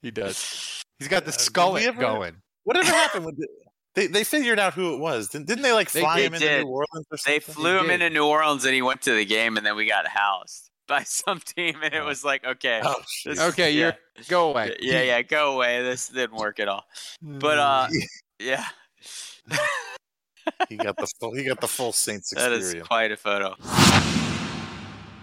he 0.01 0.11
does. 0.11 0.83
He's 0.99 1.07
got 1.07 1.25
the 1.25 1.29
Uh, 1.31 1.37
skull 1.37 1.73
going. 1.93 2.40
Whatever 2.63 2.91
happened 2.91 3.25
with 3.25 3.37
the, 3.37 3.47
they? 3.95 4.07
They 4.07 4.23
figured 4.23 4.59
out 4.59 4.73
who 4.73 4.93
it 4.93 4.99
was. 4.99 5.29
Didn't, 5.29 5.47
didn't 5.47 5.63
they 5.63 5.73
like 5.73 5.91
They- 5.91 6.01
fly 6.01 6.17
they 6.19 6.25
him 6.25 6.33
into. 6.35 6.59
New 6.63 6.67
Orleans 6.69 7.05
or 7.11 7.17
They 7.25 7.39
something? 7.39 7.53
flew 7.55 7.77
him 7.79 7.87
did. 7.87 7.93
into 8.01 8.09
New 8.11 8.25
Orleans 8.25 8.65
and 8.65 8.73
he 8.73 8.81
went 8.81 9.01
to 9.03 9.13
the 9.15 9.25
game 9.25 9.57
and 9.57 9.65
then 9.65 9.75
we 9.75 9.87
got 9.87 10.07
housed 10.07 10.69
by 10.87 11.03
some 11.03 11.39
team 11.39 11.75
and 11.83 11.93
it 11.93 12.03
was 12.03 12.23
like, 12.23 12.45
okay, 12.45 12.81
Oh, 12.83 12.95
this- 13.25 13.39
Okay, 13.39 13.71
yeah, 13.71 13.93
you're 14.17 14.25
go 14.27 14.49
away. 14.51 14.75
yeah, 14.81 15.01
yeah, 15.01 15.21
go 15.21 15.53
away. 15.55 15.81
This 15.83 16.07
didn't 16.09 16.37
work 16.37 16.59
at 16.59 16.67
all. 16.67 16.85
But 17.21 17.57
uh, 17.57 17.87
yeah, 18.39 18.65
he 20.69 20.77
got 20.77 20.95
the 20.97 21.07
full. 21.19 21.33
He 21.35 21.43
got 21.43 21.59
the 21.61 21.67
full 21.67 21.91
Saints 21.93 22.31
experience. 22.33 22.65
is 22.73 22.83
quite 22.87 23.11
a 23.11 23.17
photo. 23.17 23.55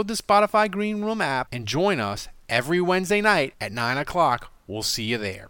the 0.00 0.14
Spotify 0.14 0.70
Green 0.70 1.02
Room 1.02 1.20
app 1.20 1.48
and 1.52 1.66
join 1.66 2.00
us 2.00 2.28
every 2.48 2.80
Wednesday 2.80 3.20
night 3.20 3.52
at 3.60 3.72
9 3.72 3.98
o'clock. 3.98 4.50
We'll 4.66 4.82
see 4.82 5.04
you 5.04 5.18
there. 5.18 5.48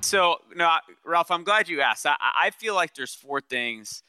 So 0.00 0.36
no, 0.54 0.70
Ralph, 1.04 1.30
I'm 1.30 1.44
glad 1.44 1.68
you 1.68 1.80
asked. 1.80 2.06
I, 2.06 2.16
I 2.20 2.50
feel 2.50 2.74
like 2.74 2.94
there's 2.94 3.14
four 3.14 3.40
things 3.40 4.02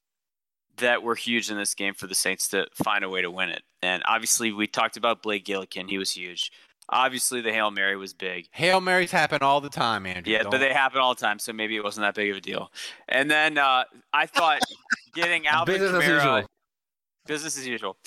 that 0.78 1.02
were 1.02 1.16
huge 1.16 1.50
in 1.50 1.58
this 1.58 1.74
game 1.74 1.94
for 1.94 2.06
the 2.06 2.16
Saints 2.16 2.50
to 2.50 2.68
find 2.74 3.06
a 3.06 3.10
way 3.10 3.22
to 3.22 3.32
win 3.32 3.50
it. 3.50 3.64
And 3.82 4.04
obviously, 4.06 4.52
we 4.52 4.68
talked 4.68 4.98
about 4.98 5.24
Blake 5.24 5.46
Gillikin; 5.46 5.90
he 5.90 5.98
was 5.98 6.12
huge. 6.12 6.52
Obviously, 6.90 7.42
the 7.42 7.52
hail 7.52 7.72
mary 7.72 7.96
was 7.96 8.14
big. 8.14 8.48
Hail 8.52 8.80
Marys 8.80 9.10
happen 9.12 9.42
all 9.42 9.60
the 9.60 9.70
time, 9.70 10.06
Andrew. 10.06 10.32
Yeah, 10.32 10.44
but 10.44 10.52
Don't- 10.52 10.60
they 10.60 10.74
happen 10.74 11.00
all 11.00 11.16
the 11.16 11.22
time, 11.22 11.40
so 11.40 11.52
maybe 11.54 11.76
it 11.76 11.84
wasn't 11.84 12.06
that 12.06 12.14
big 12.14 12.30
of 12.30 12.38
a 12.38 12.42
deal. 12.42 12.72
And 13.08 13.32
then 13.32 13.58
uh, 13.58 13.86
I 14.14 14.28
thought 14.28 14.60
getting 15.16 15.48
Alvin 15.48 15.80
Business 15.80 16.04
as 16.04 16.10
Kamara, 16.10 16.16
usual. 16.16 16.48
Business 17.26 17.58
as 17.58 17.68
usual. 17.68 17.98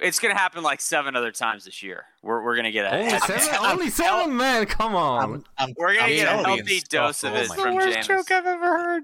It's 0.00 0.18
going 0.18 0.34
to 0.34 0.38
happen 0.38 0.62
like 0.62 0.80
seven 0.80 1.16
other 1.16 1.32
times 1.32 1.64
this 1.64 1.82
year. 1.82 2.04
We're, 2.22 2.44
we're 2.44 2.54
going 2.54 2.64
to 2.64 2.70
get 2.70 2.84
a 2.84 2.98
Only 2.98 3.18
seven? 3.18 3.56
Only 3.60 3.90
seven, 3.90 4.36
man. 4.36 4.66
Come 4.66 4.94
on. 4.94 5.44
I'm, 5.56 5.74
we're 5.78 5.94
going 5.94 6.10
to 6.10 6.14
get 6.14 6.22
a 6.24 6.30
telling 6.30 6.50
you, 6.50 6.56
healthy 6.56 6.78
stuff. 6.80 6.88
dose 7.06 7.24
of 7.24 7.32
Oh 7.32 7.36
it 7.36 7.48
my 7.48 7.56
from 7.56 8.02
joke 8.02 8.30
I've 8.30 8.46
ever 8.46 8.78
heard. 8.78 9.02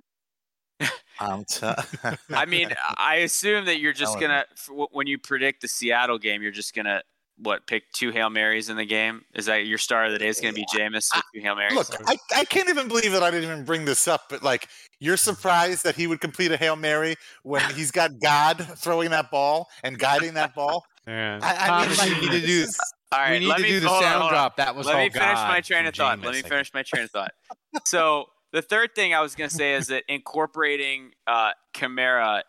I'm 1.21 1.45
t- 1.45 1.67
I 2.31 2.47
mean, 2.47 2.71
I 2.97 3.17
assume 3.17 3.67
that 3.67 3.79
you're 3.79 3.93
just 3.93 4.19
gonna 4.19 4.45
when 4.91 5.07
you 5.07 5.19
predict 5.19 5.63
the 5.63 5.69
Seattle 5.69 6.19
game, 6.19 6.43
you're 6.43 6.51
just 6.51 6.75
gonna 6.75 7.03
what 7.43 7.67
pick 7.67 7.85
two 7.93 8.11
hail 8.11 8.31
marys 8.31 8.69
in 8.69 8.77
the 8.77 8.85
game. 8.85 9.23
Is 9.35 9.47
that 9.47 9.67
your 9.67 9.79
star 9.79 10.07
of 10.07 10.13
the 10.13 10.19
day? 10.19 10.29
Is 10.29 10.41
going 10.41 10.55
to 10.55 10.61
be 10.61 10.67
Jameis 10.75 11.11
with 11.15 11.25
two 11.35 11.41
hail 11.41 11.55
marys? 11.57 11.75
Look, 11.75 11.89
I, 12.07 12.17
I 12.37 12.45
can't 12.45 12.69
even 12.69 12.89
believe 12.89 13.13
that 13.13 13.23
I 13.23 13.31
didn't 13.31 13.51
even 13.51 13.65
bring 13.65 13.85
this 13.85 14.07
up, 14.09 14.23
but 14.29 14.43
like, 14.43 14.69
you're 15.01 15.17
surprised 15.17 15.85
that 15.85 15.97
he 15.97 16.07
would 16.07 16.21
complete 16.21 16.53
a 16.53 16.57
Hail 16.57 16.77
Mary 16.77 17.17
when 17.43 17.63
he's 17.75 17.91
got 17.91 18.13
God 18.21 18.65
throwing 18.77 19.11
that 19.11 19.31
ball 19.31 19.69
and 19.83 19.99
guiding 19.99 20.35
that 20.35 20.55
ball? 20.55 20.85
Yeah. 21.05 21.41
I, 21.43 21.69
I 21.69 21.89
mean, 21.89 21.97
like, 21.99 22.11
you 22.11 22.31
need 22.31 22.41
to 22.43 22.47
do. 22.47 22.65
All 23.11 23.19
right, 23.19 23.33
we 23.33 23.39
need 23.41 23.49
let 23.49 23.57
to 23.57 23.63
me 23.65 23.69
do 23.71 23.81
the 23.81 23.89
hold 23.89 24.05
on, 24.05 24.09
sound 24.09 24.23
hold 24.23 24.25
on. 24.27 24.31
drop. 24.33 24.57
That 24.59 24.77
was 24.77 24.87
Let 24.87 24.95
all 24.95 25.03
me 25.03 25.11
finish 25.11 25.35
God 25.35 25.49
my 25.49 25.61
train 25.61 25.87
of 25.87 25.97
from 25.97 26.05
thought. 26.05 26.21
Let 26.25 26.35
me 26.37 26.43
finish 26.43 26.73
my 26.73 26.85
train 26.85 27.03
of 27.03 27.11
thought. 27.11 27.33
so 27.87 28.27
the 28.53 28.63
third 28.63 28.95
thing 28.95 29.13
I 29.13 29.21
was 29.21 29.35
going 29.35 29.51
to 29.51 29.57
say 29.57 29.75
is 29.75 29.89
that 29.89 30.05
incorporating 30.09 31.11
uh, 31.27 31.51
Kamara 31.75 32.25
i- 32.25 32.43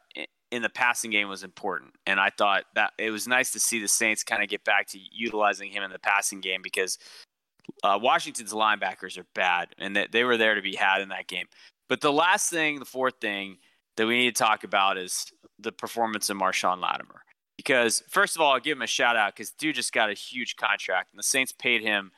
in 0.53 0.61
the 0.61 0.69
passing 0.69 1.09
game 1.09 1.27
was 1.27 1.43
important, 1.43 1.95
and 2.05 2.19
I 2.19 2.29
thought 2.29 2.65
that 2.75 2.93
it 2.99 3.09
was 3.09 3.27
nice 3.27 3.51
to 3.53 3.59
see 3.59 3.81
the 3.81 3.87
Saints 3.87 4.23
kind 4.23 4.43
of 4.43 4.49
get 4.49 4.63
back 4.63 4.87
to 4.89 4.99
utilizing 5.11 5.71
him 5.71 5.81
in 5.81 5.89
the 5.89 5.97
passing 5.97 6.41
game 6.41 6.61
because 6.61 6.99
uh, 7.83 7.97
Washington's 7.99 8.53
linebackers 8.53 9.17
are 9.17 9.25
bad, 9.33 9.69
and 9.79 9.95
that 9.95 10.11
they 10.11 10.23
were 10.23 10.37
there 10.37 10.53
to 10.53 10.61
be 10.61 10.75
had 10.75 11.01
in 11.01 11.09
that 11.09 11.25
game. 11.27 11.47
But 11.89 12.01
the 12.01 12.13
last 12.13 12.51
thing, 12.51 12.77
the 12.77 12.85
fourth 12.85 13.15
thing 13.19 13.57
that 13.97 14.05
we 14.05 14.19
need 14.19 14.35
to 14.35 14.43
talk 14.43 14.63
about 14.63 14.99
is 14.99 15.25
the 15.57 15.71
performance 15.71 16.29
of 16.29 16.37
Marshon 16.37 16.79
Lattimore. 16.79 17.23
Because 17.57 18.03
first 18.07 18.35
of 18.35 18.41
all, 18.41 18.53
I'll 18.53 18.59
give 18.59 18.77
him 18.77 18.83
a 18.83 18.87
shout 18.87 19.15
out 19.15 19.35
because 19.35 19.49
dude 19.49 19.73
just 19.73 19.91
got 19.91 20.11
a 20.11 20.13
huge 20.13 20.55
contract, 20.55 21.09
and 21.13 21.17
the 21.17 21.23
Saints 21.23 21.51
paid 21.51 21.81
him 21.81 22.11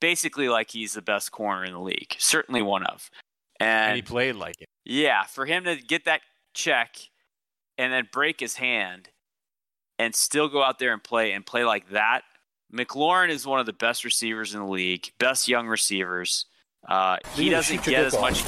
basically 0.00 0.48
like 0.48 0.72
he's 0.72 0.94
the 0.94 1.02
best 1.02 1.30
corner 1.30 1.64
in 1.64 1.74
the 1.74 1.80
league, 1.80 2.16
certainly 2.18 2.60
one 2.60 2.82
of. 2.82 3.08
And, 3.60 3.90
and 3.90 3.96
he 3.96 4.02
played 4.02 4.34
like 4.34 4.60
it. 4.60 4.68
yeah, 4.84 5.22
for 5.26 5.46
him 5.46 5.62
to 5.62 5.76
get 5.76 6.06
that 6.06 6.22
check 6.54 6.96
and 7.78 7.92
then 7.92 8.08
break 8.12 8.40
his 8.40 8.56
hand 8.56 9.08
and 9.98 10.14
still 10.14 10.48
go 10.48 10.62
out 10.62 10.78
there 10.78 10.92
and 10.92 11.02
play 11.02 11.32
and 11.32 11.44
play 11.46 11.64
like 11.64 11.88
that. 11.90 12.22
McLaurin 12.72 13.28
is 13.28 13.46
one 13.46 13.60
of 13.60 13.66
the 13.66 13.72
best 13.72 14.04
receivers 14.04 14.54
in 14.54 14.60
the 14.60 14.66
league, 14.66 15.12
best 15.18 15.46
young 15.48 15.68
receivers. 15.68 16.46
Uh, 16.88 17.18
he 17.34 17.50
doesn't 17.50 17.84
get 17.84 18.04
as 18.04 18.14
much. 18.14 18.42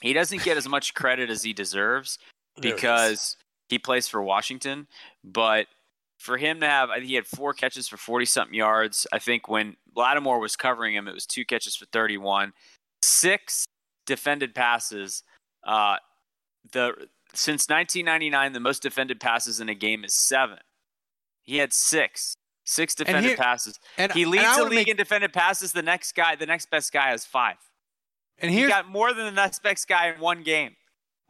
He 0.00 0.12
doesn't 0.12 0.42
get 0.42 0.56
as 0.56 0.68
much 0.68 0.94
credit 0.94 1.30
as 1.30 1.42
he 1.42 1.52
deserves 1.52 2.18
There 2.56 2.64
it 2.64 2.74
is. 2.74 2.74
because 2.74 3.36
he 3.68 3.78
plays 3.78 4.08
for 4.08 4.22
Washington. 4.22 4.88
But 5.22 5.66
for 6.18 6.36
him 6.36 6.60
to 6.60 6.66
have, 6.66 6.90
I 6.90 6.96
think 6.96 7.08
he 7.08 7.14
had 7.14 7.26
four 7.26 7.52
catches 7.52 7.86
for 7.86 7.96
forty 7.96 8.24
something 8.24 8.54
yards. 8.54 9.06
I 9.12 9.18
think 9.18 9.48
when 9.48 9.76
Lattimore 9.94 10.40
was 10.40 10.56
covering 10.56 10.94
him, 10.94 11.06
it 11.06 11.14
was 11.14 11.26
two 11.26 11.44
catches 11.44 11.76
for 11.76 11.84
thirty-one, 11.92 12.52
six 13.02 13.66
defended 14.06 14.54
passes. 14.54 15.22
Uh, 15.64 15.96
the 16.72 16.94
since 17.34 17.68
1999, 17.68 18.52
the 18.52 18.60
most 18.60 18.82
defended 18.82 19.20
passes 19.20 19.60
in 19.60 19.68
a 19.68 19.74
game 19.74 20.04
is 20.04 20.14
seven. 20.14 20.58
He 21.42 21.58
had 21.58 21.72
six, 21.72 22.36
six 22.64 22.94
defended 22.94 23.24
here- 23.24 23.36
passes. 23.36 23.78
and- 23.96 24.12
he 24.12 24.24
leads 24.24 24.56
the 24.56 24.64
league 24.64 24.74
make- 24.74 24.88
in 24.88 24.96
defended 24.96 25.32
passes. 25.32 25.72
The 25.72 25.82
next 25.82 26.14
guy, 26.14 26.36
the 26.36 26.46
next 26.46 26.70
best 26.70 26.92
guy, 26.92 27.10
has 27.10 27.24
five. 27.24 27.56
And 28.38 28.50
he 28.50 28.66
got 28.66 28.86
more 28.88 29.12
than 29.12 29.24
the 29.26 29.30
next 29.32 29.62
best 29.62 29.86
guy 29.88 30.08
in 30.08 30.20
one 30.20 30.42
game. 30.42 30.76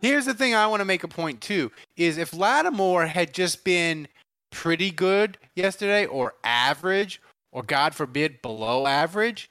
Here's 0.00 0.24
the 0.24 0.34
thing 0.34 0.54
I 0.54 0.66
want 0.66 0.80
to 0.80 0.84
make 0.84 1.04
a 1.04 1.08
point 1.08 1.40
too 1.40 1.70
is 1.96 2.18
if 2.18 2.32
Lattimore 2.32 3.06
had 3.06 3.32
just 3.32 3.64
been 3.64 4.08
pretty 4.50 4.90
good 4.90 5.38
yesterday 5.54 6.06
or 6.06 6.34
average 6.42 7.20
or 7.52 7.62
God 7.62 7.94
forbid 7.94 8.42
below 8.42 8.86
average, 8.86 9.48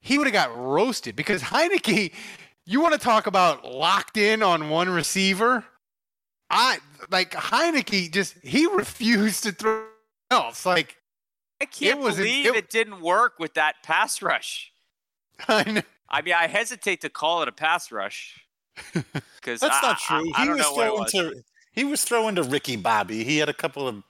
he 0.00 0.18
would 0.18 0.26
have 0.26 0.34
got 0.34 0.56
roasted 0.56 1.16
because 1.16 1.42
Heinicke, 1.50 2.12
you 2.66 2.80
want 2.80 2.94
to 2.94 3.00
talk 3.00 3.26
about 3.26 3.64
locked 3.64 4.16
in 4.16 4.42
on 4.42 4.70
one 4.70 4.88
receiver? 4.90 5.64
I 6.50 6.78
like 7.10 7.32
Heinicke 7.32 8.12
just 8.12 8.36
he 8.42 8.66
refused 8.66 9.42
to 9.44 9.52
throw 9.52 9.84
else. 10.30 10.64
Like 10.66 10.96
I 11.60 11.66
can't 11.66 12.00
was 12.00 12.16
an- 12.18 12.24
believe 12.24 12.46
it- 12.46 12.54
it, 12.56 12.70
didn't 12.70 13.00
work 13.00 13.38
with 13.38 13.54
that 13.54 13.76
pass 13.82 14.20
rush. 14.22 14.72
I 15.48 15.70
know. 15.70 15.82
I 16.08 16.22
mean, 16.22 16.34
I 16.34 16.46
hesitate 16.46 17.00
to 17.00 17.08
call 17.10 17.42
it 17.42 17.48
a 17.48 17.52
pass 17.52 17.90
rush 17.90 18.40
because 18.92 19.60
That's 19.60 19.82
I, 19.82 19.88
not 19.88 19.98
true. 19.98 20.16
I, 20.16 20.20
I 20.36 20.40
he 20.42 20.46
don't 20.48 20.56
was 20.58 20.62
know 20.66 20.72
what 20.72 20.86
it 20.86 20.90
throwing 20.90 21.00
was. 21.00 21.12
to 21.12 21.42
he 21.72 21.84
was 21.84 22.04
throwing 22.04 22.34
to 22.36 22.42
Ricky 22.44 22.76
Bobby. 22.76 23.24
He 23.24 23.38
had 23.38 23.48
a 23.48 23.54
couple 23.54 23.88
of 23.88 24.02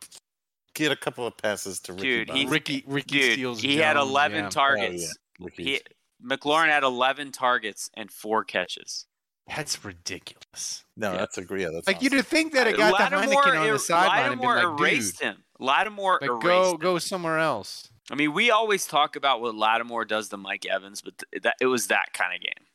he 0.75 0.83
had 0.85 0.93
a 0.93 0.97
couple 0.97 1.27
of 1.27 1.37
passes 1.39 1.81
to 1.81 1.93
Ricky 1.93 2.03
Dude, 2.03 2.29
Bobby. 2.29 2.41
he 2.41 2.47
Ricky 2.47 2.85
Ricky 2.87 3.19
dude, 3.21 3.35
Seals 3.37 3.61
he 3.63 3.77
had 3.77 3.97
11 3.97 4.45
yeah. 4.45 4.51
targets. 4.51 5.17
Oh, 5.41 5.49
yeah. 5.57 5.65
He, 5.65 5.81
McLaurin 6.25 6.69
had 6.69 6.83
11 6.83 7.33
targets 7.33 7.91
and 7.95 8.11
four 8.11 8.45
catches. 8.45 9.07
That's 9.47 9.85
ridiculous. 9.85 10.85
no, 10.97 11.13
that's 11.17 11.37
a 11.37 11.43
yeah. 11.51 11.69
That's 11.71 11.87
Like 11.87 12.01
you'd 12.01 12.25
think 12.25 12.55
that 12.55 12.67
it 12.67 12.79
got 12.79 13.11
to 13.11 13.17
Lattimore, 13.19 13.43
Heinicke 13.45 13.61
on 13.61 13.69
er- 13.69 13.73
the 13.75 13.79
sideline 13.79 14.33
and 14.33 14.41
been 14.41 14.49
Lattimore 14.49 14.73
like, 14.75 14.81
erased 14.81 15.19
dude, 15.19 15.29
him. 15.29 15.45
Lattimore 15.59 16.19
like 16.23 16.31
erased 16.31 16.43
go 16.43 16.71
him. 16.73 16.77
go 16.79 16.99
somewhere 16.99 17.39
else. 17.39 17.91
I 18.11 18.15
mean, 18.15 18.33
we 18.33 18.51
always 18.51 18.87
talk 18.87 19.17
about 19.17 19.41
what 19.43 19.55
Lattimore 19.55 20.05
does 20.07 20.31
to 20.31 20.37
Mike 20.39 20.65
Evans, 20.67 21.03
but 21.03 21.15
th- 21.19 21.43
that 21.43 21.57
it 21.61 21.67
was 21.67 21.89
that 21.89 22.13
kind 22.15 22.35
of 22.35 22.41
game. 22.41 22.67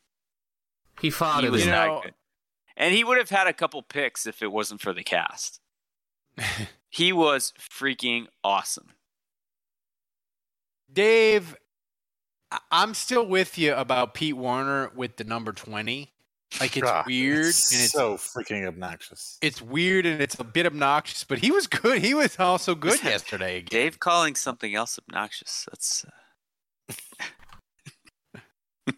He 1.01 1.09
fought 1.09 1.41
He 1.41 1.47
it. 1.47 1.51
was 1.51 1.65
You 1.65 1.71
that 1.71 1.87
know- 1.87 2.01
good. 2.03 2.13
And 2.77 2.93
he 2.93 3.03
would 3.03 3.17
have 3.17 3.29
had 3.29 3.47
a 3.47 3.53
couple 3.53 3.81
picks 3.81 4.25
if 4.27 4.41
it 4.43 4.51
wasn't 4.51 4.79
for 4.79 4.93
the 4.93 5.03
cast. 5.03 5.59
he 6.89 7.11
was 7.11 7.51
freaking 7.59 8.27
awesome. 8.43 8.89
Dave, 10.91 11.53
I- 11.53 11.57
I'm 12.71 12.93
still 12.93 13.25
with 13.25 13.57
you 13.57 13.73
about 13.75 14.13
Pete 14.13 14.35
Werner 14.37 14.91
with 14.95 15.17
the 15.17 15.23
number 15.23 15.51
20. 15.51 16.11
Like 16.59 16.75
it's 16.77 16.87
Ah, 16.89 17.03
weird 17.05 17.45
it's 17.45 17.71
and 17.71 17.83
it's 17.83 17.91
so 17.91 18.15
freaking 18.15 18.67
obnoxious. 18.67 19.37
it's 19.39 19.61
weird 19.61 20.07
and 20.07 20.19
it's 20.19 20.33
a 20.39 20.43
bit 20.43 20.65
obnoxious, 20.65 21.23
but 21.23 21.37
he 21.37 21.51
was 21.51 21.67
good. 21.67 22.01
He 22.01 22.15
was 22.15 22.39
also 22.39 22.73
good 22.73 23.03
yesterday 23.03 23.57
again. 23.57 23.81
Dave 23.81 23.99
calling 23.99 24.33
something 24.33 24.73
else 24.73 24.97
obnoxious. 24.97 25.67
That's 25.69 26.05
uh, 28.87 28.91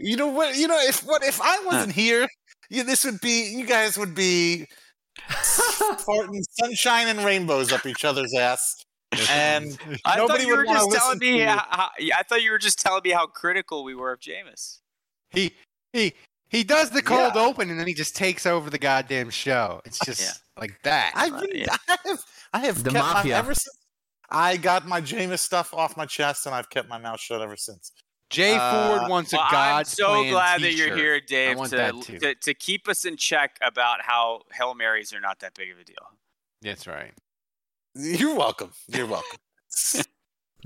You 0.00 0.16
know 0.16 0.28
what? 0.28 0.56
You 0.56 0.68
know 0.68 0.78
if 0.78 1.00
what 1.06 1.24
if 1.24 1.40
I 1.42 1.58
wasn't 1.64 1.92
here, 1.92 2.28
you, 2.70 2.84
this 2.84 3.04
would 3.04 3.20
be 3.20 3.50
you 3.56 3.66
guys 3.66 3.98
would 3.98 4.14
be 4.14 4.66
farting 5.28 6.42
sunshine 6.60 7.08
and 7.08 7.24
rainbows 7.24 7.72
up 7.72 7.84
each 7.84 8.04
other's 8.04 8.32
ass, 8.38 8.84
and 9.30 9.78
I 10.04 10.16
thought 10.26 10.40
you 10.40 10.48
were 10.48 10.58
would 10.58 10.66
want 10.66 10.90
to 10.90 10.96
just 10.96 10.96
telling 10.96 11.18
me. 11.18 11.40
How, 11.40 11.64
how, 11.68 11.88
I 12.16 12.22
thought 12.22 12.42
you 12.42 12.50
were 12.50 12.58
just 12.58 12.78
telling 12.78 13.02
me 13.04 13.10
how 13.10 13.26
critical 13.26 13.84
we 13.84 13.94
were 13.94 14.12
of 14.12 14.20
Jameis. 14.20 14.80
He 15.30 15.52
he 15.92 16.14
he 16.48 16.64
does 16.64 16.90
the 16.90 17.02
cold 17.02 17.34
Yeah. 17.34 17.42
open 17.42 17.70
and 17.70 17.78
then 17.78 17.86
he 17.86 17.94
just 17.94 18.16
takes 18.16 18.46
over 18.46 18.70
the 18.70 18.78
goddamn 18.78 19.30
show. 19.30 19.80
It's 19.84 19.98
just 19.98 20.20
Yeah. 20.20 20.60
like 20.60 20.80
that. 20.82 21.12
I've 21.14 21.40
been, 21.40 21.50
yeah. 21.54 21.76
I 21.88 21.96
have, 22.04 22.24
I 22.54 22.58
have 22.60 22.84
The 22.84 22.90
kept 22.90 23.26
my, 23.26 23.30
ever 23.32 23.54
since 23.54 23.76
I 24.30 24.56
got 24.56 24.86
my 24.86 25.00
Jameis 25.00 25.40
stuff 25.40 25.72
off 25.72 25.96
my 25.96 26.06
chest, 26.06 26.46
and 26.46 26.54
I've 26.54 26.68
kept 26.70 26.88
my 26.88 26.98
mouth 26.98 27.20
shut 27.20 27.40
ever 27.40 27.56
since. 27.56 27.92
Jay 28.30 28.56
Uh, 28.56 28.98
Ford 28.98 29.08
wants 29.10 29.32
a 29.32 29.36
Well, 29.36 29.46
I'm 29.46 29.52
God's 29.52 29.92
so 29.92 30.06
plan 30.06 30.30
glad 30.32 30.60
that 30.60 30.74
you're 30.74 30.94
here, 30.94 31.18
Dave, 31.18 31.56
to, 31.70 31.92
to 32.20 32.34
to 32.34 32.54
keep 32.54 32.86
us 32.88 33.06
in 33.06 33.16
check 33.16 33.56
about 33.62 34.02
how 34.02 34.42
hail 34.52 34.74
marys 34.74 35.14
are 35.14 35.20
not 35.20 35.40
that 35.40 35.54
big 35.54 35.70
of 35.70 35.78
a 35.78 35.84
deal. 35.84 35.96
That's 36.60 36.86
right. 36.86 37.14
You're 37.94 38.34
welcome. 38.36 38.70
You're 38.88 39.06
welcome. 39.06 39.38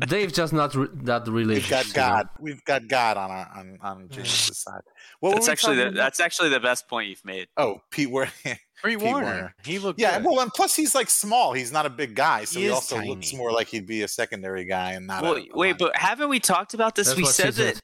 Dave 0.09 0.33
just 0.33 0.55
not 0.55 0.75
re- 0.75 0.89
that 1.05 1.27
We've 1.27 1.35
religious. 1.35 1.69
got 1.69 1.85
you 1.87 1.91
know? 1.91 1.95
God. 1.95 2.29
We've 2.41 2.65
got 2.65 2.89
God 2.89 3.17
on 3.19 3.31
our 3.31 3.51
on 3.55 3.79
on 3.83 4.09
mm. 4.09 4.11
Jameis' 4.11 4.55
side. 4.55 4.81
What 5.21 5.35
That's 5.35 5.47
were 5.47 5.53
actually 5.53 5.77
the, 5.77 5.83
about? 5.89 5.95
that's 5.95 6.19
actually 6.19 6.49
the 6.49 6.61
best 6.61 6.89
point 6.89 7.09
you've 7.11 7.25
made. 7.25 7.49
Oh, 7.59 7.81
Pete 7.91 8.11
Werner. 8.11 8.31
Pete, 8.45 8.59
Pete 8.85 9.03
Werner. 9.03 9.27
Werner. 9.27 9.55
He 9.65 9.79
looked 9.79 10.01
Yeah, 10.01 10.17
good. 10.19 10.27
well, 10.27 10.41
and 10.41 10.51
plus 10.53 10.75
he's 10.75 10.95
like 10.95 11.11
small. 11.11 11.53
He's 11.53 11.73
not 11.73 11.85
a 11.85 11.91
big 11.91 12.15
guy, 12.15 12.45
so 12.45 12.59
He 12.59 12.65
he, 12.65 12.71
is 12.71 12.75
also 12.75 13.01
looks 13.03 13.35
more 13.35 13.53
like 13.53 13.69
he'd 13.69 13.87
be 13.87 14.03
a 14.03 14.09
secondary 14.09 14.65
guy 14.65 14.93
and 14.93 15.07
not. 15.07 15.23
Well, 15.23 15.35
a, 15.37 15.41
a 15.41 15.49
wait, 15.55 15.75
linebacker. 15.75 15.79
but 15.79 15.97
haven't 15.97 16.31
we 16.31 16.41
talked 16.41 16.73
about 16.73 16.95
this? 16.95 17.09
That's 17.09 17.19
we 17.19 17.27
said 17.27 17.55
that. 17.55 17.79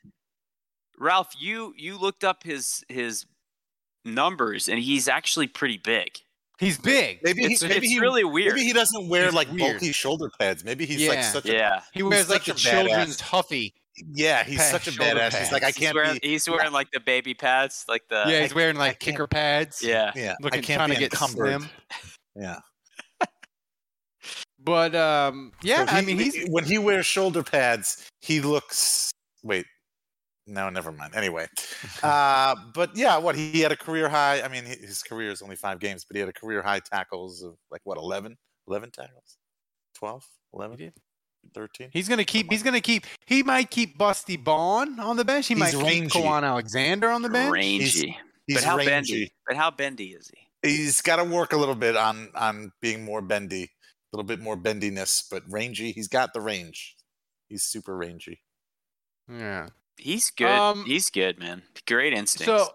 Ralph, 0.99 1.33
you 1.39 1.75
you 1.77 1.99
looked 1.99 2.25
up 2.25 2.43
his 2.43 2.85
his 2.89 3.27
numbers, 4.05 4.67
and 4.69 4.79
he's 4.79 5.09
actually 5.09 5.47
pretty 5.47 5.77
big. 5.77 6.19
He's 6.59 6.77
big. 6.79 7.21
maybe 7.23 7.45
It's, 7.45 7.63
he, 7.63 7.69
maybe 7.69 7.87
it's 7.87 7.95
he, 7.95 8.01
really 8.01 8.25
weird. 8.25 8.55
Maybe 8.55 8.67
he 8.67 8.73
doesn't 8.73 9.09
wear 9.09 9.27
He's 9.27 9.35
like 9.35 9.49
weird. 9.53 9.75
bulky 9.79 9.93
shoulder 9.93 10.31
pads. 10.41 10.65
Maybe 10.65 10.87
he's 10.87 11.07
like 11.09 11.19
Yeah. 11.19 11.23
such 11.23 11.47
a 11.47 11.53
yeah, 11.53 11.81
He 11.93 12.03
wears 12.03 12.23
He's 12.23 12.31
like 12.31 12.43
such 12.45 12.63
the 12.65 12.69
a 12.71 12.73
children's 12.73 13.21
Huffy. 13.21 13.75
yeah. 14.13 14.43
He's 14.45 14.59
Pad- 14.59 14.71
such 14.73 14.89
a 14.89 14.91
shoulder 14.93 15.21
badass. 15.21 15.39
He's 15.39 15.53
like 15.53 15.63
I 15.63 15.71
can't 15.71 15.95
wearing, 15.95 16.19
be. 16.21 16.29
he's 16.31 16.49
wearing 16.49 16.73
like 16.73 16.91
the 16.91 16.99
baby 17.01 17.35
pads, 17.35 17.85
like 17.89 18.03
the 18.09 18.25
yeah, 18.27 18.41
he's 18.43 18.53
I- 18.53 18.57
wearing 18.57 18.77
like 18.77 18.99
kicker 18.99 19.27
pads. 19.29 19.83
yeah. 19.83 20.11
Yeah, 20.17 20.35
Looking, 20.41 20.59
I 20.59 20.63
can't 20.63 20.79
trying 20.79 20.89
be 20.91 20.95
to 20.97 21.01
get 21.01 21.13
encumbered. 21.13 21.61
slim. 21.61 21.71
Yeah. 22.35 22.57
But 24.61 24.95
um, 24.97 25.53
yeah, 25.63 25.87
So 25.87 25.93
I 25.97 26.01
mean, 26.03 26.19
he's 26.19 26.47
when 26.49 26.65
he 26.65 26.79
wears 26.79 27.07
shoulder 27.07 27.43
pads, 27.45 28.05
he 28.21 28.41
looks. 28.41 29.13
Wait, 29.45 29.67
no, 30.49 30.69
never 30.71 30.91
mind. 30.91 31.15
Anyway, 31.15 31.47
uh, 32.03 32.57
but 32.75 32.97
yeah, 32.97 33.17
what 33.19 33.37
he 33.37 33.61
had 33.61 33.71
a 33.73 33.77
career 33.77 34.09
high. 34.09 34.43
I 34.43 34.49
mean, 34.49 34.65
his 34.65 35.03
career 35.03 35.31
is 35.31 35.43
only 35.43 35.57
five 35.57 35.79
games, 35.79 36.05
but 36.05 36.17
he 36.17 36.21
had 36.21 36.29
a 36.29 36.33
career 36.33 36.63
high 36.63 36.81
tackles 36.81 37.43
of 37.43 37.55
like 37.71 37.83
what 37.85 37.99
11? 37.99 38.37
11 38.67 38.91
tackles, 38.91 39.39
12, 39.95 40.25
11, 40.55 40.93
13. 41.55 41.91
he's 41.93 42.09
gonna 42.09 42.25
keep. 42.25 42.51
He's 42.51 42.63
gonna 42.63 42.81
keep. 42.81 43.07
He 43.27 43.43
might 43.43 43.71
keep 43.71 43.99
Busty 43.99 44.43
Bond 44.43 45.01
on 45.01 45.17
the 45.17 45.25
bench. 45.25 45.47
He 45.47 45.55
He's 45.55 45.61
might 45.61 45.75
rangy. 45.75 46.09
keep 46.09 46.23
Kwon 46.25 46.43
Alexander 46.43 47.09
on 47.09 47.23
the 47.23 47.29
bench. 47.31 47.53
rangy. 47.53 48.17
He's 48.47 48.57
but 48.57 48.65
how 48.65 48.77
rangy. 48.77 48.91
bendy? 48.91 49.33
But 49.47 49.57
how 49.57 49.71
bendy 49.71 50.09
is 50.09 50.31
he? 50.35 50.69
He's 50.69 51.01
got 51.03 51.17
to 51.17 51.25
work 51.25 51.53
a 51.53 51.57
little 51.57 51.75
bit 51.75 51.97
on 51.97 52.29
on 52.35 52.73
being 52.81 53.05
more 53.05 53.23
bendy, 53.23 53.65
a 53.65 54.17
little 54.17 54.27
bit 54.27 54.41
more 54.41 54.57
bendiness, 54.57 55.25
but 55.31 55.43
rangy. 55.49 55.93
He's 55.93 56.09
got 56.09 56.33
the 56.35 56.41
range. 56.41 56.97
He's 57.49 57.63
super 57.65 57.97
rangy. 57.97 58.41
Yeah. 59.31 59.69
He's 59.99 60.31
good. 60.31 60.49
Um, 60.49 60.85
he's 60.85 61.11
good, 61.11 61.39
man. 61.39 61.63
Great 61.87 62.13
instincts. 62.13 62.47
So 62.47 62.71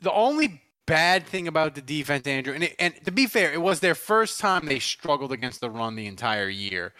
the 0.00 0.12
only 0.12 0.62
bad 0.86 1.26
thing 1.26 1.48
about 1.48 1.74
the 1.74 1.82
defense, 1.82 2.26
Andrew, 2.26 2.54
and 2.54 2.64
it, 2.64 2.76
and 2.78 2.94
to 3.04 3.10
be 3.10 3.26
fair, 3.26 3.52
it 3.52 3.60
was 3.60 3.80
their 3.80 3.94
first 3.94 4.40
time 4.40 4.66
they 4.66 4.78
struggled 4.78 5.32
against 5.32 5.60
the 5.60 5.70
run 5.70 5.96
the 5.96 6.06
entire 6.06 6.48
year. 6.48 6.92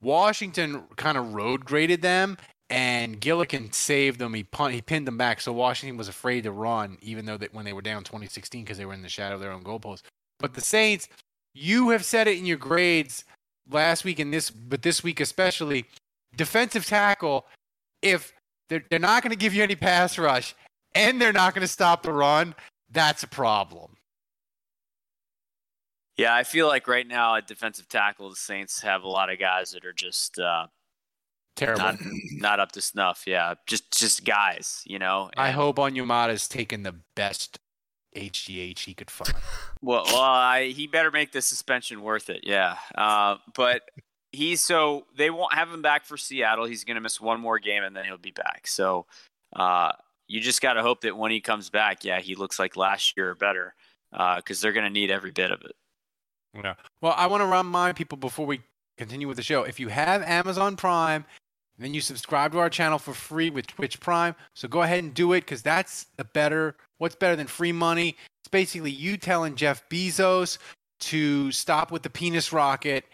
Washington 0.00 0.84
kind 0.96 1.16
of 1.16 1.34
road 1.34 1.64
graded 1.64 2.02
them, 2.02 2.36
and 2.70 3.20
Gillikin 3.20 3.74
saved 3.74 4.18
them. 4.18 4.34
He 4.34 4.44
pun- 4.44 4.72
he 4.72 4.82
pinned 4.82 5.06
them 5.06 5.18
back, 5.18 5.40
so 5.40 5.52
Washington 5.52 5.96
was 5.96 6.08
afraid 6.08 6.44
to 6.44 6.52
run, 6.52 6.98
even 7.00 7.26
though 7.26 7.36
that 7.38 7.54
when 7.54 7.64
they 7.64 7.72
were 7.72 7.82
down 7.82 8.04
2016 8.04 8.64
because 8.64 8.78
they 8.78 8.84
were 8.84 8.94
in 8.94 9.02
the 9.02 9.08
shadow 9.08 9.34
of 9.34 9.40
their 9.40 9.52
own 9.52 9.64
goalpost. 9.64 10.02
But 10.38 10.54
the 10.54 10.60
Saints, 10.60 11.08
you 11.54 11.90
have 11.90 12.04
said 12.04 12.28
it 12.28 12.38
in 12.38 12.46
your 12.46 12.56
grades 12.56 13.24
last 13.70 14.04
week 14.04 14.18
and 14.18 14.32
this, 14.32 14.50
but 14.50 14.82
this 14.82 15.02
week 15.02 15.20
especially, 15.20 15.86
defensive 16.36 16.86
tackle. 16.86 17.46
If 18.02 18.32
they're, 18.68 18.84
they're 18.90 18.98
not 18.98 19.22
going 19.22 19.30
to 19.30 19.36
give 19.36 19.54
you 19.54 19.62
any 19.62 19.76
pass 19.76 20.18
rush 20.18 20.54
and 20.94 21.20
they're 21.20 21.32
not 21.32 21.54
going 21.54 21.62
to 21.62 21.68
stop 21.72 22.02
the 22.02 22.12
run, 22.12 22.54
that's 22.90 23.22
a 23.22 23.26
problem. 23.28 23.96
Yeah, 26.16 26.34
I 26.34 26.44
feel 26.44 26.68
like 26.68 26.86
right 26.86 27.06
now 27.06 27.34
at 27.34 27.46
defensive 27.48 27.88
tackle, 27.88 28.30
the 28.30 28.36
Saints 28.36 28.82
have 28.82 29.02
a 29.02 29.08
lot 29.08 29.30
of 29.30 29.38
guys 29.40 29.72
that 29.72 29.84
are 29.84 29.92
just 29.92 30.38
uh, 30.38 30.68
Terrible. 31.56 31.82
not 31.82 31.96
not 32.34 32.60
up 32.60 32.70
to 32.72 32.80
snuff. 32.80 33.24
Yeah, 33.26 33.54
just 33.66 33.90
just 33.98 34.24
guys, 34.24 34.82
you 34.86 35.00
know. 35.00 35.30
I 35.36 35.48
And- 35.48 35.56
hope 35.56 35.76
Onyemata's 35.76 36.46
taken 36.46 36.84
the 36.84 36.94
best 37.16 37.58
HGH 38.16 38.78
he 38.80 38.94
could 38.94 39.10
find. 39.10 39.34
Well, 39.82 40.04
well, 40.06 40.20
I, 40.22 40.66
he 40.68 40.86
better 40.86 41.10
make 41.10 41.32
the 41.32 41.42
suspension 41.42 42.00
worth 42.00 42.30
it. 42.30 42.40
Yeah, 42.44 42.76
uh, 42.94 43.36
but 43.56 43.82
he's 44.34 44.60
so 44.60 45.06
they 45.16 45.30
won't 45.30 45.54
have 45.54 45.70
him 45.72 45.82
back 45.82 46.04
for 46.04 46.16
Seattle. 46.16 46.66
He's 46.66 46.84
going 46.84 46.96
to 46.96 47.00
miss 47.00 47.20
one 47.20 47.40
more 47.40 47.58
game 47.58 47.82
and 47.82 47.96
then 47.96 48.04
he'll 48.04 48.18
be 48.18 48.30
back. 48.32 48.66
So 48.66 49.06
uh, 49.54 49.92
you 50.26 50.40
just 50.40 50.60
got 50.60 50.74
to 50.74 50.82
hope 50.82 51.02
that 51.02 51.16
when 51.16 51.30
he 51.30 51.40
comes 51.40 51.70
back, 51.70 52.04
yeah, 52.04 52.20
he 52.20 52.34
looks 52.34 52.58
like 52.58 52.76
last 52.76 53.16
year 53.16 53.30
or 53.30 53.34
better 53.34 53.74
because 54.36 54.60
they're 54.60 54.72
going 54.72 54.86
to 54.86 54.90
need 54.90 55.10
every 55.10 55.30
bit 55.30 55.50
of 55.50 55.62
it. 55.62 55.74
Yeah. 56.54 56.74
Well, 57.00 57.14
I 57.16 57.26
want 57.26 57.40
to 57.42 57.46
remind 57.46 57.96
people 57.96 58.16
before 58.16 58.46
we 58.46 58.60
continue 58.96 59.26
with 59.26 59.36
the 59.36 59.42
show 59.42 59.64
if 59.64 59.80
you 59.80 59.88
have 59.88 60.22
Amazon 60.22 60.76
Prime, 60.76 61.24
then 61.78 61.92
you 61.92 62.00
subscribe 62.00 62.52
to 62.52 62.58
our 62.58 62.70
channel 62.70 62.98
for 62.98 63.12
free 63.12 63.50
with 63.50 63.66
Twitch 63.66 63.98
Prime. 63.98 64.36
So 64.54 64.68
go 64.68 64.82
ahead 64.82 65.02
and 65.02 65.12
do 65.12 65.32
it 65.32 65.40
because 65.40 65.62
that's 65.62 66.06
a 66.18 66.24
better. 66.24 66.76
What's 66.98 67.16
better 67.16 67.34
than 67.34 67.48
free 67.48 67.72
money? 67.72 68.16
It's 68.40 68.48
basically 68.50 68.92
you 68.92 69.16
telling 69.16 69.56
Jeff 69.56 69.88
Bezos 69.88 70.58
to 71.00 71.50
stop 71.50 71.90
with 71.90 72.02
the 72.02 72.10
penis 72.10 72.52
rocket 72.52 73.04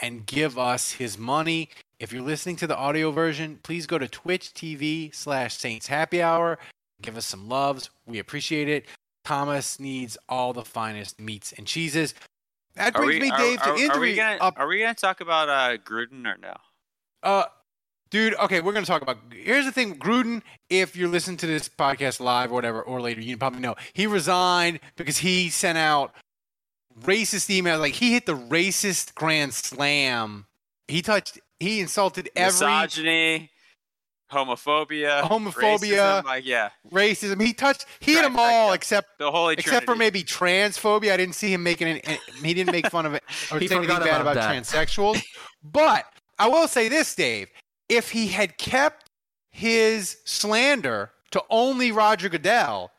and 0.00 0.26
give 0.26 0.58
us 0.58 0.92
his 0.92 1.18
money. 1.18 1.70
If 1.98 2.12
you're 2.12 2.22
listening 2.22 2.56
to 2.56 2.66
the 2.66 2.76
audio 2.76 3.10
version, 3.10 3.58
please 3.62 3.86
go 3.86 3.98
to 3.98 4.08
Twitch 4.08 4.52
TV 4.54 5.14
slash 5.14 5.56
Saints 5.56 5.86
Happy 5.86 6.22
Hour. 6.22 6.58
Give 7.02 7.16
us 7.16 7.26
some 7.26 7.48
loves. 7.48 7.90
We 8.06 8.18
appreciate 8.18 8.68
it. 8.68 8.86
Thomas 9.24 9.78
needs 9.78 10.16
all 10.28 10.52
the 10.52 10.64
finest 10.64 11.20
meats 11.20 11.52
and 11.52 11.66
cheeses. 11.66 12.14
That 12.74 12.94
brings 12.94 13.14
we, 13.14 13.20
me, 13.20 13.30
are- 13.30 13.38
Dave, 13.38 13.58
are, 13.60 13.64
to 13.64 13.70
are 13.70 13.76
injury 13.78 14.10
we 14.10 14.16
gonna, 14.16 14.36
up. 14.40 14.54
Are 14.58 14.66
we 14.66 14.80
gonna 14.80 14.94
talk 14.94 15.20
about 15.20 15.48
uh, 15.48 15.76
Gruden 15.78 16.26
or 16.26 16.38
no? 16.38 16.54
Uh, 17.22 17.44
dude, 18.10 18.34
okay, 18.36 18.60
we're 18.60 18.72
gonna 18.72 18.86
talk 18.86 19.02
about. 19.02 19.18
Here's 19.32 19.66
the 19.66 19.72
thing, 19.72 19.98
Gruden. 19.98 20.42
If 20.70 20.96
you're 20.96 21.08
listening 21.08 21.36
to 21.38 21.46
this 21.46 21.68
podcast 21.68 22.20
live 22.20 22.50
or 22.50 22.54
whatever, 22.54 22.80
or 22.80 23.00
later, 23.00 23.20
you 23.20 23.36
probably 23.36 23.60
know 23.60 23.74
he 23.92 24.06
resigned 24.06 24.80
because 24.96 25.18
he 25.18 25.50
sent 25.50 25.76
out 25.76 26.14
racist 27.02 27.48
emails. 27.48 27.80
Like 27.80 27.94
he 27.94 28.12
hit 28.12 28.26
the 28.26 28.36
racist 28.36 29.14
grand 29.14 29.54
slam. 29.54 30.46
He 30.88 31.02
touched. 31.02 31.38
He 31.58 31.80
insulted 31.80 32.30
every 32.34 32.66
Misogyny, 32.66 33.50
homophobia, 34.32 35.22
Homophobia. 35.22 36.22
racism, 36.22 36.24
like 36.24 36.46
yeah, 36.46 36.70
racism. 36.90 37.40
He 37.40 37.52
touched. 37.52 37.86
He 38.00 38.14
hit 38.14 38.22
them 38.22 38.36
all 38.38 38.72
except 38.72 39.18
the 39.18 39.30
holy 39.30 39.54
except 39.54 39.86
for 39.86 39.94
maybe 39.94 40.22
transphobia. 40.22 41.12
I 41.12 41.16
didn't 41.16 41.34
see 41.34 41.52
him 41.52 41.62
making 41.62 41.88
any. 41.88 42.18
He 42.42 42.54
didn't 42.54 42.72
make 42.72 42.88
fun 42.88 43.06
of 43.06 43.14
it 43.14 43.22
or 43.28 43.32
say 43.32 43.56
anything 43.56 43.82
forgot 43.82 44.02
bad 44.04 44.20
about 44.20 44.32
about 44.32 44.34
that. 44.36 44.54
transsexuals. 44.62 45.22
But 45.62 46.06
I 46.38 46.48
will 46.48 46.66
say 46.68 46.88
this, 46.88 47.14
Dave: 47.14 47.48
if 47.88 48.10
he 48.10 48.28
had 48.28 48.56
kept 48.56 49.10
his 49.50 50.16
slander 50.24 51.10
to 51.32 51.42
only 51.50 51.92
Roger 51.92 52.28
Goodell, 52.28 52.90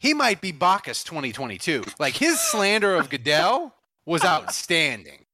he 0.00 0.14
might 0.14 0.40
be 0.40 0.50
Bacchus 0.50 1.04
2022. 1.04 1.84
Like 1.98 2.16
his 2.16 2.40
slander 2.40 2.96
of 2.96 3.10
Goodell 3.10 3.74
was 4.06 4.24
outstanding. 4.24 5.26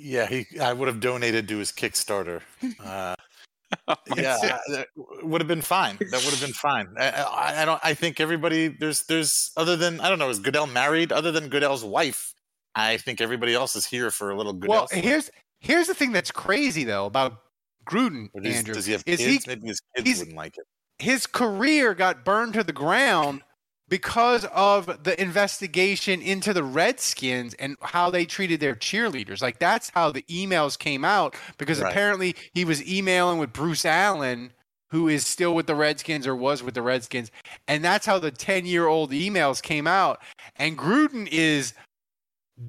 Yeah, 0.00 0.26
he. 0.26 0.46
I 0.60 0.72
would 0.72 0.88
have 0.88 1.00
donated 1.00 1.48
to 1.48 1.58
his 1.58 1.70
Kickstarter. 1.70 2.40
Uh, 2.82 3.14
yeah, 4.16 4.58
that 4.70 4.86
would 5.22 5.40
have 5.40 5.48
been 5.48 5.60
fine. 5.60 5.96
That 5.98 6.22
would 6.24 6.30
have 6.32 6.40
been 6.40 6.54
fine. 6.54 6.88
I, 6.96 7.10
I, 7.10 7.62
I 7.62 7.64
don't. 7.64 7.80
I 7.84 7.92
think 7.94 8.20
everybody. 8.20 8.68
There's. 8.68 9.02
There's. 9.02 9.50
Other 9.56 9.76
than 9.76 10.00
I 10.00 10.08
don't 10.08 10.18
know. 10.18 10.30
Is 10.30 10.38
Goodell 10.38 10.66
married? 10.66 11.12
Other 11.12 11.30
than 11.30 11.48
Goodell's 11.48 11.84
wife, 11.84 12.32
I 12.74 12.96
think 12.96 13.20
everybody 13.20 13.54
else 13.54 13.76
is 13.76 13.84
here 13.84 14.10
for 14.10 14.30
a 14.30 14.36
little 14.36 14.52
Goodell. 14.54 14.70
Well, 14.76 14.86
flavor. 14.86 15.06
here's 15.06 15.30
here's 15.60 15.88
the 15.88 15.94
thing 15.94 16.12
that's 16.12 16.30
crazy 16.30 16.84
though 16.84 17.04
about 17.06 17.38
Gruden, 17.86 18.28
Or 18.34 18.40
does, 18.40 18.56
Andrew. 18.56 18.74
does 18.74 18.86
he 18.86 18.92
have 18.92 19.02
is 19.04 19.18
kids? 19.18 19.44
he 19.44 19.50
Maybe 19.50 19.66
his 19.68 19.80
kids 19.96 20.18
wouldn't 20.20 20.36
like 20.36 20.56
it. 20.56 20.64
His 20.98 21.26
career 21.26 21.94
got 21.94 22.24
burned 22.24 22.54
to 22.54 22.64
the 22.64 22.72
ground 22.72 23.42
because 23.88 24.44
of 24.46 25.04
the 25.04 25.20
investigation 25.20 26.20
into 26.20 26.52
the 26.52 26.64
Redskins 26.64 27.54
and 27.54 27.76
how 27.80 28.10
they 28.10 28.24
treated 28.24 28.58
their 28.58 28.74
cheerleaders. 28.74 29.40
Like 29.40 29.58
that's 29.60 29.90
how 29.90 30.10
the 30.10 30.22
emails 30.22 30.76
came 30.78 31.04
out 31.04 31.36
because 31.58 31.80
Right. 31.80 31.90
apparently 31.92 32.34
he 32.52 32.64
was 32.64 32.84
emailing 32.88 33.38
with 33.38 33.52
Bruce 33.52 33.84
Allen 33.84 34.52
who 34.90 35.06
is 35.08 35.26
still 35.26 35.54
with 35.54 35.66
the 35.66 35.74
Redskins 35.74 36.26
or 36.26 36.34
was 36.34 36.62
with 36.62 36.74
the 36.74 36.82
Redskins 36.82 37.30
and 37.68 37.84
that's 37.84 38.06
how 38.06 38.18
the 38.18 38.32
10-year-old 38.32 39.12
emails 39.12 39.62
came 39.62 39.86
out 39.86 40.20
and 40.56 40.76
Gruden 40.78 41.28
is 41.30 41.74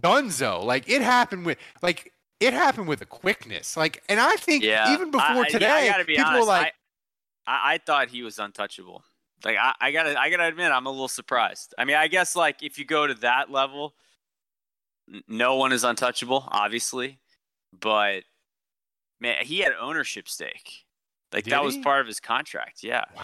dunzo. 0.01 0.63
Like 0.63 0.89
it 0.89 1.01
happened 1.01 1.45
with 1.45 1.57
like 1.81 2.13
it 2.39 2.53
happened 2.53 2.87
with 2.87 3.01
a 3.01 3.05
quickness. 3.05 3.75
Like 3.77 4.03
and 4.09 4.19
I 4.19 4.35
think 4.35 4.63
yeah. 4.63 4.93
even 4.93 5.11
before 5.11 5.25
I, 5.27 5.39
I- 5.41 5.49
today 5.49 5.67
I, 5.67 5.87
gotta 5.89 6.05
be 6.05 6.13
people 6.15 6.25
honest, 6.29 6.41
were 6.41 6.47
like 6.47 6.73
I, 7.47 7.51
I, 7.51 7.73
I 7.73 7.77
thought 7.79 8.09
he 8.09 8.21
was 8.21 8.37
untouchable. 8.37 9.03
Like 9.43 9.57
I, 9.59 9.73
I 9.79 9.91
gotta, 9.91 10.19
I 10.19 10.29
gotta 10.29 10.45
admit, 10.45 10.71
I'm 10.71 10.85
a 10.85 10.91
little 10.91 11.07
surprised. 11.07 11.73
I 11.77 11.85
mean, 11.85 11.95
I 11.95 12.07
guess 12.07 12.35
like 12.35 12.61
if 12.61 12.77
you 12.77 12.85
go 12.85 13.07
to 13.07 13.13
that 13.15 13.51
level, 13.51 13.93
n- 15.11 15.23
no 15.27 15.55
one 15.55 15.71
is 15.71 15.83
untouchable, 15.83 16.47
obviously, 16.51 17.19
but 17.79 18.23
man, 19.19 19.37
he 19.45 19.59
had 19.59 19.73
ownership 19.79 20.27
stake. 20.27 20.85
Like 21.33 21.43
Did 21.43 21.51
that 21.51 21.63
was 21.63 21.77
part 21.77 22.01
of 22.01 22.07
his 22.07 22.19
contract. 22.19 22.83
Yeah. 22.83 23.03
Wow. 23.15 23.23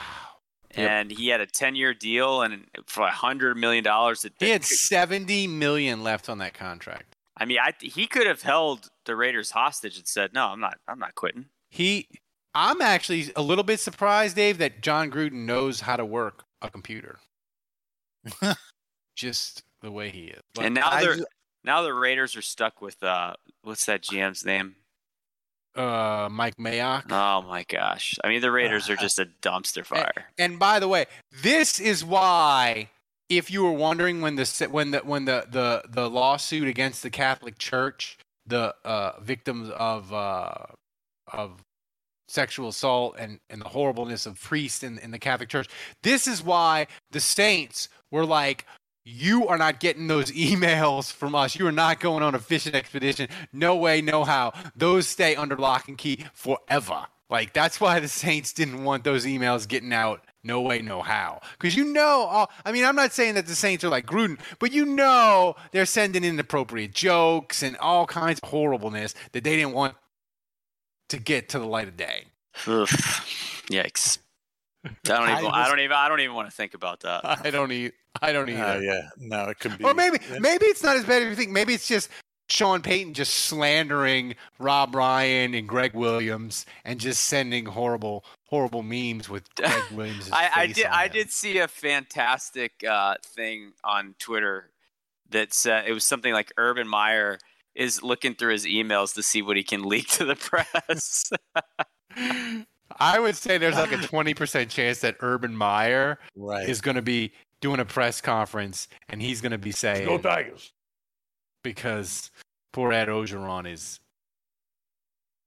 And 0.76 1.12
he 1.12 1.28
had 1.28 1.40
a 1.40 1.46
10 1.46 1.76
year 1.76 1.94
deal 1.94 2.42
and 2.42 2.66
for 2.88 3.04
a 3.04 3.12
hundred 3.12 3.58
million 3.58 3.84
dollars. 3.84 4.26
He 4.40 4.50
had 4.50 4.64
70 4.66 5.48
million 5.48 6.04
left 6.04 6.30
on 6.30 6.40
that 6.40 6.54
contract. 6.54 7.16
I 7.38 7.46
mean, 7.46 7.58
I 7.60 7.74
he 7.80 8.08
could 8.08 8.28
have 8.28 8.42
held 8.42 8.90
the 9.06 9.16
Raiders 9.16 9.52
hostage 9.52 9.98
and 9.98 10.08
said, 10.08 10.34
"No, 10.34 10.48
I'm 10.48 10.60
not. 10.60 10.78
I'm 10.88 11.00
not 11.00 11.16
quitting." 11.16 11.46
He 11.70 12.08
I'm 12.56 12.82
actually 12.82 13.32
a 13.36 13.42
little 13.42 13.64
bit 13.64 13.80
surprised, 13.80 14.36
Dave, 14.36 14.58
that 14.60 14.82
Jon 14.82 15.10
Gruden 15.10 15.46
knows 15.46 15.82
how 15.82 15.96
to 15.96 16.06
work 16.06 16.44
a 16.62 16.70
computer. 16.70 17.20
Just 19.16 19.64
the 19.82 19.92
way 19.92 20.10
he 20.10 20.26
is. 20.26 20.42
But 20.56 20.66
and 20.66 20.76
now 20.76 20.90
I 20.90 21.02
they're 21.02 21.16
ju- 21.16 21.26
now 21.64 21.82
the 21.82 21.94
Raiders 21.94 22.36
are 22.36 22.42
stuck 22.42 22.82
with 22.82 23.02
uh, 23.04 23.34
what's 23.64 23.86
that 23.86 24.02
GM's 24.02 24.46
name? 24.46 24.76
uh, 25.76 26.30
Mike 26.32 26.58
Mayock. 26.58 27.12
Oh 27.12 27.42
my 27.42 27.64
gosh! 27.68 28.16
I 28.24 28.30
mean, 28.30 28.42
the 28.42 28.52
Raiders 28.52 28.90
are 28.90 28.96
just 28.96 29.20
a 29.20 29.28
dumpster 29.42 29.86
fire. 29.86 30.26
And 30.38 30.60
by 30.60 30.80
the 30.80 30.88
way, 30.88 31.06
this 31.42 31.80
is 31.80 32.06
why 32.06 32.90
if 33.30 33.50
you 33.50 33.64
were 33.64 33.72
wondering 33.72 34.22
when 34.22 34.36
the 34.36 34.68
when 34.70 34.92
the 34.92 35.00
when 35.00 35.26
the 35.26 35.46
the, 35.50 35.84
the 35.90 36.10
lawsuit 36.10 36.68
against 36.68 37.04
the 37.04 37.10
Catholic 37.10 37.58
Church, 37.58 38.18
the 38.46 38.76
uh, 38.86 39.20
victims 39.22 39.70
of 39.70 40.14
uh, 40.14 40.54
of 41.32 41.64
sexual 42.34 42.70
assault 42.70 43.16
and, 43.18 43.40
and 43.50 43.62
the 43.62 43.70
horribleness 43.70 44.26
of 44.26 44.42
priests 44.42 44.84
in, 44.84 44.98
in 45.00 45.12
the 45.12 45.20
Catholic 45.20 45.50
Church, 45.50 45.68
this 46.02 46.28
is 46.28 46.44
why 46.44 46.88
the 47.12 47.20
saints 47.20 47.90
were 48.12 48.26
like, 48.26 48.66
you 49.06 49.48
are 49.48 49.58
not 49.58 49.80
getting 49.80 50.08
those 50.08 50.32
emails 50.32 51.12
from 51.12 51.36
us. 51.36 51.56
You 51.56 51.68
are 51.68 51.72
not 51.72 52.00
going 52.00 52.24
on 52.24 52.36
a 52.36 52.40
fishing 52.40 52.76
expedition. 52.76 53.30
No 53.52 53.76
way, 53.76 54.02
no 54.02 54.24
how. 54.24 54.54
Those 54.76 55.08
stay 55.08 55.36
under 55.36 55.58
lock 55.58 55.88
and 55.88 55.98
key 55.98 56.26
forever. 56.34 57.06
Like 57.30 57.54
that's 57.54 57.82
why 57.82 58.00
the 58.00 58.08
Saints 58.08 58.54
didn't 58.54 58.84
want 58.84 59.04
those 59.04 59.26
emails 59.26 59.68
getting 59.68 59.94
out. 59.94 60.24
No 60.44 60.62
way, 60.62 60.82
no 60.82 61.02
how. 61.02 61.40
Because 61.54 61.76
you 61.76 61.86
know, 61.86 62.28
all, 62.30 62.52
I 62.66 62.72
mean, 62.72 62.84
I'm 62.84 62.96
not 62.96 63.14
saying 63.14 63.36
that 63.36 63.48
the 63.48 63.56
Saints 63.56 63.84
are 63.84 63.90
like 63.90 64.06
Gruden, 64.06 64.38
but 64.60 64.74
you 64.74 64.86
know 64.86 65.56
they're 65.72 65.86
sending 65.86 66.24
inappropriate 66.24 66.94
jokes 66.94 67.64
and 67.64 67.78
all 67.78 68.06
kinds 68.06 68.40
of 68.44 68.50
horribleness 68.50 69.16
that 69.32 69.44
they 69.44 69.56
didn't 69.56 69.74
want 69.74 69.96
to 71.14 71.20
get 71.20 71.50
to 71.50 71.60
the 71.60 71.66
light 71.66 71.88
of 71.88 71.96
day. 71.96 72.26
Oof. 72.68 72.90
Yikes! 73.70 74.18
I 74.86 74.90
don't 75.04 75.30
even. 75.30 75.46
I, 75.46 75.60
was- 75.62 75.70
don't 75.70 75.80
even. 75.80 75.92
I 75.96 76.10
don't 76.10 76.20
even 76.20 76.36
want 76.36 76.50
to 76.50 76.56
think 76.56 76.74
about 76.74 77.02
that. 77.02 77.22
I 77.46 77.52
don't 77.52 77.72
eat. 77.72 77.94
I 78.22 78.32
don't 78.32 78.50
either. 78.50 78.64
Uh, 78.64 78.80
yeah, 78.80 79.10
no, 79.18 79.46
it 79.46 79.60
could 79.60 79.78
be. 79.78 79.84
Or 79.84 79.94
maybe 79.94 80.18
maybe 80.40 80.66
it's 80.66 80.84
not 80.84 80.98
as 80.98 81.06
bad 81.06 81.22
as 81.22 81.30
you 81.30 81.36
think. 81.36 81.52
Maybe 81.52 81.74
it's 81.74 81.88
just 81.88 82.10
Sean 82.50 82.82
Payton 82.82 83.14
just 83.14 83.34
slandering 83.34 84.36
Rob 84.60 84.94
Ryan 84.96 85.54
and 85.54 85.68
Gregg 85.68 85.94
Williams 85.94 86.66
and 86.84 87.00
just 87.00 87.24
sending 87.24 87.66
horrible 87.66 88.26
horrible 88.46 88.84
memes 88.84 89.30
with 89.30 89.44
Gregg 89.56 89.84
Williams. 89.92 90.30
I, 90.32 90.50
I 90.56 90.68
did. 90.68 90.86
on 90.86 90.94
I 90.94 91.08
did 91.08 91.32
see 91.32 91.60
a 91.60 91.68
fantastic 91.68 92.84
uh, 92.88 93.16
thing 93.24 93.74
on 93.84 94.16
Twitter 94.20 94.70
that 95.30 95.54
said 95.54 95.86
it 95.88 95.94
was 95.94 96.04
something 96.06 96.34
like 96.34 96.52
Urban 96.58 96.88
Meyer 96.88 97.40
is 97.76 98.04
looking 98.04 98.36
through 98.36 98.52
his 98.54 98.66
emails 98.66 99.14
to 99.16 99.24
see 99.24 99.42
what 99.42 99.58
he 99.58 99.64
can 99.64 99.84
leak 99.84 100.08
to 100.10 100.26
the 100.26 100.36
press. 100.36 101.32
I 103.00 103.20
would 103.20 103.36
say 103.36 103.58
there's 103.58 103.76
like 103.76 103.92
a 103.92 103.98
20% 103.98 104.70
chance 104.70 105.00
that 105.00 105.16
Urban 105.22 105.56
Meyer 105.58 106.20
Right. 106.36 106.70
is 106.70 106.80
going 106.82 106.96
to 106.96 107.02
be 107.02 107.32
doing 107.62 107.80
a 107.80 107.86
press 107.86 108.22
conference 108.22 108.88
and 109.10 109.22
he's 109.22 109.42
going 109.42 109.52
to 109.54 109.58
be 109.58 109.72
saying 109.72 110.06
Go 110.08 110.18
Tigers. 110.20 110.72
because 111.64 112.30
poor 112.72 112.94
Ed 112.94 113.08
Orgeron 113.08 113.72
is 113.72 114.00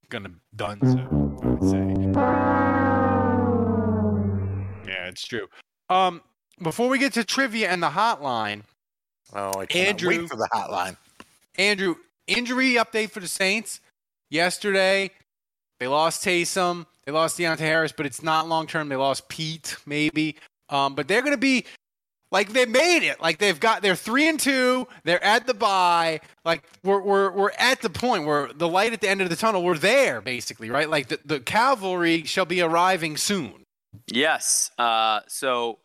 going 0.09 0.23
to 0.25 0.31
done 0.55 0.79
so, 0.81 0.97
I 1.43 1.47
would 1.47 1.63
say. 1.63 1.77
Yeah, 4.91 5.07
it's 5.07 5.25
true. 5.25 5.47
Um, 5.89 6.21
before 6.61 6.89
we 6.89 6.97
get 6.99 7.13
to 7.13 7.23
trivia 7.23 7.69
and 7.69 7.81
the 7.81 7.89
hotline, 7.89 8.63
Oh, 9.33 9.51
I 9.59 9.65
can't 9.65 9.89
Andrew- 9.89 10.09
wait 10.21 10.29
for 10.29 10.37
the 10.37 10.47
hotline. 10.53 10.95
Andrew, 11.57 11.95
injury 12.27 12.73
update 12.73 13.11
for 13.11 13.19
the 13.19 13.27
Saints. 13.27 13.81
Yesterday, 14.29 15.11
they 15.79 15.87
lost 15.87 16.23
Taysom, 16.23 16.85
they 17.05 17.11
lost 17.11 17.39
Deonte 17.39 17.59
Harris, 17.59 17.93
but 17.95 18.05
it's 18.05 18.21
not 18.21 18.49
long 18.49 18.67
term. 18.67 18.89
They 18.89 18.97
lost 18.97 19.29
Pete, 19.29 19.77
maybe. 19.85 20.35
Um, 20.69 20.95
but 20.95 21.07
they're 21.07 21.21
going 21.21 21.33
to 21.33 21.37
be 21.37 21.65
like 22.31 22.51
they 22.51 22.65
made 22.65 23.07
it. 23.07 23.21
Like 23.21 23.37
they've 23.37 23.59
got 23.59 23.81
they're 23.81 23.95
three 23.95 24.27
and 24.27 24.39
two. 24.39 24.87
They're 25.05 25.23
at 25.23 25.47
the 25.47 25.53
bye. 25.53 26.19
Like 26.43 26.63
we're 26.83 27.01
we're 27.01 27.31
we're 27.31 27.51
at 27.57 27.81
the 27.81 27.89
point 27.89 28.25
where 28.25 28.51
the 28.51 28.67
light 28.67 28.91
at 28.91 29.01
the 29.01 29.09
end 29.09 29.21
of 29.21 29.29
the 29.29 29.35
tunnel. 29.35 29.63
We're 29.63 29.77
there 29.77 30.19
basically, 30.19 30.69
right? 30.69 30.89
Like 30.89 31.07
the, 31.07 31.19
the 31.23 31.39
cavalry 31.39 32.23
shall 32.23 32.45
be 32.45 32.61
arriving 32.61 33.15
soon. 33.17 33.63
Yes. 34.07 34.71
Uh, 34.77 35.21
so 35.27 35.79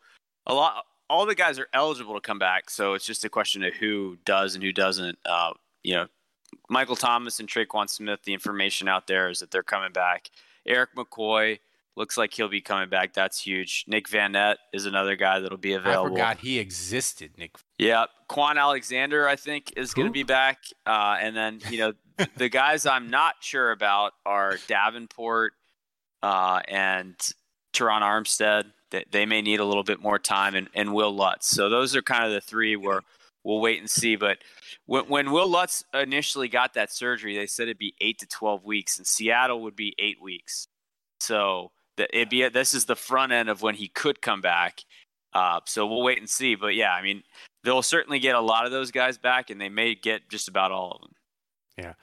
a 0.45 0.53
lot, 0.53 0.83
all 1.09 1.25
the 1.25 1.35
guys 1.35 1.57
are 1.59 1.67
eligible 1.73 2.15
to 2.15 2.21
come 2.21 2.39
back. 2.39 2.69
So 2.69 2.93
it's 2.93 3.05
just 3.05 3.23
a 3.23 3.29
question 3.29 3.63
of 3.63 3.73
who 3.75 4.17
does 4.25 4.55
and 4.55 4.63
who 4.63 4.73
doesn't. 4.73 5.17
Uh, 5.25 5.53
you 5.83 5.93
know, 5.93 6.07
Michael 6.69 6.95
Thomas 6.95 7.39
and 7.39 7.49
Tre'Quan 7.49 7.89
Smith. 7.89 8.21
The 8.23 8.33
information 8.33 8.87
out 8.87 9.07
there 9.07 9.29
is 9.29 9.39
that 9.39 9.51
they're 9.51 9.63
coming 9.63 9.91
back. 9.91 10.29
Erik 10.65 10.95
McCoy 10.95 11.59
looks 11.95 12.17
like 12.17 12.33
he'll 12.33 12.49
be 12.49 12.61
coming 12.61 12.89
back. 12.89 13.13
That's 13.13 13.39
huge. 13.39 13.85
Nick 13.87 14.07
Vannett 14.07 14.55
is 14.73 14.85
another 14.85 15.15
guy 15.15 15.39
that'll 15.39 15.57
be 15.57 15.73
available. 15.73 16.07
I 16.07 16.09
forgot 16.09 16.37
he 16.39 16.59
existed, 16.59 17.31
Nick. 17.37 17.55
Yeah, 17.77 18.05
Kwon 18.29 18.57
Alexander, 18.57 19.27
I 19.27 19.35
think, 19.35 19.73
is 19.77 19.93
going 19.93 20.07
to 20.07 20.11
be 20.11 20.23
back. 20.23 20.59
Uh, 20.85 21.17
and 21.19 21.35
then, 21.35 21.59
you 21.69 21.79
know, 21.79 21.93
the 22.37 22.49
guys 22.49 22.85
I'm 22.85 23.09
not 23.09 23.35
sure 23.41 23.71
about 23.71 24.13
are 24.25 24.57
Davenport 24.67 25.53
uh, 26.21 26.61
and 26.67 27.15
Terron 27.73 28.01
Armstead. 28.01 28.65
They, 28.91 29.05
they 29.11 29.25
may 29.25 29.41
need 29.41 29.59
a 29.59 29.65
little 29.65 29.83
bit 29.83 30.01
more 30.01 30.19
time, 30.19 30.55
and, 30.55 30.69
and 30.73 30.93
Will 30.93 31.13
Lutz. 31.13 31.47
So 31.47 31.69
those 31.69 31.95
are 31.95 32.01
kind 32.01 32.25
of 32.25 32.31
the 32.31 32.41
three 32.41 32.75
where 32.75 33.01
we'll 33.43 33.59
wait 33.59 33.79
and 33.79 33.89
see. 33.89 34.15
But 34.15 34.39
when, 34.85 35.05
when 35.07 35.31
Will 35.31 35.47
Lutz 35.47 35.83
initially 35.93 36.47
got 36.47 36.73
that 36.73 36.91
surgery, 36.91 37.35
they 37.35 37.47
said 37.47 37.63
it'd 37.63 37.77
be 37.77 37.95
eight 38.01 38.19
to 38.19 38.27
12 38.27 38.63
weeks, 38.63 38.97
and 38.97 39.05
Seattle 39.07 39.61
would 39.63 39.75
be 39.75 39.95
eight 39.99 40.21
weeks. 40.21 40.67
So 41.19 41.71
the, 41.97 42.07
it'd 42.15 42.29
be 42.29 42.47
this 42.49 42.73
is 42.73 42.85
the 42.85 42.95
front 42.95 43.31
end 43.31 43.49
of 43.49 43.61
when 43.61 43.75
he 43.75 43.87
could 43.87 44.21
come 44.21 44.41
back. 44.41 44.81
Uh, 45.33 45.59
so 45.65 45.87
we'll 45.87 46.03
wait 46.03 46.19
and 46.19 46.29
see. 46.29 46.55
But 46.55 46.75
yeah, 46.75 46.93
I 46.93 47.01
mean, 47.01 47.23
they'll 47.63 47.81
certainly 47.81 48.19
get 48.19 48.35
a 48.35 48.39
lot 48.41 48.65
of 48.65 48.71
those 48.71 48.91
guys 48.91 49.17
back, 49.17 49.49
and 49.49 49.59
they 49.59 49.69
may 49.69 49.95
get 49.95 50.29
just 50.29 50.47
about 50.47 50.71
all 50.71 50.91
of 50.91 51.01
them. 51.01 51.11
Yeah. 51.77 51.93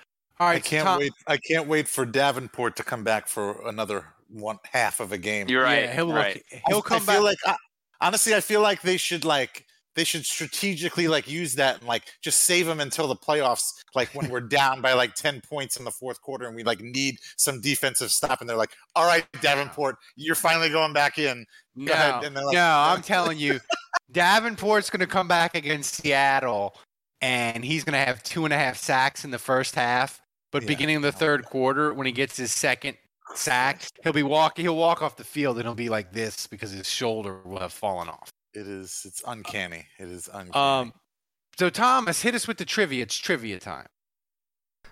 All 0.41 0.49
right. 0.49 0.57
I 0.57 0.61
can't 0.61 0.87
Tom- 0.87 0.99
wait. 0.99 1.13
I 1.27 1.37
can't 1.37 1.69
wait 1.69 1.87
for 1.87 2.05
Davenport 2.07 2.77
to 2.77 2.83
come 2.83 3.05
back 3.05 3.29
for 3.29 3.67
another 3.69 4.07
one 4.29 4.59
half 4.73 5.01
of 5.01 5.13
a 5.13 5.19
game. 5.19 5.49
You're 5.49 5.63
right. 5.63 5.85
Yeah, 5.85 5.95
he'll 5.95 6.07
look- 6.07 6.43
he'll 6.67 6.79
I, 6.79 6.81
come 6.81 6.97
I 6.97 7.01
feel 7.01 7.07
back. 7.07 7.23
like 7.23 7.39
I, 7.47 7.57
honestly, 8.01 8.35
I 8.35 8.41
feel 8.41 8.63
like 8.63 8.83
they 8.83 8.97
should 8.97 9.25
like 9.25 9.67
they 9.97 10.05
should 10.05 10.25
strategically 10.25 11.09
like 11.09 11.29
use 11.29 11.55
that 11.57 11.79
and 11.79 11.89
like 11.89 12.05
just 12.23 12.43
save 12.43 12.67
them 12.67 12.81
until 12.81 13.09
the 13.09 13.17
playoffs. 13.17 13.73
Like 13.95 14.15
when 14.15 14.31
we're 14.31 14.41
down 14.41 14.81
by 14.81 14.93
like 14.93 15.15
ten 15.15 15.41
points 15.41 15.77
in 15.77 15.85
the 15.85 15.91
fourth 15.91 16.21
quarter 16.21 16.47
and 16.47 16.55
we 16.55 16.63
like 16.63 16.81
need 16.81 17.17
some 17.37 17.61
defensive 17.61 18.11
stop, 18.11 18.41
and 18.41 18.49
they're 18.49 18.57
like, 18.57 18.73
"All 18.95 19.07
right, 19.07 19.27
Davenport, 19.41 19.97
you're 20.17 20.35
finally 20.35 20.71
going 20.71 20.93
back 20.93 21.19
in." 21.19 21.45
Go 21.77 21.95
No, 21.95 22.21
like, 22.23 22.53
no, 22.53 22.61
I'm 22.61 23.03
telling 23.03 23.39
you, 23.39 23.61
Davenport's 24.13 24.91
going 24.91 25.01
to 25.01 25.07
come 25.07 25.29
back 25.29 25.55
against 25.55 25.95
Seattle, 25.95 26.77
and 27.21 27.65
he's 27.65 27.85
going 27.85 27.93
to 27.95 28.05
have 28.05 28.23
two 28.23 28.45
and 28.45 28.55
a 28.55 28.59
half 28.59 28.77
sacks 28.77 29.25
in 29.25 29.31
the 29.31 29.39
first 29.39 29.75
half. 29.75 30.21
But 30.53 30.63
Yeah. 30.63 30.69
beginning 30.69 30.97
of 30.97 31.03
the 31.03 31.13
third 31.13 31.45
quarter, 31.45 31.95
when 31.95 32.07
he 32.07 32.13
gets 32.13 32.37
his 32.37 32.53
second 32.53 32.97
sack, 33.35 33.83
he'll 34.03 34.13
be 34.13 34.23
walking. 34.23 34.65
He'll 34.65 34.77
walk 34.77 35.03
off 35.03 35.17
the 35.17 35.25
field, 35.25 35.59
and 35.59 35.67
he'll 35.67 35.75
be 35.75 35.89
like 35.89 36.13
this 36.13 36.47
because 36.47 36.73
his 36.73 36.89
shoulder 36.89 37.41
will 37.45 37.61
have 37.61 37.73
fallen 37.73 38.09
off. 38.09 38.31
It 38.55 38.67
is. 38.67 39.03
It's 39.05 39.23
uncanny. 39.27 39.87
It 39.99 40.09
is 40.09 40.29
uncanny. 40.33 40.51
Um, 40.55 40.93
so 41.59 41.71
Thomas, 41.71 42.23
hit 42.23 42.35
us 42.35 42.49
with 42.49 42.59
the 42.59 42.65
trivia. 42.65 43.03
It's 43.03 43.17
trivia 43.17 43.59
time. 43.59 43.87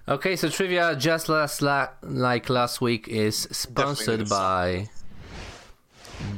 Okay, 0.07 0.37
so 0.37 0.49
trivia 0.49 0.97
just 0.97 1.29
last 1.29 1.61
la- 1.61 1.89
like 2.03 2.49
last 2.49 2.81
week 2.81 3.09
is 3.09 3.49
sponsored 3.51 4.29
by 4.29 4.89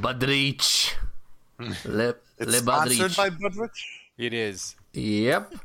Budrich. 0.01 0.93
Le, 1.85 2.15
it's 2.37 2.51
Le 2.51 2.57
sponsored 2.57 3.15
by 3.15 3.29
Budrich. 3.29 3.83
It 4.17 4.33
is. 4.33 4.75
Yep. 4.93 5.55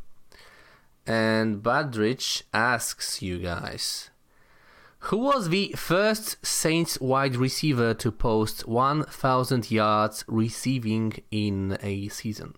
And 1.07 1.63
Badrich 1.63 2.43
asks 2.53 3.23
you 3.23 3.39
guys 3.39 4.11
Who 5.01 5.19
was 5.19 5.51
the 5.51 5.73
first 5.77 6.45
Saints 6.45 6.99
wide 7.01 7.37
receiver 7.37 7.95
to 7.95 8.11
post 8.11 8.67
1,000 8.67 9.71
yards 9.71 10.25
receiving 10.27 11.13
in 11.31 11.79
a 11.83 12.09
season? 12.09 12.55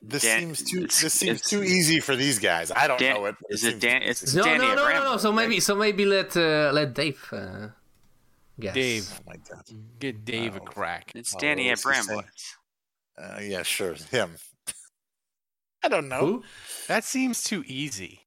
This 0.00 0.22
Dan- 0.22 0.54
seems 0.54 0.62
too. 0.70 0.80
This 0.82 1.14
seems 1.14 1.42
too 1.42 1.62
easy 1.62 2.00
for 2.00 2.14
these 2.16 2.38
guys. 2.38 2.70
I 2.70 2.86
don't 2.86 2.98
Dan- 2.98 3.14
know 3.16 3.26
it. 3.26 3.36
but 3.40 3.50
is 3.50 3.64
it 3.64 3.80
Dan- 3.80 4.02
it's- 4.02 4.34
No, 4.34 4.44
Danny 4.44 4.58
no, 4.58 4.74
no, 4.74 4.88
no, 4.88 5.04
no. 5.12 5.16
So 5.16 5.32
maybe, 5.32 5.60
so 5.60 5.74
maybe 5.74 6.04
let 6.04 6.36
uh, 6.36 6.70
let 6.72 6.94
Dave 6.94 7.20
uh, 7.32 7.68
guess. 8.60 8.74
Dave, 8.74 9.10
Oh 9.12 9.22
my 9.26 9.36
god. 9.36 9.64
get 9.98 10.24
Dave 10.24 10.56
a 10.56 10.60
Oh. 10.60 10.64
crack. 10.64 11.12
It's 11.14 11.34
Oh, 11.34 11.38
Danny 11.38 11.68
what's 11.70 11.82
he. 11.82 12.16
Uh, 13.18 13.40
yeah, 13.42 13.62
sure. 13.62 13.94
Him. 13.94 14.36
I 15.82 15.88
don't 15.88 16.08
know. 16.08 16.20
Who? 16.20 16.44
That 16.88 17.04
seems 17.04 17.42
too 17.42 17.64
easy. 17.66 18.25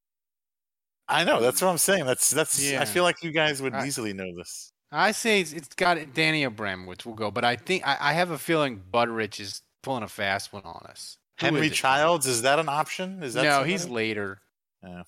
I 1.09 1.23
know. 1.23 1.41
That's 1.41 1.61
what 1.61 1.69
I'm 1.69 1.77
saying. 1.79 2.05
That's 2.05 2.29
that's. 2.29 2.61
Yeah. 2.63 2.81
I 2.81 2.85
feel 2.85 3.03
like 3.03 3.23
you 3.23 3.31
guys 3.31 3.61
would 3.61 3.73
I- 3.73 3.85
easily 3.87 4.13
know 4.13 4.33
this. 4.35 4.71
I 4.91 5.11
say 5.11 5.41
it's, 5.41 5.53
it's 5.53 5.75
got 5.75 5.97
Danny 6.15 6.43
Abramowicz 6.45 7.05
will 7.05 7.13
go, 7.13 7.29
but 7.29 7.45
I 7.45 7.55
think 7.57 7.85
I, 7.87 7.97
I 7.99 8.13
have 8.13 8.31
a 8.31 8.39
feeling 8.39 8.81
Butterich 8.91 9.39
is 9.39 9.61
pulling 9.83 10.01
a 10.01 10.07
fast 10.07 10.51
one 10.51 10.63
on 10.63 10.83
us. 10.89 11.17
Who 11.39 11.45
Henry 11.45 11.67
is? 11.67 11.73
Childs 11.73 12.25
is 12.25 12.41
that 12.41 12.57
an 12.57 12.67
option? 12.69 13.21
Is 13.21 13.35
that 13.35 13.43
No, 13.43 13.49
somebody? 13.51 13.71
he's 13.71 13.87
later. 13.87 14.41
Yeah. 14.83 15.03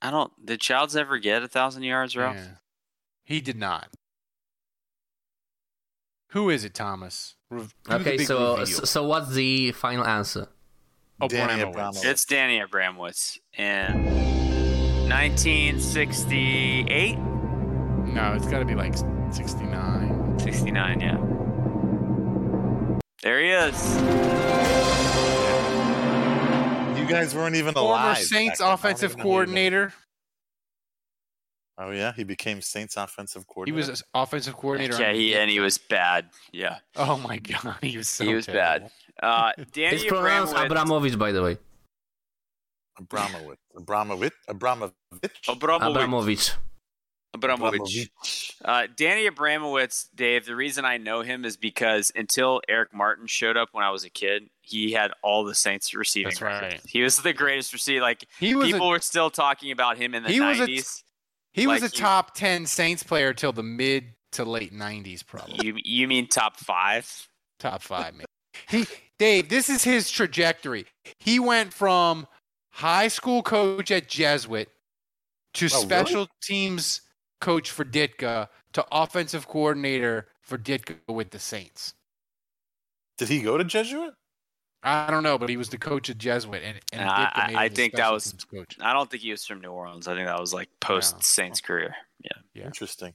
I 0.00 0.10
don't. 0.10 0.32
Did 0.44 0.60
Childs 0.60 0.96
ever 0.96 1.18
get 1.18 1.42
a 1.42 1.48
thousand 1.48 1.82
yards, 1.82 2.16
Ralph? 2.16 2.36
Yeah. 2.36 2.46
He 3.24 3.40
did 3.42 3.56
not. 3.58 3.88
Who 6.28 6.48
is 6.48 6.64
it, 6.64 6.74
Thomas? 6.74 7.34
Re- 7.50 7.66
do 7.88 7.94
Okay, 7.96 8.18
so, 8.18 8.52
reveal. 8.58 8.66
so 8.66 8.84
so 8.84 9.04
what's 9.04 9.32
the 9.34 9.72
final 9.72 10.06
answer? 10.06 10.48
Oh, 11.20 11.28
Danny 11.28 11.62
Abramowicz. 11.62 11.74
Abramowicz. 11.74 12.04
It's 12.06 12.24
Danny 12.24 12.60
Abramowicz 12.60 13.38
in 13.58 14.29
1968, 15.10 17.18
No, 18.14 18.32
it's 18.34 18.46
got 18.46 18.60
to 18.60 18.64
be 18.64 18.76
like 18.76 18.96
69. 19.32 20.38
69. 20.38 21.00
Yeah. 21.00 21.16
There 23.22 23.40
he 23.42 23.50
is. 23.50 23.96
You 26.98 27.04
guys 27.06 27.34
weren't 27.34 27.56
even 27.56 27.74
Former 27.74 27.88
alive. 27.88 28.16
back 28.16 28.24
Saints 28.24 28.58
then. 28.60 28.66
I 28.66 28.70
don't 28.70 28.78
offensive 28.78 29.10
even 29.12 29.18
know 29.18 29.22
who 29.24 29.28
you 29.28 29.34
were. 29.34 29.44
coordinator. 29.46 29.92
Oh 31.78 31.90
yeah, 31.90 32.12
he 32.12 32.24
became 32.24 32.60
Saints 32.60 32.96
offensive 32.96 33.46
coordinator. 33.46 33.84
He 33.84 33.90
was 33.90 34.02
offensive 34.14 34.54
coordinator. 34.56 35.00
Yeah, 35.00 35.12
he 35.12 35.34
and 35.34 35.50
he 35.50 35.60
was 35.60 35.78
bad. 35.78 36.26
Yeah, 36.52 36.78
Oh 36.94 37.16
my 37.16 37.38
god, 37.38 37.76
he 37.82 37.96
was 37.96 38.08
so 38.08 38.24
he 38.24 38.34
was 38.34 38.46
terrible. 38.46 38.90
bad. 39.18 39.22
Uh, 39.22 39.52
Danny 39.72 39.96
It's 39.96 40.04
pronounced 40.04 40.54
Abramowicz. 40.54 40.66
Abramovich, 40.66 41.18
by 41.18 41.32
the 41.32 41.42
way. 41.42 41.58
Abramowicz. 43.00 43.56
Abramowicz. 43.76 44.30
Abramovich. 44.48 44.92
Abramowicz. 45.48 45.88
Abramovich. 45.88 46.52
Abramovich. 47.32 48.10
Uh, 48.64 48.86
Danny 48.96 49.28
Abramowicz, 49.28 50.08
Dave. 50.14 50.44
The 50.44 50.56
reason 50.56 50.84
I 50.84 50.96
know 50.96 51.22
him 51.22 51.44
is 51.44 51.56
because 51.56 52.10
until 52.16 52.60
Eric 52.68 52.92
Martin 52.92 53.26
showed 53.28 53.56
up 53.56 53.68
when 53.72 53.84
I 53.84 53.90
was 53.90 54.04
a 54.04 54.10
kid, 54.10 54.48
he 54.62 54.92
had 54.92 55.12
all 55.22 55.44
the 55.44 55.54
Saints 55.54 55.94
receiving 55.94 56.30
That's 56.30 56.42
records. 56.42 56.74
right. 56.74 56.82
He 56.86 57.02
was 57.02 57.18
the 57.18 57.32
greatest 57.32 57.72
receiver. 57.72 58.02
Like 58.02 58.24
He 58.40 58.54
was 58.56 58.68
a- 58.68 58.72
people 58.72 58.88
were 58.88 58.98
still 59.00 59.30
talking 59.30 59.70
about 59.70 59.96
him 59.96 60.14
in 60.14 60.24
the 60.24 60.28
He 60.30 60.40
was 60.40 60.56
a- 60.56 60.60
nineties. 60.60 61.04
He 61.52 61.66
was 61.66 61.82
a 61.82 61.86
you- 61.86 61.90
top 61.90 62.34
10 62.34 62.66
Saints 62.66 63.02
player 63.04 63.32
till 63.32 63.52
the 63.52 63.62
mid 63.62 64.14
to 64.32 64.44
late 64.44 64.72
90s, 64.72 65.22
probably. 65.24 65.64
You 65.66 65.76
you 65.84 66.08
mean 66.08 66.26
top 66.28 66.56
five? 66.58 67.28
Top 67.58 67.82
five, 67.82 68.14
maybe. 68.14 68.26
He, 68.68 68.86
Dave, 69.18 69.48
this 69.48 69.68
is 69.68 69.84
his 69.84 70.10
trajectory. 70.10 70.86
He 71.18 71.38
went 71.38 71.72
from 71.72 72.26
high 72.80 73.08
school 73.08 73.42
coach 73.42 73.90
at 73.90 74.08
Jesuit 74.08 74.68
to 75.54 75.66
Oh, 75.66 75.68
really? 75.68 75.82
special 75.84 76.28
teams 76.42 77.02
coach 77.40 77.70
for 77.70 77.84
Ditka 77.84 78.48
to 78.72 78.86
offensive 78.90 79.46
coordinator 79.46 80.28
for 80.40 80.56
Ditka 80.56 80.96
with 81.08 81.30
the 81.30 81.38
Saints. 81.38 81.94
Did 83.18 83.28
he 83.28 83.42
go 83.42 83.58
to 83.58 83.64
Jesuit? 83.64 84.14
I 84.82 85.10
don't 85.10 85.22
know, 85.22 85.36
but 85.36 85.50
he 85.50 85.58
was 85.58 85.68
the 85.68 85.76
coach 85.76 86.08
of 86.08 86.16
Jesuit, 86.16 86.62
and, 86.64 86.80
and 86.92 87.02
And 87.02 87.10
I, 87.10 87.30
I, 87.34 87.42
I 87.54 87.64
him 87.66 87.68
the 87.68 87.76
think 87.76 87.96
that 87.96 88.10
was. 88.10 88.32
coach. 88.50 88.76
I 88.80 88.94
don't 88.94 89.10
think 89.10 89.22
he 89.22 89.30
was 89.30 89.44
from 89.44 89.60
New 89.60 89.70
Orleans. 89.70 90.08
I 90.08 90.14
think 90.14 90.26
that 90.26 90.40
was 90.40 90.54
like 90.54 90.70
post 90.80 91.16
oh, 91.18 91.20
Saints 91.20 91.60
oh. 91.62 91.66
career. 91.66 91.94
Yeah. 92.24 92.30
Yeah. 92.54 92.64
Interesting. 92.64 93.12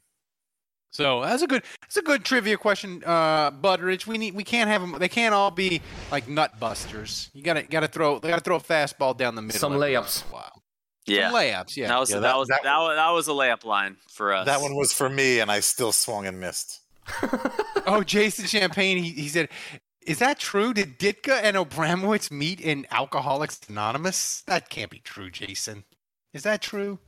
So 0.96 1.22
that's 1.22 1.44
a 1.44 1.48
good 1.48 1.64
that's 1.82 1.98
a 1.98 2.02
good 2.02 2.24
trivia 2.24 2.56
question, 2.56 3.04
uh, 3.06 3.52
Butteridge. 3.52 4.08
We 4.08 4.18
need 4.18 4.34
we 4.34 4.46
can't 4.46 4.70
have 4.70 4.80
them. 4.80 4.96
They 4.98 5.10
can't 5.10 5.36
all 5.36 5.52
be 5.52 5.82
like 6.10 6.30
nut 6.30 6.58
busters. 6.58 7.30
You 7.34 7.44
gotta 7.44 7.64
gotta 7.64 7.90
throw 7.90 8.18
they 8.20 8.30
gotta 8.30 8.42
throw 8.42 8.56
a 8.56 8.62
fastball 8.62 9.16
down 9.18 9.36
the 9.36 9.42
middle. 9.42 9.60
Some 9.60 9.74
layups. 9.74 10.00
once 10.00 10.22
in 10.24 10.30
a 10.30 10.34
while. 10.34 10.64
Yeah. 11.06 11.28
Some 11.32 11.38
layups. 11.38 11.76
Yeah. 11.76 11.88
That 11.90 12.00
was 12.00 12.10
Yeah, 12.12 12.16
that, 12.16 12.22
that- 12.22 12.38
was 12.38 12.48
that- 12.48 12.64
that, 12.64 12.78
was 12.78 12.96
that 12.96 13.10
was 13.10 13.28
a 13.28 13.32
layup 13.32 13.66
line 13.66 13.98
for 14.10 14.34
us. 14.34 14.46
That 14.46 14.62
one 14.62 14.74
was 14.74 14.94
for 14.94 15.10
me, 15.10 15.42
and 15.42 15.52
I 15.52 15.60
still 15.60 15.92
swung 15.92 16.28
and 16.28 16.40
missed. 16.40 16.80
oh, 17.86 18.02
Jason 18.02 18.46
Champagne. 18.46 19.04
He, 19.04 19.10
he 19.12 19.28
said, 19.28 19.50
"Is 20.08 20.20
that 20.20 20.40
true? 20.40 20.74
Did 20.74 20.98
Ditka 20.98 21.42
and 21.44 21.58
Obramowitz 21.58 22.32
meet 22.32 22.62
in 22.62 22.88
Alcoholics 22.90 23.60
Anonymous? 23.68 24.44
That 24.48 24.70
can't 24.70 24.90
be 24.90 25.00
true, 25.00 25.30
Jason. 25.30 25.84
Is 26.34 26.44
that 26.44 26.62
true?" 26.62 27.00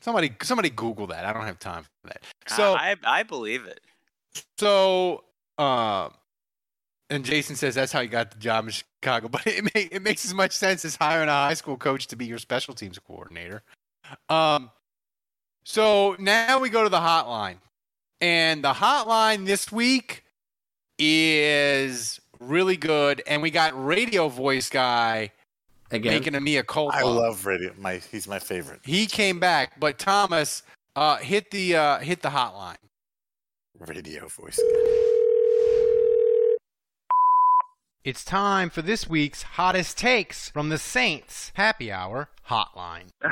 Somebody, 0.00 0.32
somebody, 0.42 0.70
Google 0.70 1.06
that. 1.08 1.24
I 1.24 1.32
don't 1.32 1.44
have 1.46 1.58
time 1.58 1.84
for 1.84 2.08
that. 2.08 2.22
So, 2.46 2.74
I 2.74 2.96
I 3.04 3.22
believe 3.22 3.64
it. 3.66 3.80
so, 4.58 5.24
uh, 5.58 6.08
and 7.10 7.24
Jason 7.24 7.56
says 7.56 7.74
that's 7.74 7.92
how 7.92 8.00
you 8.00 8.08
got 8.08 8.30
the 8.30 8.38
job 8.38 8.66
in 8.66 8.70
Chicago. 8.70 9.28
But 9.32 9.46
it 9.46 9.64
make, 9.74 9.88
it 9.92 10.02
makes 10.02 10.24
as 10.24 10.34
much 10.34 10.52
sense 10.52 10.84
as 10.84 10.96
hiring 10.96 11.28
a 11.28 11.32
high 11.32 11.54
school 11.54 11.76
coach 11.76 12.06
to 12.08 12.16
be 12.16 12.26
your 12.26 12.38
special 12.38 12.74
teams 12.74 12.98
coordinator. 12.98 13.62
Um, 14.28 14.70
so 15.64 16.16
now 16.18 16.60
we 16.60 16.70
go 16.70 16.82
to 16.82 16.88
the 16.88 16.98
hotline, 16.98 17.58
and 18.20 18.64
the 18.64 18.72
hotline 18.72 19.46
this 19.46 19.70
week 19.70 20.24
is 20.98 22.20
really 22.40 22.76
good, 22.76 23.22
and 23.26 23.42
we 23.42 23.50
got 23.50 23.72
radio 23.84 24.28
voice 24.28 24.70
guy 24.70 25.30
Again. 25.90 26.12
making 26.12 26.34
a 26.34 26.40
mea 26.40 26.62
culpa. 26.62 26.96
I 26.96 27.02
love 27.02 27.46
radio. 27.46 27.72
My 27.78 27.96
he's 28.10 28.28
my 28.28 28.38
favorite. 28.38 28.80
He 28.84 29.06
came 29.06 29.40
back, 29.40 29.80
but 29.80 29.98
Thomas 29.98 30.62
uh, 30.96 31.16
hit 31.16 31.50
the 31.50 31.76
uh, 31.76 31.98
hit 31.98 32.22
the 32.22 32.28
hotline. 32.30 32.76
Radio 33.78 34.26
voice. 34.26 34.60
It's 38.04 38.24
time 38.24 38.70
for 38.70 38.82
this 38.82 39.08
week's 39.08 39.42
hottest 39.42 39.98
takes 39.98 40.48
from 40.50 40.68
the 40.68 40.78
Saints 40.78 41.52
Happy 41.54 41.92
Hour 41.92 42.30
Hotline. 42.48 43.08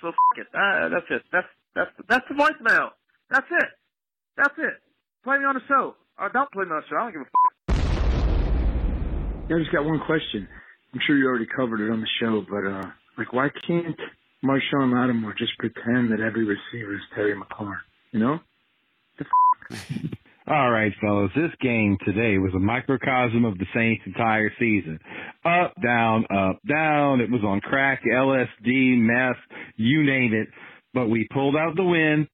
so 0.00 0.08
f- 0.08 0.14
it. 0.36 0.46
Uh, 0.54 0.88
that's 0.88 1.06
it. 1.10 1.22
That's 1.32 1.46
that's 1.74 1.90
that's 2.08 2.24
the 2.28 2.34
voicemail. 2.34 2.90
That's 3.30 3.46
it. 3.50 3.68
That's 4.36 4.54
it. 4.58 4.74
Play 5.22 5.38
me 5.38 5.44
on 5.44 5.54
the 5.54 5.60
show. 5.68 5.94
Or 6.18 6.28
don't 6.30 6.50
play 6.52 6.64
me 6.64 6.70
on 6.72 6.82
the 6.82 6.88
show. 6.88 6.96
I 6.96 7.02
don't 7.04 7.12
give 7.12 7.22
a 7.22 7.24
f- 7.24 7.74
I 9.50 9.58
just 9.58 9.72
got 9.72 9.84
one 9.84 10.00
question. 10.06 10.48
I'm 10.94 11.00
sure 11.08 11.16
you 11.16 11.26
already 11.26 11.46
covered 11.46 11.80
it 11.80 11.90
on 11.90 12.00
the 12.00 12.06
show, 12.20 12.44
but 12.48 12.64
uh, 12.64 12.88
like, 13.18 13.32
why 13.32 13.48
can't 13.66 13.98
Marshon 14.44 14.94
Lattimore 14.94 15.34
just 15.36 15.58
pretend 15.58 16.12
that 16.12 16.20
every 16.20 16.44
receiver 16.44 16.94
is 16.94 17.00
Terry 17.16 17.34
McLaurin? 17.34 17.80
You 18.12 18.20
know? 18.20 18.38
All 20.46 20.70
right, 20.70 20.92
fellas. 21.00 21.32
This 21.34 21.50
game 21.60 21.98
today 22.06 22.38
was 22.38 22.52
a 22.54 22.60
microcosm 22.60 23.44
of 23.44 23.58
the 23.58 23.66
Saints' 23.74 24.04
entire 24.06 24.52
season. 24.60 25.00
Up, 25.44 25.74
down, 25.82 26.26
up, 26.30 26.60
down. 26.68 27.20
It 27.20 27.30
was 27.30 27.42
on 27.42 27.60
crack, 27.60 28.02
LSD, 28.04 28.96
meth, 28.98 29.42
you 29.76 30.04
name 30.04 30.32
it. 30.32 30.46
But 30.92 31.08
we 31.08 31.26
pulled 31.32 31.56
out 31.56 31.74
the 31.74 31.82
win. 31.82 32.28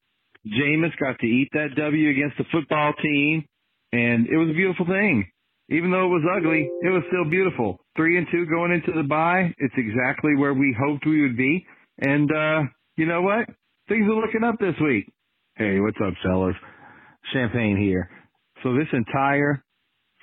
Jameis 0.46 0.94
got 0.98 1.18
to 1.20 1.26
eat 1.26 1.48
that 1.54 1.76
W 1.76 2.10
against 2.10 2.36
the 2.36 2.44
football 2.52 2.92
team, 3.02 3.44
and 3.92 4.26
it 4.26 4.36
was 4.36 4.50
a 4.50 4.54
beautiful 4.54 4.84
thing. 4.84 5.30
Even 5.70 5.90
though 5.90 6.06
it 6.06 6.08
was 6.08 6.24
ugly, 6.36 6.68
it 6.82 6.88
was 6.88 7.02
still 7.08 7.30
beautiful. 7.30 7.78
Three 7.96 8.18
and 8.18 8.26
two 8.30 8.46
going 8.46 8.72
into 8.72 8.92
the 8.92 9.06
bye. 9.06 9.54
It's 9.58 9.74
exactly 9.76 10.34
where 10.36 10.54
we 10.54 10.76
hoped 10.78 11.06
we 11.06 11.22
would 11.22 11.36
be. 11.36 11.64
And, 11.98 12.30
uh, 12.30 12.62
you 12.96 13.06
know 13.06 13.22
what? 13.22 13.46
Things 13.88 14.06
are 14.06 14.20
looking 14.20 14.44
up 14.44 14.56
this 14.58 14.74
week. 14.82 15.06
Hey, 15.56 15.78
what's 15.80 15.98
up, 16.04 16.14
fellas? 16.22 16.56
Champagne 17.32 17.76
here. 17.76 18.10
So 18.62 18.74
this 18.74 18.88
entire 18.92 19.62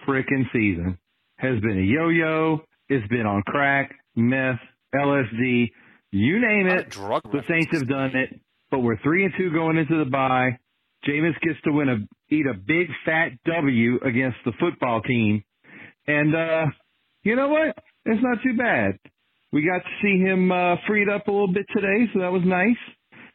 frickin' 0.08 0.52
season 0.52 0.98
has 1.38 1.60
been 1.62 1.78
a 1.78 1.82
yo-yo. 1.82 2.62
It's 2.90 3.08
been 3.08 3.26
on 3.26 3.44
crack, 3.44 3.96
meth, 4.16 4.60
LSD, 4.94 5.70
you 6.12 6.40
name 6.40 6.68
it. 6.68 6.90
Drug 6.90 7.22
the 7.24 7.42
Saints 7.48 7.72
have 7.74 7.88
done 7.88 8.16
it. 8.16 8.40
But 8.72 8.80
we're 8.80 8.98
three 9.02 9.24
and 9.26 9.34
two 9.38 9.52
going 9.52 9.78
into 9.78 10.04
the 10.04 10.10
bye. 10.10 10.60
Jameis 11.08 11.40
gets 11.42 11.60
to 11.64 11.72
win 11.72 11.90
a 11.90 11.98
eat 12.34 12.46
a 12.46 12.54
big 12.54 12.88
fat 13.06 13.30
W 13.46 14.00
against 14.04 14.38
the 14.46 14.52
football 14.60 15.02
team. 15.02 15.44
And 16.08 16.36
uh 16.36 16.66
you 17.24 17.36
know 17.36 17.50
what? 17.50 17.78
It's 18.06 18.24
not 18.24 18.38
too 18.44 18.58
bad. 18.58 18.98
We 19.52 19.66
got 19.66 19.80
to 19.84 19.90
see 20.02 20.20
him 20.20 20.52
uh 20.52 20.76
freed 20.88 21.10
up 21.10 21.28
a 21.28 21.32
little 21.32 21.54
bit 21.54 21.66
today, 21.74 22.10
so 22.14 22.20
that 22.20 22.32
was 22.32 22.44
nice. 22.46 22.78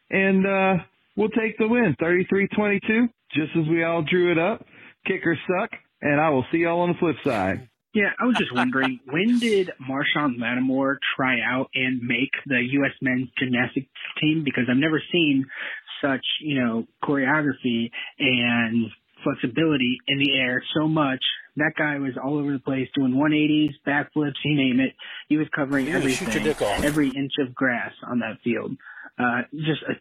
And 0.09 0.45
uh 0.45 0.83
we'll 1.15 1.29
take 1.29 1.57
the 1.57 1.67
win. 1.67 1.95
33-22, 2.01 3.09
just 3.33 3.51
as 3.57 3.67
we 3.69 3.83
all 3.83 4.03
drew 4.03 4.31
it 4.31 4.37
up. 4.37 4.65
Kickers 5.05 5.39
suck, 5.47 5.71
and 6.01 6.21
I 6.21 6.29
will 6.29 6.45
see 6.51 6.59
y'all 6.59 6.81
on 6.81 6.89
the 6.89 6.97
flip 6.99 7.17
side. 7.25 7.69
Yeah, 7.93 8.09
I 8.19 8.25
was 8.25 8.35
just 8.37 8.51
wondering, 8.51 8.99
when 9.05 9.37
did 9.37 9.69
Marshon 9.79 10.39
Lattimore 10.39 10.97
try 11.15 11.35
out 11.45 11.69
and 11.75 12.01
make 12.01 12.31
the 12.47 12.59
U.S. 12.71 12.91
men's 13.03 13.29
gymnastics 13.37 13.85
team? 14.19 14.41
Because 14.43 14.63
I've 14.67 14.77
never 14.77 14.99
seen 15.11 15.45
such, 16.03 16.25
you 16.41 16.59
know, 16.61 16.85
choreography 17.03 17.89
and 18.19 18.87
flexibility 19.23 19.97
in 20.07 20.19
the 20.19 20.37
air 20.37 20.61
so 20.75 20.87
much. 20.87 21.21
That 21.55 21.73
guy 21.77 21.97
was 21.99 22.13
all 22.21 22.37
over 22.39 22.51
the 22.51 22.59
place 22.59 22.87
doing 22.95 23.13
180s, 23.13 23.73
backflips, 23.87 24.33
you 24.43 24.55
name 24.55 24.79
it. 24.79 24.93
He 25.29 25.37
was 25.37 25.47
covering 25.55 25.85
You're 25.87 25.99
gonna 25.99 26.11
shoot 26.11 26.25
your 26.33 26.41
everything, 26.41 26.53
dick 26.53 26.61
off. 26.61 26.83
every 26.83 27.09
inch 27.09 27.33
of 27.39 27.53
grass 27.55 27.93
on 28.07 28.19
that 28.19 28.39
field. 28.43 28.75
Uh, 29.19 29.43
just 29.53 29.81
uh, 29.87 29.93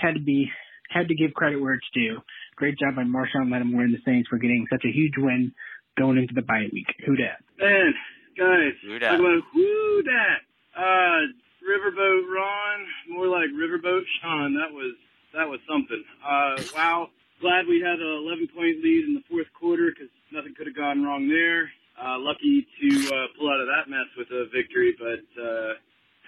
had 0.00 0.14
to 0.14 0.20
be, 0.20 0.50
had 0.90 1.06
to 1.08 1.14
give 1.14 1.32
credit 1.32 1.60
where 1.60 1.74
it's 1.74 1.86
due. 1.94 2.18
Great 2.56 2.76
job 2.78 2.96
by 2.96 3.02
Marshon 3.04 3.50
Lattimore 3.52 3.82
and 3.82 3.94
the 3.94 4.02
Saints 4.04 4.28
for 4.28 4.38
getting 4.38 4.66
such 4.70 4.84
a 4.84 4.90
huge 4.92 5.14
win 5.16 5.52
going 5.96 6.18
into 6.18 6.34
the 6.34 6.42
bye 6.42 6.66
week. 6.72 6.86
Who 7.06 7.14
dat? 7.16 7.38
Man, 7.58 7.94
guys, 8.36 8.74
Who 8.84 8.98
dat? 8.98 9.14
about 9.20 9.42
who 9.54 10.02
that? 10.04 10.38
Uh, 10.76 11.30
Riverboat 11.62 12.22
Ron, 12.34 12.86
more 13.10 13.26
like 13.28 13.48
Riverboat 13.54 14.02
Sean. 14.20 14.54
That 14.54 14.72
was 14.74 14.94
that 15.34 15.48
was 15.48 15.60
something. 15.68 16.02
Uh, 16.22 16.62
wow. 16.74 17.08
Glad 17.40 17.68
we 17.68 17.84
had 17.84 18.00
an 18.00 18.12
11 18.24 18.48
point 18.56 18.80
lead 18.80 19.04
in 19.04 19.12
the 19.12 19.24
fourth 19.28 19.48
quarter 19.52 19.92
because 19.92 20.08
nothing 20.32 20.54
could 20.56 20.66
have 20.66 20.76
gone 20.76 21.04
wrong 21.04 21.28
there. 21.28 21.68
Uh, 21.96 22.16
lucky 22.20 22.64
to 22.80 22.88
uh, 23.08 23.28
pull 23.36 23.48
out 23.48 23.60
of 23.60 23.68
that 23.68 23.88
mess 23.88 24.08
with 24.16 24.28
a 24.32 24.48
victory, 24.52 24.96
but 24.96 25.24
uh, 25.36 25.76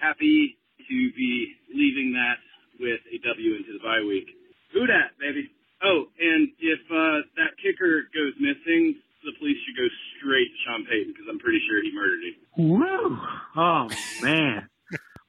happy 0.01 0.57
to 0.77 0.97
be 1.13 1.53
leaving 1.73 2.13
that 2.13 2.37
with 2.79 3.01
a 3.09 3.17
W 3.25 3.55
into 3.57 3.73
the 3.73 3.81
bye 3.81 4.01
week. 4.05 4.29
Who 4.73 4.85
dat, 4.85 5.17
baby? 5.19 5.49
Oh, 5.83 6.05
and 6.19 6.49
if 6.59 6.79
uh, 6.89 7.25
that 7.37 7.57
kicker 7.61 8.05
goes 8.13 8.33
missing, 8.37 8.97
the 9.23 9.33
police 9.39 9.57
should 9.65 9.77
go 9.77 9.87
straight 10.17 10.49
to 10.49 10.57
Sean 10.65 10.85
Payton 10.85 11.13
because 11.13 11.27
I'm 11.29 11.39
pretty 11.39 11.61
sure 11.67 11.81
he 11.81 11.91
murdered 11.93 12.21
him. 12.21 12.35
Woo! 12.57 13.17
Oh 13.57 13.87
man, 14.21 14.69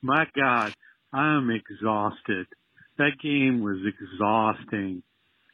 my 0.03 0.27
God, 0.37 0.75
I'm 1.13 1.51
exhausted. 1.51 2.47
That 3.01 3.17
game 3.23 3.63
was 3.63 3.79
exhausting. 3.81 5.03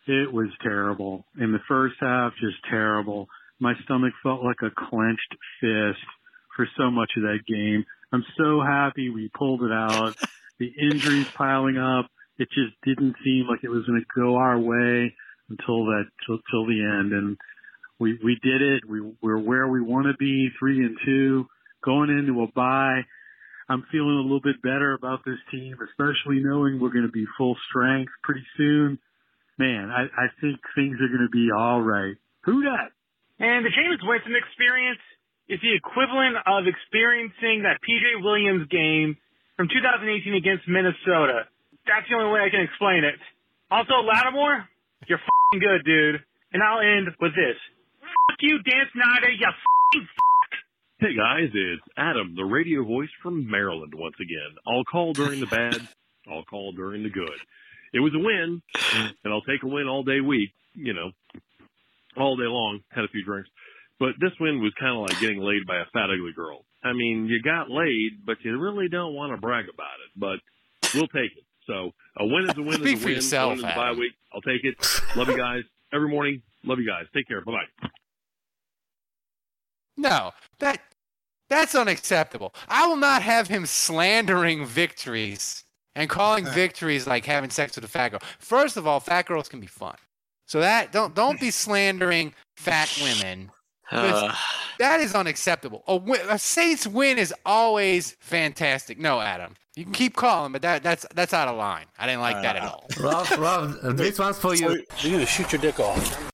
It 0.08 0.32
was 0.32 0.48
terrible. 0.64 1.24
In 1.40 1.52
the 1.52 1.60
first 1.68 1.94
half, 2.00 2.32
just 2.40 2.56
terrible. 2.68 3.28
My 3.60 3.74
stomach 3.84 4.14
felt 4.20 4.42
like 4.42 4.62
a 4.62 4.74
clenched 4.74 5.32
fist 5.60 6.04
for 6.56 6.66
so 6.76 6.90
much 6.90 7.12
of 7.16 7.22
that 7.22 7.46
game. 7.46 7.84
I'm 8.12 8.24
so 8.36 8.60
happy 8.60 9.10
we 9.10 9.30
pulled 9.32 9.62
it 9.62 9.72
out. 9.72 10.14
The 10.58 10.72
injuries 10.90 11.26
piling 11.34 11.76
up. 11.76 12.06
It 12.38 12.48
just 12.48 12.74
didn't 12.82 13.14
seem 13.22 13.44
like 13.46 13.62
it 13.62 13.68
was 13.68 13.84
going 13.84 14.00
to 14.00 14.18
go 14.18 14.36
our 14.36 14.58
way 14.58 15.14
until 15.50 15.84
that 15.84 16.04
till, 16.26 16.38
till 16.50 16.64
the 16.64 16.80
end, 16.80 17.12
and 17.12 17.36
we 17.98 18.18
we 18.24 18.38
did 18.42 18.62
it. 18.62 18.88
We 18.88 19.02
we're 19.20 19.36
where 19.36 19.68
we 19.68 19.82
want 19.82 20.06
to 20.06 20.14
be, 20.18 20.48
three 20.58 20.78
and 20.78 20.96
two, 21.04 21.46
going 21.84 22.08
into 22.08 22.40
a 22.40 22.46
bye. 22.52 23.02
I'm 23.68 23.84
feeling 23.90 24.14
a 24.14 24.22
little 24.22 24.40
bit 24.40 24.62
better 24.62 24.94
about 24.94 25.24
this 25.24 25.38
team, 25.50 25.74
especially 25.82 26.38
knowing 26.38 26.78
we're 26.78 26.94
going 26.94 27.06
to 27.06 27.12
be 27.12 27.26
full 27.36 27.56
strength 27.68 28.12
pretty 28.22 28.46
soon. 28.56 28.98
Man, 29.58 29.90
I, 29.90 30.06
I 30.06 30.26
think 30.40 30.60
things 30.74 30.96
are 31.00 31.10
going 31.10 31.26
to 31.26 31.32
be 31.32 31.50
all 31.50 31.82
right. 31.82 32.14
Who 32.44 32.62
dat? 32.62 32.94
And 33.38 33.66
the 33.66 33.72
Jameis 33.74 34.00
Winston 34.06 34.36
experience 34.36 35.02
is 35.48 35.58
the 35.62 35.74
equivalent 35.74 36.38
of 36.46 36.66
experiencing 36.70 37.66
that 37.66 37.82
PJ 37.82 38.22
Williams 38.22 38.68
game 38.70 39.16
from 39.56 39.66
2018 39.68 40.34
against 40.34 40.68
Minnesota. 40.68 41.50
That's 41.86 42.06
the 42.06 42.14
only 42.18 42.30
way 42.30 42.46
I 42.46 42.50
can 42.50 42.62
explain 42.62 43.02
it. 43.02 43.18
Also, 43.70 43.98
Lattimore, 44.02 44.68
you're 45.10 45.18
fing 45.18 45.60
good, 45.60 45.82
dude. 45.84 46.22
And 46.52 46.62
I'll 46.62 46.80
end 46.80 47.10
with 47.20 47.34
this. 47.34 47.58
Fuck 48.00 48.38
you, 48.40 48.62
Dan 48.62 48.86
Snyder, 48.94 49.30
you 49.30 49.46
fing 49.92 50.06
Hey 50.98 51.14
guys, 51.14 51.50
it's 51.52 51.82
Adam, 51.98 52.34
the 52.36 52.44
radio 52.44 52.82
voice 52.82 53.10
from 53.22 53.48
Maryland 53.50 53.92
once 53.94 54.14
again. 54.18 54.56
I'll 54.66 54.84
call 54.84 55.12
during 55.12 55.40
the 55.40 55.46
bad, 55.46 55.76
I'll 56.30 56.44
call 56.44 56.72
during 56.72 57.02
the 57.02 57.10
good. 57.10 57.36
It 57.92 58.00
was 58.00 58.12
a 58.14 58.18
win, 58.18 58.62
and 59.24 59.32
I'll 59.32 59.42
take 59.42 59.62
a 59.62 59.66
win 59.66 59.88
all 59.88 60.02
day 60.04 60.20
week, 60.20 60.50
you 60.74 60.94
know, 60.94 61.10
all 62.16 62.36
day 62.36 62.44
long. 62.46 62.80
Had 62.90 63.04
a 63.04 63.08
few 63.08 63.22
drinks. 63.24 63.48
But 64.00 64.10
this 64.20 64.32
win 64.40 64.60
was 64.62 64.72
kind 64.80 64.94
of 64.96 65.02
like 65.02 65.20
getting 65.20 65.40
laid 65.40 65.66
by 65.66 65.76
a 65.76 65.84
fat 65.92 66.10
ugly 66.10 66.32
girl. 66.34 66.64
I 66.82 66.92
mean, 66.94 67.26
you 67.26 67.42
got 67.42 67.68
laid, 67.70 68.24
but 68.24 68.38
you 68.42 68.58
really 68.58 68.88
don't 68.88 69.14
want 69.14 69.32
to 69.34 69.40
brag 69.40 69.66
about 69.72 69.96
it. 70.04 70.10
But 70.16 70.38
we'll 70.94 71.08
take 71.08 71.32
it. 71.36 71.44
So 71.66 71.92
a 72.18 72.24
win 72.26 72.48
is 72.48 72.56
a 72.56 72.62
win 72.62 72.68
is 72.68 72.76
Speak 72.80 73.02
a 73.02 73.04
win. 73.04 73.14
yourself, 73.16 73.48
One 73.50 73.58
is 73.58 73.64
a 73.64 73.74
bye 73.74 73.92
week. 73.92 74.12
I'll 74.34 74.42
take 74.42 74.64
it. 74.64 74.76
Love 75.14 75.28
you 75.28 75.36
guys 75.36 75.62
every 75.92 76.08
morning. 76.08 76.42
Love 76.64 76.78
you 76.78 76.86
guys. 76.86 77.04
Take 77.14 77.28
care. 77.28 77.42
Bye 77.44 77.52
bye. 77.52 77.88
No, 79.98 80.32
that 80.58 80.80
that's 81.48 81.74
unacceptable. 81.74 82.54
I 82.68 82.86
will 82.86 82.96
not 82.96 83.22
have 83.22 83.48
him 83.48 83.66
slandering 83.66 84.66
victories 84.66 85.64
and 85.94 86.10
calling 86.10 86.44
victories 86.46 87.06
like 87.06 87.24
having 87.24 87.50
sex 87.50 87.76
with 87.76 87.84
a 87.84 87.88
fat 87.88 88.10
girl. 88.10 88.20
First 88.38 88.76
of 88.76 88.86
all, 88.86 89.00
fat 89.00 89.26
girls 89.26 89.48
can 89.48 89.60
be 89.60 89.66
fun. 89.66 89.96
So 90.46 90.60
that 90.60 90.92
don't 90.92 91.14
don't 91.14 91.40
be 91.40 91.50
slandering 91.50 92.32
fat 92.56 92.96
women. 93.02 93.50
Uh, 93.90 94.34
that 94.78 95.00
is 95.00 95.14
unacceptable. 95.14 95.84
A, 95.86 95.96
win, 95.96 96.20
a 96.28 96.38
Saints 96.38 96.86
win 96.86 97.18
is 97.18 97.32
always 97.44 98.16
fantastic. 98.18 98.98
No, 98.98 99.20
Adam, 99.20 99.54
you 99.76 99.84
can 99.84 99.92
keep 99.92 100.16
calling, 100.16 100.52
but 100.52 100.62
that 100.62 100.82
that's 100.82 101.06
that's 101.14 101.32
out 101.32 101.48
of 101.48 101.56
line. 101.56 101.86
I 101.98 102.06
didn't 102.06 102.20
like 102.20 102.42
that 102.42 102.56
at 102.56 102.62
all. 102.62 102.86
Ralph, 103.00 103.38
Ralph, 103.38 103.76
this 103.96 104.18
one's 104.18 104.38
for 104.38 104.54
you. 104.54 104.84
You're 104.98 105.12
gonna 105.12 105.26
shoot 105.26 105.52
your 105.52 105.60
dick 105.60 105.78
off. 105.80 106.30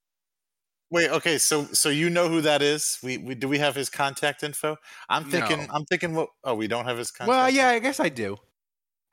Wait, 0.93 1.09
okay, 1.11 1.38
so 1.38 1.64
so 1.72 1.88
you 1.88 2.11
know 2.11 2.28
who 2.28 2.43
that 2.43 2.61
is? 2.61 2.99
We, 3.03 3.16
we 3.16 3.34
do 3.34 3.49
we 3.49 3.59
have 3.59 3.74
his 3.74 3.88
contact 3.88 4.43
info? 4.43 4.76
I'm 5.09 5.24
thinking 5.24 5.61
No. 5.61 5.66
I'm 5.72 5.84
thinking 5.86 6.14
what 6.14 6.28
oh 6.45 6.55
we 6.55 6.68
don't 6.68 6.84
have 6.84 6.99
his 6.99 7.11
contact. 7.11 7.28
Well, 7.28 7.49
yeah, 7.51 7.68
I 7.70 7.78
guess 7.78 7.99
I 7.99 8.11
do. 8.11 8.36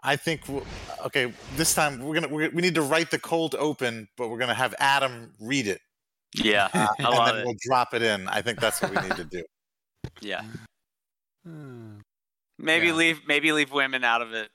I 0.03 0.17
think 0.17 0.41
w- 0.47 0.65
okay, 1.05 1.32
this 1.55 1.73
time 1.73 1.99
we're 2.03 2.15
gonna 2.15 2.27
we're, 2.27 2.49
we 2.49 2.61
need 2.61 2.75
to 2.75 2.82
write 2.82 3.11
the 3.11 3.19
cold 3.19 3.55
open, 3.57 4.09
but 4.17 4.27
we're 4.30 4.38
gonna 4.39 4.53
have 4.53 4.75
Adam 4.80 5.34
read 5.39 5.67
it. 5.67 5.80
yeah, 6.36 6.67
uh, 6.73 6.88
I 6.99 7.03
and 7.03 7.07
love 7.07 7.25
then 7.27 7.36
it. 7.38 7.45
we'll 7.45 7.55
drop 7.65 7.93
it 7.93 8.01
in. 8.01 8.27
I 8.27 8.41
think 8.41 8.59
that's 8.59 8.82
what 8.82 8.91
we 8.93 9.01
need 9.01 9.15
to 9.15 9.23
do. 9.25 9.43
Yeah. 10.21 10.41
Maybe 12.57 12.88
Yeah. 12.88 12.93
leave 12.93 13.21
maybe 13.25 13.51
leave 13.53 13.71
women 13.71 14.03
out 14.03 14.21
of 14.21 14.34
it. 14.34 14.49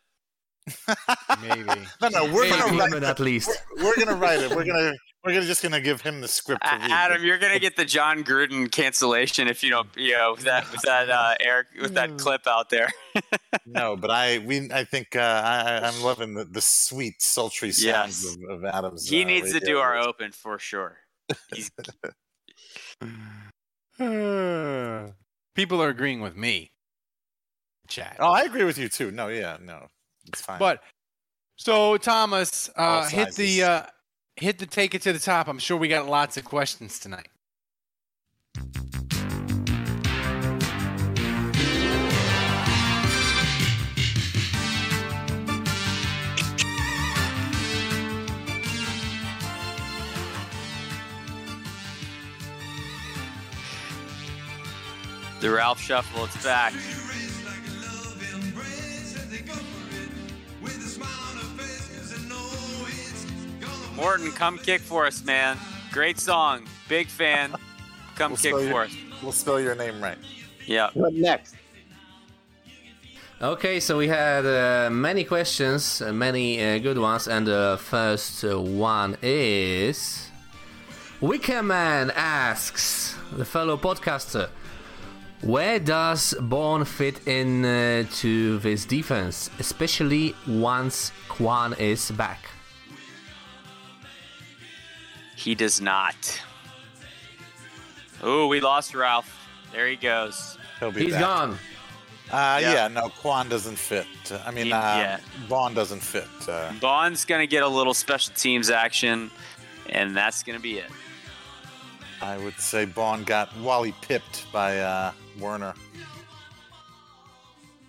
Maybe. 1.42 1.64
No, 2.02 2.08
no, 2.08 2.24
we're 2.34 2.48
gonna 2.50 2.76
write 2.76 2.90
women 2.90 3.04
at 3.04 3.18
least. 3.18 3.50
We're, 3.78 3.84
we're 3.84 3.96
gonna 4.04 4.16
write 4.16 4.40
it. 4.40 4.50
We're 4.50 4.64
gonna 4.64 4.92
we're 5.24 5.32
gonna 5.32 5.46
just 5.46 5.62
gonna 5.62 5.80
give 5.80 6.00
him 6.02 6.20
the 6.20 6.28
script 6.28 6.62
to 6.64 6.70
read. 6.76 6.90
Adam, 6.90 7.24
you're 7.24 7.38
gonna 7.38 7.58
get 7.58 7.76
the 7.76 7.84
Jon 7.84 8.22
Gruden 8.24 8.70
cancellation 8.70 9.48
if 9.48 9.62
you 9.62 9.70
don't, 9.70 9.88
you 9.96 10.12
know, 10.12 10.32
with 10.32 10.44
that 10.44 10.70
with 10.70 10.82
that 10.82 11.08
uh, 11.10 11.34
Eric 11.40 11.68
with 11.80 11.90
Hmm. 11.90 11.94
that 11.94 12.18
clip 12.18 12.46
out 12.46 12.70
there. 12.70 12.90
No, 13.66 13.96
but 13.96 14.10
I 14.10 14.38
we 14.38 14.70
I 14.72 14.84
think 14.84 15.16
uh, 15.16 15.20
I 15.20 15.60
I- 15.78 15.88
I'm 15.88 16.02
loving 16.02 16.34
the, 16.34 16.44
the 16.44 16.60
sweet 16.60 17.14
sultry 17.22 17.72
sounds 17.72 18.24
Yes. 18.24 18.36
of, 18.36 18.42
of 18.50 18.64
Adam's. 18.64 19.08
he 19.08 19.22
uh, 19.22 19.26
needs 19.26 19.48
to 19.52 19.54
radio 19.54 19.66
do 19.74 19.78
our 19.78 19.96
open 19.96 20.32
for 20.32 20.58
sure. 20.58 20.98
People 25.54 25.80
are 25.82 25.88
agreeing 25.88 26.20
with 26.20 26.36
me. 26.36 26.72
Chat. 27.88 28.16
Oh, 28.18 28.32
I 28.32 28.42
agree 28.42 28.64
with 28.64 28.76
you 28.78 28.88
too. 28.88 29.10
No, 29.10 29.28
yeah, 29.28 29.56
no, 29.62 29.86
it's 30.26 30.40
fine. 30.40 30.58
But 30.58 30.82
so 31.56 31.96
Thomas, 31.96 32.68
uh, 32.76 33.06
hit 33.08 33.34
the 33.36 33.62
uh, 33.62 33.82
hit 34.36 34.58
the 34.58 34.66
take 34.66 34.94
it 34.94 35.02
to 35.02 35.12
the 35.12 35.18
top. 35.18 35.48
I'm 35.48 35.58
sure 35.58 35.76
we 35.76 35.88
got 35.88 36.08
lots 36.08 36.36
of 36.36 36.44
questions 36.44 36.98
tonight. 36.98 37.28
the 55.44 55.50
Ralph 55.50 55.78
Shuffle, 55.78 56.24
it's 56.24 56.42
back. 56.42 56.72
Morton, 63.96 64.32
come 64.32 64.58
kick 64.58 64.80
for 64.80 65.06
us, 65.06 65.24
man. 65.24 65.56
Great 65.92 66.18
song. 66.18 66.66
Big 66.88 67.06
fan. 67.08 67.54
Come 68.16 68.32
We'll 68.32 68.38
kick 68.38 68.52
for 68.52 68.60
your- 68.62 68.82
us. 68.84 68.96
We'll 69.22 69.32
spell 69.32 69.60
your 69.60 69.74
name 69.74 70.02
right. 70.02 70.18
Yeah. 70.66 70.90
What 70.94 71.14
next? 71.14 71.54
Okay, 73.42 73.80
so 73.80 73.98
we 73.98 74.08
had 74.08 74.46
uh, 74.46 74.90
many 74.90 75.24
questions, 75.24 76.00
uh, 76.00 76.12
many 76.12 76.62
uh, 76.62 76.78
good 76.78 76.98
ones, 76.98 77.28
and 77.28 77.46
the 77.46 77.78
first 77.80 78.44
uh, 78.44 78.58
one 78.60 79.16
is 79.22 80.28
Wickerman 81.20 82.10
asks 82.14 83.14
the 83.32 83.44
fellow 83.44 83.76
podcaster, 83.76 84.48
where 85.42 85.78
does 85.78 86.34
Baun 86.40 86.84
fit 86.84 87.26
in 87.26 87.64
uh, 87.64 88.04
to 88.20 88.58
this 88.60 88.84
defense, 88.86 89.50
especially 89.58 90.34
once 90.46 91.12
Kwon 91.28 91.78
is 91.78 92.10
back? 92.12 92.46
He 95.44 95.54
does 95.54 95.78
not. 95.80 96.40
Oh, 98.22 98.46
we 98.46 98.60
lost 98.60 98.94
Ralph. 98.94 99.30
There 99.72 99.86
he 99.86 99.96
goes. 99.96 100.56
He'll 100.80 100.90
be 100.90 101.04
He's 101.04 101.12
back. 101.12 101.20
gone. 101.20 101.58
Uh, 102.32 102.58
Yeah. 102.62 102.72
yeah. 102.72 102.88
no, 102.88 103.10
Quan 103.10 103.50
doesn't 103.50 103.76
fit. 103.76 104.06
I 104.46 104.50
mean, 104.50 104.66
He- 104.66 104.72
uh, 104.72 104.96
yeah. 104.96 105.20
Baun 105.48 105.74
doesn't 105.74 106.00
fit. 106.00 106.26
Uh, 106.48 106.72
Baun's 106.80 107.26
going 107.26 107.42
to 107.42 107.46
get 107.46 107.62
a 107.62 107.68
little 107.68 107.92
special 107.92 108.32
teams 108.34 108.70
action, 108.70 109.30
and 109.90 110.16
that's 110.16 110.42
going 110.42 110.56
to 110.56 110.62
be 110.62 110.78
it. 110.78 110.90
I 112.22 112.38
would 112.38 112.58
say 112.58 112.86
Baun 112.86 113.24
got 113.24 113.54
Wally 113.58 113.92
pipped 114.00 114.50
by 114.50 114.78
uh, 114.78 115.12
Werner. 115.38 115.74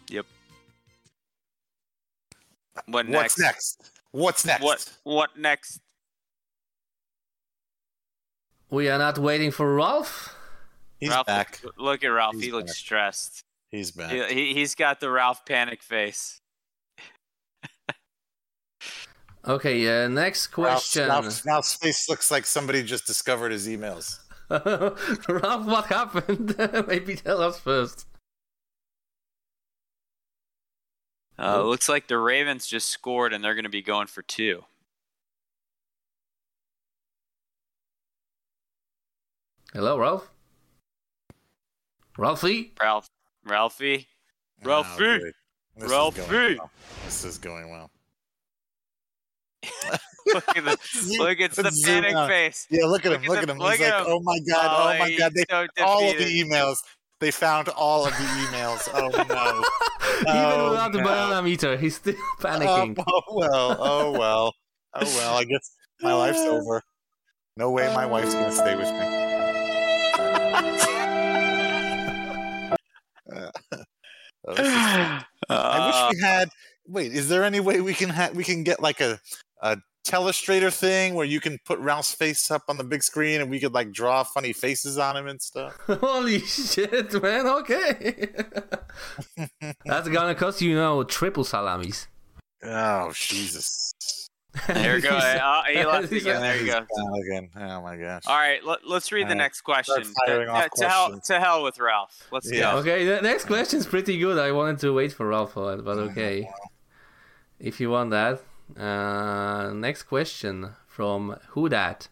Yep. 0.10 0.26
What 2.88 3.08
What's 3.08 3.39
next? 3.39 3.39
next? 3.39 3.91
What's 4.12 4.45
next? 4.45 4.64
What 4.64 4.91
what 5.03 5.38
next? 5.39 5.80
We 8.76 8.89
are 8.89 8.97
not 8.97 9.17
waiting 9.17 9.51
for 9.51 9.73
Ralph. 9.73 10.36
He's 10.99 11.09
Ralph, 11.09 11.28
back. 11.28 11.61
Look 11.78 12.03
at 12.03 12.09
Ralph. 12.09 12.36
He's 12.36 12.43
he 12.43 12.51
looks 12.51 12.71
back. 12.71 12.76
stressed. 12.76 13.41
He's 13.71 13.91
back. 13.91 14.11
He, 14.11 14.34
he, 14.34 14.53
he's 14.53 14.76
got 14.76 14.99
the 14.99 15.09
Ralph 15.09 15.45
panic 15.45 15.82
face. 15.82 16.41
Okay, 19.47 19.88
uh, 19.88 20.07
next 20.07 20.47
Ralph's, 20.57 20.91
question. 20.91 21.07
Ralph's, 21.07 21.45
Ralph's 21.45 21.76
face 21.76 22.09
looks 22.09 22.32
like 22.32 22.47
somebody 22.47 22.82
just 22.82 23.05
discovered 23.05 23.51
his 23.51 23.67
emails. 23.67 24.17
Ralph, 24.49 25.67
what 25.67 25.86
happened? 25.86 26.55
Maybe 26.88 27.15
tell 27.15 27.41
us 27.41 27.59
first. 27.59 28.07
Uh, 31.38 31.61
looks 31.61 31.88
like 31.88 32.07
the 32.07 32.17
Ravens 32.17 32.65
just 32.65 32.89
scored, 32.89 33.34
and 33.34 33.43
they're 33.43 33.53
going 33.53 33.65
to 33.65 33.69
be 33.69 33.84
going 33.84 34.07
for 34.07 34.23
two. 34.23 34.63
Hello, 39.76 39.97
Ralph. 39.97 40.30
Ralphie. 42.17 42.73
Ralph, 42.82 43.07
Ralphie, 43.43 44.07
Oh, 44.63 44.67
Ralphie, 44.69 45.19
boy. 45.19 45.32
This 45.76 45.91
Ralphie. 45.91 46.21
going 46.30 46.57
well. 46.57 46.71
This 47.03 47.26
is 47.26 47.38
going 47.38 47.69
well. 47.69 47.91
look 50.28 50.47
at 50.57 50.63
the 50.63 50.78
look 51.19 51.41
at 51.41 51.51
the 51.51 51.82
panic 51.86 52.15
out. 52.15 52.30
face. 52.30 52.67
Yeah, 52.69 52.86
look 52.86 53.05
at 53.05 53.11
him. 53.11 53.23
Look 53.23 53.30
Look 53.32 53.38
at 53.39 53.43
at 53.43 53.49
him. 53.49 53.57
look 53.57 53.71
He's 53.73 53.82
at 53.82 53.97
like, 53.99 54.07
him. 54.07 54.13
oh 54.13 54.21
my 54.23 54.39
god, 54.49 54.65
oh, 54.65 54.93
Oh, 54.95 54.97
my 54.99 55.11
god. 55.17 55.34
They 55.34 55.41
he's 55.41 55.67
so 55.78 55.84
all 55.86 56.09
of 56.09 56.17
the 56.17 56.23
emails. 56.23 56.78
They 57.19 57.32
found 57.32 57.67
all 57.69 58.05
of 58.05 58.11
the 58.13 58.23
emails. 58.23 58.88
Oh 58.93 59.09
no. 59.09 59.63
Even 60.21 60.36
Oh, 60.36 60.69
without 60.69 60.93
the 60.93 60.99
no. 60.99 61.03
banana 61.03 61.41
meter, 61.41 61.76
he's 61.76 61.95
still 61.95 62.15
oh, 62.17 62.36
panicking. 62.39 62.95
Oh, 63.05 63.21
oh 63.28 63.36
well. 63.36 63.78
Oh 63.80 64.11
well. 64.11 64.53
Oh 64.93 65.01
well. 65.17 65.36
I 65.38 65.43
guess 65.43 65.69
my 66.01 66.13
life's 66.13 66.39
over. 66.39 66.82
No 67.57 67.71
way 67.71 67.93
my 67.93 68.05
wife's 68.05 68.34
gonna 68.34 68.53
stay 68.53 68.76
with 68.78 68.89
me. 68.91 69.24
oh. 74.47 74.53
I 75.49 75.88
wish 75.88 75.95
Uh, 75.95 76.09
we 76.13 76.21
had. 76.21 76.49
Wait, 76.88 77.13
is 77.13 77.29
there 77.29 77.43
any 77.43 77.59
way 77.59 77.81
we 77.81 77.93
can 77.93 78.09
ha- 78.09 78.29
we 78.33 78.43
can 78.43 78.63
get 78.63 78.81
like 78.81 79.01
a 79.01 79.19
a 79.61 79.77
telestrator 80.07 80.71
thing 80.71 81.15
where 81.15 81.25
you 81.25 81.39
can 81.39 81.57
put 81.65 81.79
Ralph's 81.79 82.13
face 82.13 82.51
up 82.51 82.61
on 82.69 82.77
the 82.77 82.83
big 82.83 83.01
screen 83.01 83.41
and 83.41 83.49
we 83.49 83.59
could 83.59 83.73
like 83.73 83.91
draw 83.91 84.23
funny 84.23 84.53
faces 84.53 84.99
on 84.99 85.17
him 85.17 85.27
and 85.27 85.41
stuff? 85.41 85.75
Holy 85.88 86.39
shit, 86.41 87.11
man. 87.23 87.47
Okay. 87.47 88.29
That's 89.86 90.07
gonna 90.09 90.36
cost 90.36 90.61
you, 90.61 90.69
you 90.71 90.75
know, 90.75 91.03
triple 91.03 91.43
salamis. 91.43 92.07
Oh 92.63 93.11
Jesus! 93.13 94.24
there 94.68 94.95
you 94.97 95.01
go. 95.01 95.10
Oh, 95.22 95.62
he 95.72 95.86
left 95.86 96.12
again. 96.12 96.41
There 96.41 96.58
you 96.58 96.66
go. 96.68 96.86
again. 97.26 97.49
Oh 97.56 97.82
my 97.82 97.97
gosh! 97.97 98.24
All 98.28 98.36
right, 98.38 98.64
let, 98.64 98.88
let's 98.88 99.12
read 99.12 99.28
the 99.28 99.32
Uh, 99.34 99.36
next 99.36 99.62
question. 99.62 100.03
start 100.03 100.28
To- 100.45 100.47
off 100.51 100.70
to, 100.78 100.88
hell, 100.89 101.20
to 101.20 101.39
hell 101.39 101.64
with 101.64 101.80
Ralph. 101.80 102.28
Let's 102.32 102.51
Yeah. 102.51 102.72
go. 102.74 102.78
Okay, 102.80 103.06
the 103.06 103.22
next 103.22 103.45
question 103.45 103.80
is 103.80 103.86
pretty 103.86 104.18
good. 104.18 104.38
I 104.38 104.51
wanted 104.51 104.80
to 104.80 104.93
wait 104.93 105.12
for 105.14 105.28
Ralph 105.28 105.53
for 105.53 105.74
it, 105.74 105.84
but 105.86 105.97
okay. 105.97 106.49
If 107.60 107.80
you 107.80 107.89
want 107.89 108.12
that. 108.12 108.41
Uh, 108.76 109.72
next 109.74 110.03
question 110.03 110.72
from 110.88 111.38
Who 111.49 111.70
Dat. 111.70 112.08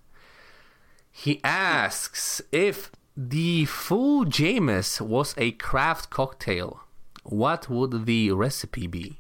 He 1.12 1.42
asks 1.44 2.42
if 2.52 2.92
the 3.18 3.66
full 3.66 4.26
Jameis 4.26 5.02
was 5.02 5.34
a 5.38 5.52
craft 5.54 6.10
cocktail. 6.12 6.82
What 7.24 7.70
would 7.70 8.06
the 8.06 8.32
recipe 8.32 8.86
be? 8.88 9.20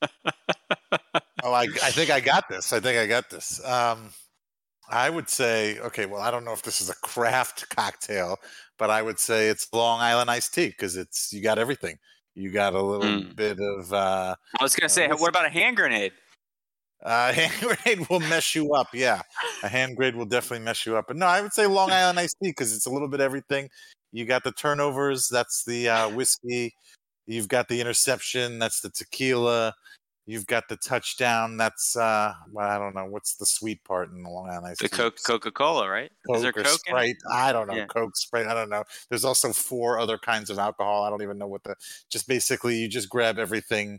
oh, 1.42 1.52
I, 1.52 1.62
I 1.62 1.90
think 1.90 2.10
I 2.10 2.20
got 2.20 2.48
this. 2.48 2.72
I 2.72 2.80
think 2.80 2.98
I 2.98 3.06
got 3.06 3.30
this. 3.30 3.64
Um, 3.64 4.10
I 4.90 5.08
would 5.08 5.28
say, 5.28 5.78
okay, 5.80 6.06
well, 6.06 6.20
I 6.20 6.30
don't 6.30 6.44
know 6.44 6.52
if 6.52 6.62
this 6.62 6.80
is 6.80 6.90
a 6.90 6.94
craft 6.96 7.68
cocktail, 7.76 8.36
but 8.78 8.90
I 8.90 9.02
would 9.02 9.18
say 9.18 9.48
it's 9.48 9.72
Long 9.72 10.00
Island 10.00 10.30
iced 10.30 10.54
tea 10.54 10.68
because 10.68 10.96
it's 10.96 11.32
you 11.32 11.42
got 11.42 11.58
everything. 11.58 11.96
You 12.34 12.50
got 12.50 12.74
a 12.74 12.82
little 12.82 13.06
Mm. 13.06 13.36
bit 13.36 13.58
of. 13.60 13.92
Uh, 13.92 14.34
I 14.58 14.62
was 14.62 14.74
gonna 14.74 14.88
say, 14.88 15.08
uh, 15.08 15.16
what 15.16 15.28
about 15.28 15.46
a 15.46 15.50
hand 15.50 15.76
grenade? 15.76 16.12
Uh, 17.02 17.32
hand 17.32 17.52
grenade 17.60 18.08
will 18.08 18.20
mess 18.20 18.54
you 18.54 18.72
up. 18.74 18.88
Yeah, 18.92 19.22
a 19.62 19.68
hand 19.68 19.96
grenade 19.96 20.16
will 20.16 20.26
definitely 20.26 20.64
mess 20.64 20.84
you 20.86 20.96
up. 20.96 21.06
But 21.08 21.16
no, 21.16 21.26
I 21.26 21.40
would 21.40 21.52
say 21.52 21.66
Long 21.66 21.90
Island 21.90 22.18
iced 22.18 22.36
tea 22.42 22.50
because 22.50 22.74
it's 22.74 22.86
a 22.86 22.90
little 22.90 23.08
bit 23.08 23.20
everything. 23.20 23.68
You 24.12 24.24
got 24.24 24.42
the 24.44 24.52
turnovers. 24.52 25.28
That's 25.28 25.64
the 25.64 25.88
uh, 25.88 26.08
whiskey. 26.10 26.72
You've 27.26 27.48
got 27.48 27.68
the 27.68 27.80
interception. 27.80 28.58
That's 28.58 28.80
the 28.80 28.90
tequila. 28.90 29.72
You've 30.30 30.46
got 30.46 30.68
the 30.68 30.76
touchdown. 30.76 31.56
That's 31.56 31.96
uh, 31.96 32.32
well, 32.52 32.68
I 32.68 32.78
don't 32.78 32.94
know 32.94 33.06
what's 33.06 33.34
the 33.34 33.46
sweet 33.46 33.82
part 33.82 34.12
in 34.12 34.22
the 34.22 34.30
Long 34.30 34.48
Island 34.48 34.68
iced 34.68 34.80
The. 34.80 34.88
Coke 34.88 35.18
Coca 35.26 35.50
Cola, 35.50 35.88
right? 35.88 36.08
Is 36.28 36.42
there 36.42 36.52
Coke 36.52 36.66
or 36.66 36.68
Coke 36.68 36.80
in 36.86 36.96
it? 36.96 37.16
Sprite. 37.16 37.16
I 37.32 37.52
don't 37.52 37.66
know. 37.66 37.74
Yeah. 37.74 37.86
Coke, 37.86 38.16
Sprite. 38.16 38.46
I 38.46 38.54
don't 38.54 38.70
know. 38.70 38.84
There's 39.08 39.24
also 39.24 39.52
four 39.52 39.98
other 39.98 40.18
kinds 40.18 40.48
of 40.48 40.58
alcohol. 40.60 41.02
I 41.02 41.10
don't 41.10 41.22
even 41.22 41.36
know 41.36 41.48
what 41.48 41.64
the. 41.64 41.74
Just 42.10 42.28
basically, 42.28 42.76
you 42.76 42.86
just 42.86 43.08
grab 43.08 43.40
everything, 43.40 43.98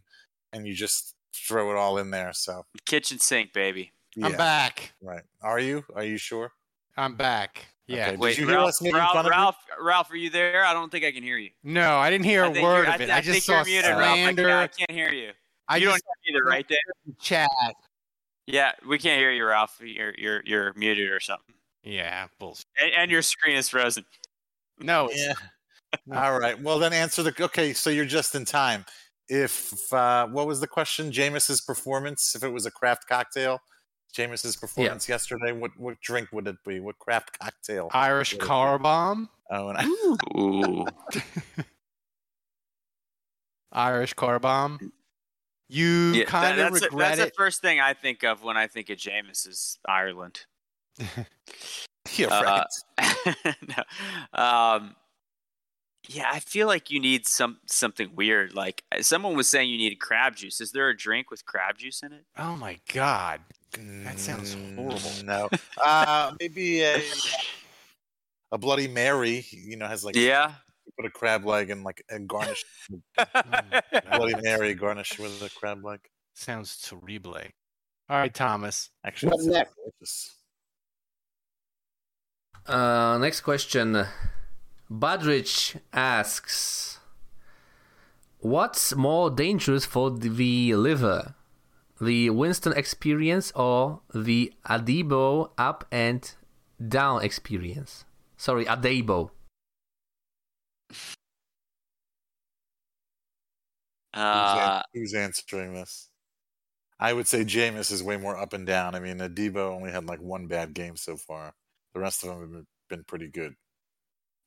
and 0.53 0.65
you 0.65 0.73
just 0.73 1.15
throw 1.35 1.69
it 1.71 1.75
all 1.75 1.97
in 1.97 2.11
there. 2.11 2.31
So 2.33 2.65
Kitchen 2.85 3.19
sink, 3.19 3.51
baby. 3.51 3.91
I'm 4.23 4.31
back. 4.37 4.93
Right? 5.01 5.23
Are 5.41 5.59
you? 5.59 5.83
Are 5.95 6.03
you 6.05 6.15
sure? 6.17 6.53
I'm 6.95 7.15
back. 7.15 7.65
Yeah. 7.87 8.03
Okay. 8.03 8.11
Did 8.11 8.19
Wait, 8.21 8.37
you 8.37 8.47
hear 8.47 8.55
Ralph, 8.55 8.69
us 8.69 8.81
making 8.81 8.95
Ralph, 8.97 9.11
fun 9.11 9.25
of 9.25 9.25
you? 9.25 9.31
Ralph, 9.31 9.55
Ralph, 9.81 10.11
are 10.11 10.15
you 10.15 10.29
there? 10.29 10.63
I 10.63 10.71
don't 10.71 10.89
think 10.89 11.03
I 11.03 11.11
can 11.11 11.23
hear 11.23 11.37
you. 11.37 11.49
No, 11.61 11.97
I 11.97 12.09
didn't 12.09 12.23
hear 12.25 12.45
I 12.45 12.47
a 12.47 12.53
think 12.53 12.63
word 12.63 12.83
you're- 12.83 12.95
of 12.95 13.01
it. 13.01 13.09
I, 13.09 13.15
I, 13.15 13.17
I 13.17 13.21
just 13.21 13.31
think 13.33 13.43
saw 13.43 13.53
you're 13.55 13.65
muted, 13.65 13.89
Ralph. 13.91 14.01
I 14.01 14.15
can't, 14.15 14.37
slander. 14.37 14.51
I 14.57 14.67
can't 14.67 14.91
hear 14.91 15.11
you. 15.11 15.31
I 15.71 15.77
you 15.77 15.85
don't 15.87 16.01
either, 16.29 16.43
right 16.43 16.67
there. 16.67 16.77
chat. 17.19 17.49
Yeah, 18.47 18.71
we 18.87 18.97
can't 18.97 19.19
hear 19.19 19.31
you, 19.31 19.45
Ralph. 19.45 19.79
You're 19.81 20.13
you're 20.17 20.41
you're 20.45 20.73
muted 20.75 21.09
or 21.09 21.19
something, 21.19 21.55
Yeah, 21.83 22.27
bullshit. 22.39 22.65
and, 22.81 22.91
and 22.97 23.11
your 23.11 23.21
screen 23.21 23.55
is 23.55 23.69
frozen. 23.69 24.03
No, 24.79 25.09
Yeah. 25.13 25.33
All 26.13 26.39
right. 26.39 26.59
Well, 26.61 26.79
then 26.79 26.93
answer 26.93 27.21
the. 27.23 27.33
Okay, 27.43 27.73
so 27.73 27.89
you're 27.89 28.05
just 28.05 28.33
in 28.35 28.45
time. 28.45 28.85
If 29.27 29.91
uh, 29.93 30.27
what 30.27 30.47
was 30.47 30.59
the 30.59 30.67
question? 30.67 31.11
Jameis's 31.11 31.61
performance. 31.61 32.33
If 32.35 32.43
it 32.43 32.49
was 32.49 32.65
a 32.65 32.71
craft 32.71 33.07
cocktail, 33.07 33.59
Jameis's 34.13 34.55
performance 34.57 35.07
yesterday. 35.07 35.51
What 35.51 35.71
what 35.77 35.99
drink 36.01 36.29
would 36.33 36.47
it 36.47 36.57
be? 36.65 36.79
What 36.79 36.97
craft 36.99 37.37
cocktail? 37.39 37.89
Irish 37.93 38.33
would 38.33 38.37
it 38.39 38.41
be? 38.43 38.47
car 38.47 38.79
bomb. 38.79 39.29
Oh, 39.51 39.69
and 39.69 39.77
I, 39.77 39.85
Ooh, 40.37 40.85
Irish 43.71 44.13
car 44.13 44.39
bomb. 44.39 44.91
You 45.73 46.11
yeah, 46.13 46.23
kind 46.25 46.51
of 46.51 46.57
that's, 46.57 46.79
the- 46.81 46.85
regret 46.87 47.09
that's 47.17 47.21
it. 47.21 47.25
the 47.33 47.37
first 47.37 47.61
thing 47.61 47.79
I 47.79 47.93
think 47.93 48.23
of 48.23 48.43
when 48.43 48.57
I 48.57 48.67
think 48.67 48.89
of 48.89 48.97
Jameis 48.97 49.47
is 49.47 49.79
Ireland. 49.87 50.41
yeah, 52.17 52.27
Uh, 52.27 52.63
right. 52.99 53.55
no. 53.67 54.43
Um, 54.43 54.95
yeah, 56.09 56.29
I 56.29 56.39
feel 56.41 56.67
like 56.67 56.91
you 56.91 56.99
need 56.99 57.25
some 57.27 57.59
something 57.67 58.11
weird. 58.15 58.53
Like 58.53 58.83
someone 59.01 59.35
was 59.35 59.47
saying, 59.47 59.69
you 59.69 59.77
need 59.77 59.95
crab 59.99 60.35
juice. 60.35 60.59
Is 60.59 60.71
there 60.73 60.89
a 60.89 60.97
drink 60.97 61.31
with 61.31 61.45
crab 61.45 61.77
juice 61.77 62.01
in 62.03 62.11
it? 62.11 62.25
oh 62.37 62.55
my 62.57 62.77
god, 62.93 63.39
that 64.03 64.19
sounds 64.19 64.55
Mm, 64.55 64.75
horrible. 64.75 65.11
No. 65.23 65.49
Uh, 65.81 66.33
maybe 66.39 66.81
a 66.81 67.01
a 68.51 68.57
Bloody 68.57 68.87
Mary. 68.89 69.45
You 69.51 69.77
know, 69.77 69.87
has 69.87 70.03
like 70.03 70.15
Yeah. 70.17 70.53
You 71.03 71.09
put 71.09 71.15
a 71.15 71.19
crab 71.19 71.45
leg 71.45 71.69
and 71.69 71.83
like 71.83 72.03
and 72.09 72.27
garnish 72.27 72.63
Bloody 74.11 74.35
Mary 74.41 74.73
garnish 74.73 75.19
with 75.19 75.41
a 75.41 75.49
crab 75.49 75.83
leg. 75.83 75.99
Sounds 76.33 76.77
terrible. 76.77 77.35
All 78.09 78.17
right, 78.17 78.33
Thomas. 78.33 78.89
Actually, 79.03 79.29
What's 79.31 79.45
next? 79.45 79.75
delicious. 79.75 80.35
Uh, 82.65 83.17
next 83.19 83.41
question. 83.41 84.05
Badrich 84.89 85.79
asks, 85.93 86.99
"What's 88.39 88.95
more 88.95 89.29
dangerous 89.29 89.85
for 89.85 90.11
the 90.11 90.75
liver, 90.75 91.35
the 91.99 92.29
Winston 92.29 92.73
experience 92.73 93.51
or 93.55 94.01
the 94.13 94.53
Adebo 94.65 95.51
up 95.57 95.85
and 95.91 96.33
down 96.85 97.23
experience?" 97.23 98.05
Sorry, 98.37 98.65
Adebo. 98.65 99.31
Who's, 104.13 104.21
Uh, 104.23 104.83
an- 104.83 104.83
who's 104.93 105.13
answering 105.13 105.73
this? 105.73 106.09
I 106.99 107.13
would 107.13 107.27
say 107.27 107.43
Jameis 107.43 107.91
is 107.91 108.03
way 108.03 108.17
more 108.17 108.37
up 108.37 108.53
and 108.53 108.67
down. 108.67 108.93
I 108.93 108.99
mean, 108.99 109.17
Adebo 109.19 109.71
only 109.73 109.91
had 109.91 110.05
like 110.05 110.19
one 110.19 110.47
bad 110.47 110.73
game 110.73 110.95
so 110.97 111.17
far. 111.17 111.55
The 111.93 111.99
rest 111.99 112.23
of 112.23 112.29
them 112.29 112.41
have 112.41 112.51
been- 112.51 112.67
been 112.89 113.03
pretty 113.05 113.29
good. 113.29 113.55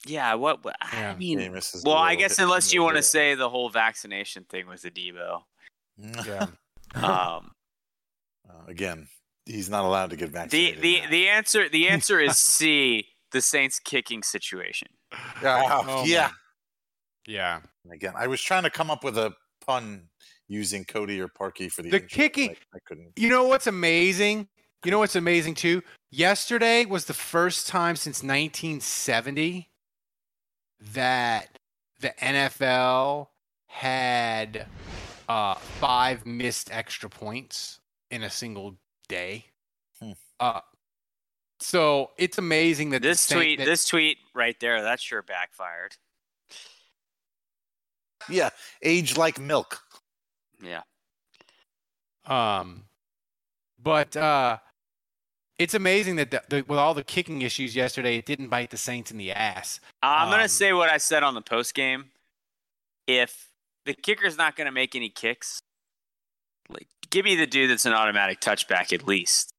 yeah. 0.07 0.34
What? 0.34 0.62
what- 0.64 0.76
Yeah. 0.92 1.12
I 1.12 1.16
mean, 1.16 1.38
Jameis 1.38 1.74
is 1.74 1.82
well, 1.82 1.97
I 1.97 2.14
guess 2.14 2.38
unless 2.38 2.72
you 2.74 2.82
want 2.82 2.97
to 2.97 3.03
say 3.03 3.34
the 3.34 3.49
whole 3.49 3.70
vaccination 3.70 4.45
thing 4.45 4.66
was 4.66 4.84
a 4.84 4.90
Debo. 4.90 5.45
Yeah. 6.26 6.47
Um, 6.95 7.53
Uh, 8.49 8.64
again, 8.66 9.09
he's 9.47 9.70
not 9.70 9.84
allowed 9.86 10.11
to 10.11 10.16
get 10.16 10.26
the 10.26 10.32
vaccinated. 10.32 10.82
the 10.82 11.01
now. 11.01 11.11
the 11.11 11.28
answer 11.30 11.68
the 11.70 11.88
answer 11.88 12.20
is 12.20 12.36
C. 12.38 13.09
The 13.35 13.41
Saints 13.43 13.80
kicking 13.80 14.22
situation. 14.22 14.89
Yeah, 15.43 15.82
Oh, 15.87 16.05
yeah. 16.07 16.28
my- 16.28 16.32
Yeah. 17.26 17.61
Again, 17.93 18.14
I 18.16 18.26
was 18.28 18.41
trying 18.41 18.62
to 18.62 18.70
come 18.70 18.91
up 18.91 19.03
with 19.05 19.18
a 19.18 19.35
pun 19.66 20.09
using 20.47 20.85
Cody 20.85 21.20
or 21.20 21.26
Parkey 21.28 21.70
for 21.70 21.82
the, 21.82 21.91
The 21.91 21.97
intro, 21.97 22.07
but 22.07 22.11
kicking- 22.11 22.51
I, 22.51 22.76
I 22.76 22.78
couldn't. 22.87 23.12
You 23.16 23.28
know 23.28 23.45
what's 23.49 23.66
amazing? 23.66 24.49
You 24.85 24.91
know 24.93 24.99
what's 25.01 25.16
amazing 25.16 25.55
too? 25.55 25.82
Yesterday 26.11 26.85
was 26.85 27.07
the 27.07 27.14
first 27.14 27.66
time 27.66 27.97
since 27.97 28.22
1970 28.22 29.70
that 30.93 31.59
the 32.01 32.11
NFL 32.20 33.28
had 33.66 34.66
uh, 35.28 35.55
five 35.55 36.24
missed 36.26 36.70
extra 36.70 37.09
points 37.11 37.80
in 38.11 38.22
a 38.22 38.30
single 38.30 38.76
day. 39.09 39.47
Hmm. 40.01 40.12
Uh, 40.39 40.61
so 41.65 42.11
it's 42.19 42.39
amazing 42.39 42.91
that 42.91 43.03
This 43.03 43.21
Saint- 43.21 43.39
tweet, 43.39 43.59
that- 43.59 43.65
this 43.65 43.85
tweet 43.87 44.19
right 44.35 44.59
there, 44.61 44.83
that 44.83 45.01
sure 45.01 45.23
backfired. 45.23 45.97
Yeah, 48.29 48.51
age 48.83 49.17
like 49.17 49.39
milk. 49.39 49.81
Yeah. 50.62 50.83
Um, 52.27 52.85
but 53.83 54.17
uh, 54.17 54.59
it's 55.59 55.75
amazing 55.75 56.17
that 56.17 56.31
the, 56.31 56.43
the, 56.49 56.62
with 56.67 56.79
all 56.79 56.95
the 56.95 57.05
kicking 57.05 57.43
issues 57.43 57.77
yesterday, 57.77 58.17
it 58.17 58.25
didn't 58.25 58.49
bite 58.49 58.71
the 58.71 58.79
Saints 58.79 59.11
in 59.11 59.19
the 59.19 59.33
ass. 59.33 59.79
I'm 60.03 60.29
Um, 60.29 60.31
gonna 60.31 60.49
say 60.49 60.73
what 60.73 60.89
I 60.89 60.97
said 60.97 61.23
on 61.23 61.35
the 61.35 61.43
post 61.43 61.75
game. 61.75 62.07
If 63.07 63.51
the 63.85 63.93
kicker's 63.93 64.39
not 64.39 64.57
gonna 64.57 64.73
make 64.73 64.95
any 64.95 65.11
kicks, 65.11 65.61
like 66.71 66.89
give 67.11 67.27
me 67.27 67.37
the 67.37 67.47
dude 67.47 67.69
that's 67.71 67.85
an 67.85 67.93
automatic 67.93 68.41
touchback 68.41 68.93
at 68.95 69.07
least. 69.07 69.53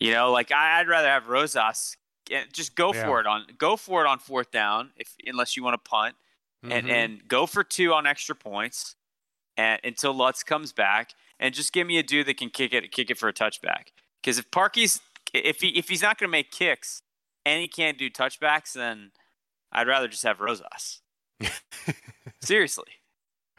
You 0.00 0.12
know, 0.12 0.30
like 0.30 0.52
I, 0.52 0.78
I'd 0.80 0.88
rather 0.88 1.08
have 1.08 1.28
Rosas 1.28 1.96
get- 2.26 2.52
just 2.52 2.74
go 2.76 2.92
Yeah. 2.94 3.04
for 3.04 3.20
it 3.20 3.26
on 3.26 3.46
go 3.58 3.76
for 3.76 4.04
it 4.04 4.08
on 4.08 4.18
fourth 4.18 4.50
down 4.50 4.92
if 4.96 5.14
unless 5.26 5.56
you 5.56 5.64
want 5.64 5.74
to 5.74 5.88
punt 5.90 6.14
and 6.62 6.86
Mhm. 6.86 6.90
and 6.90 7.28
go 7.28 7.46
for 7.46 7.64
two 7.64 7.92
on 7.92 8.06
extra 8.06 8.34
points 8.34 8.96
and 9.56 9.80
until 9.84 10.12
Lutz 10.14 10.42
comes 10.42 10.72
back 10.72 11.12
and 11.40 11.54
just 11.54 11.72
give 11.72 11.86
me 11.86 11.98
a 11.98 12.02
dude 12.02 12.26
that 12.26 12.36
can 12.36 12.50
kick 12.50 12.72
it 12.72 12.92
kick 12.92 13.10
it 13.10 13.18
for 13.18 13.28
a 13.28 13.32
touchback. 13.32 13.88
Because 14.20 14.38
if 14.38 14.50
Parkey's 14.50 15.00
if 15.34 15.60
he 15.60 15.68
if 15.70 15.88
he's 15.88 16.02
not 16.02 16.18
going 16.18 16.28
to 16.28 16.32
make 16.32 16.50
kicks 16.50 17.02
and 17.44 17.60
he 17.60 17.66
can't 17.68 17.96
do 17.98 18.08
touchbacks, 18.10 18.72
then 18.74 19.12
I'd 19.72 19.86
rather 19.88 20.08
just 20.08 20.22
have 20.22 20.40
Rosas. 20.40 21.00
Seriously. 22.42 22.92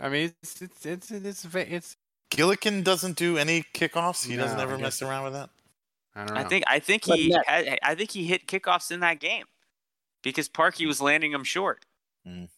I 0.00 0.08
mean, 0.08 0.34
it's 0.42 0.60
it's 0.62 0.86
it's 0.86 1.10
it's 1.10 1.44
it's. 1.54 1.96
It's 2.34 2.40
Gillikin 2.40 2.82
doesn't 2.84 3.16
do 3.16 3.38
any 3.38 3.64
kickoffs. 3.74 4.26
He 4.26 4.36
doesn't 4.36 4.58
ever 4.60 4.78
mess 4.78 5.00
around 5.02 5.24
with 5.24 5.32
that. 5.34 5.50
I 6.14 6.24
don't 6.24 6.34
know. 6.34 6.40
I 6.40 6.44
think 6.44 6.64
I 6.66 6.78
think 6.78 7.04
he 7.04 7.32
had, 7.46 7.78
I 7.82 7.94
think 7.94 8.10
he 8.12 8.24
hit 8.24 8.46
kickoffs 8.46 8.90
in 8.90 9.00
that 9.00 9.20
game 9.20 9.44
because 10.22 10.48
Parkey 10.48 10.86
was 10.86 11.00
landing 11.00 11.32
them 11.32 11.44
short. 11.44 11.84
Did 12.24 12.48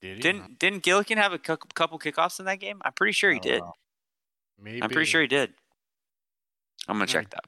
he? 0.00 0.14
Didn't 0.20 0.58
didn't 0.58 0.82
Gillikin 0.82 1.16
have 1.16 1.32
a 1.32 1.38
cou- 1.38 1.56
couple 1.74 1.98
kickoffs 1.98 2.38
in 2.38 2.44
that 2.46 2.60
game? 2.60 2.80
I'm 2.84 2.92
pretty 2.92 3.12
sure 3.12 3.32
he 3.32 3.38
did. 3.40 3.60
wow. 3.62 3.72
Maybe. 4.62 4.82
I'm 4.82 4.90
pretty 4.90 5.06
sure 5.10 5.20
he 5.20 5.26
did. 5.26 5.54
I'm 6.88 6.96
gonna 6.96 7.04
Hmm. 7.06 7.12
check 7.12 7.30
that. 7.30 7.44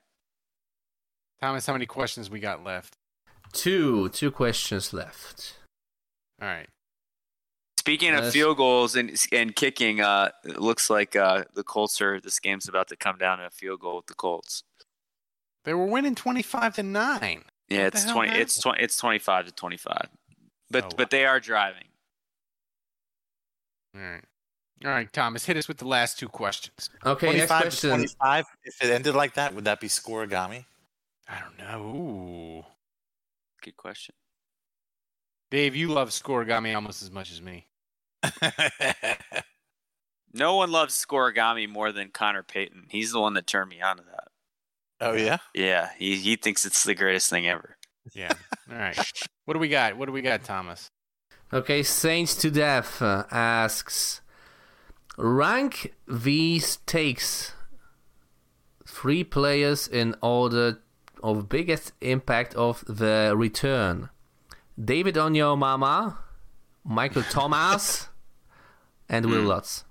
Thomas, 1.41 1.67
how 1.67 1.73
many 1.75 1.87
questions 1.87 2.29
we 2.31 2.41
got 2.41 2.65
left? 2.65 2.95
Two, 3.53 4.09
two 4.09 4.31
questions 4.31 4.93
left. 4.93 5.55
All 6.43 6.49
right. 6.49 6.69
Speaking 7.89 8.15
of 8.15 8.31
field 8.31 8.59
goals 8.59 8.97
and 8.97 9.19
and 9.33 9.57
kicking, 9.57 10.03
uh, 10.03 10.29
it 10.45 10.61
looks 10.61 10.91
like 10.91 11.17
uh, 11.17 11.45
the 11.55 11.63
Colts 11.63 12.03
are 12.03 12.21
this 12.21 12.39
game's 12.39 12.69
about 12.69 12.89
to 12.89 12.97
come 12.97 13.17
down 13.17 13.39
to 13.39 13.47
a 13.47 13.51
field 13.51 13.81
goal 13.81 13.97
with 13.97 14.07
the 14.09 14.15
Colts. 14.15 14.63
They 15.65 15.73
were 15.73 15.87
winning 15.87 16.15
twenty-five 16.15 16.75
to 16.75 16.83
nine. 16.83 17.45
Yeah, 17.71 17.85
What 17.85 17.95
it's 17.95 18.05
hell 18.05 18.13
twenty. 18.13 18.39
It's 18.39 18.61
twenty. 18.61 18.83
It's 18.83 18.99
twenty-five 18.99 19.47
to 19.47 19.53
twenty-five. 19.53 20.09
But 20.71 20.85
Oh, 20.85 20.89
but 20.99 21.09
they 21.09 21.25
are 21.25 21.41
driving. 21.41 21.85
All 23.95 24.03
right. 24.03 24.25
All 24.85 24.91
right, 24.91 25.11
Thomas, 25.11 25.47
hit 25.47 25.57
us 25.57 25.67
with 25.67 25.79
the 25.79 25.89
last 25.89 26.19
two 26.19 26.29
questions. 26.29 26.91
Okay, 27.05 27.33
next 27.33 27.49
25 27.49 27.59
to 27.59 27.65
question. 27.65 27.91
25. 27.91 28.45
If 28.65 28.85
it 28.85 28.91
ended 28.91 29.15
like 29.17 29.35
that, 29.35 29.55
would 29.55 29.65
that 29.65 29.81
be 29.81 29.89
scorigami? 29.89 30.67
I 31.29 31.41
don't 31.41 31.59
know. 31.59 31.83
Ooh. 31.83 32.65
Good 33.61 33.77
question. 33.77 34.15
Dave, 35.51 35.75
you 35.75 35.89
love 35.89 36.11
scorigami 36.11 36.77
almost 36.77 37.03
as 37.03 37.11
much 37.11 37.33
as 37.33 37.43
me. 37.43 37.68
No 40.35 40.57
one 40.57 40.71
loves 40.71 40.95
scorigami 40.95 41.69
more 41.69 41.91
than 41.91 42.11
Connor 42.11 42.43
Payton. 42.43 42.87
He's 42.91 43.13
the 43.13 43.21
one 43.21 43.35
that 43.35 43.47
turned 43.47 43.71
me 43.71 43.81
on 43.81 43.97
to 43.97 44.03
that. 44.05 44.29
Oh 45.01 45.15
yeah. 45.15 45.39
Yeah, 45.55 45.91
he 45.97 46.17
he 46.17 46.37
thinks 46.37 46.67
it's 46.67 46.85
the 46.85 46.95
greatest 46.95 47.31
thing 47.31 47.49
ever. 47.49 47.77
Yeah. 48.15 48.33
All 48.71 48.79
right. 48.79 48.99
What 49.45 49.55
do 49.55 49.61
we 49.61 49.69
got? 49.69 49.97
What 49.97 50.07
do 50.07 50.13
we 50.13 50.23
got, 50.23 50.45
Thomas? 50.45 50.91
Okay, 51.53 51.83
Saints 51.83 52.35
to 52.37 52.51
Death 52.51 53.01
uh, 53.01 53.25
asks 53.31 54.21
Rank 55.17 55.95
these 56.07 56.77
takes 56.85 57.55
three 58.87 59.25
players 59.25 59.89
in 59.89 60.15
order 60.23 60.81
of 61.23 61.49
biggest 61.49 61.93
impact 62.01 62.55
of 62.55 62.85
the 62.87 63.33
return. 63.37 64.11
David 64.79 65.15
Onyemata, 65.15 66.19
Michael 66.85 67.23
Thomas, 67.23 68.08
and 69.09 69.27
Will 69.27 69.43
Lutz. 69.43 69.85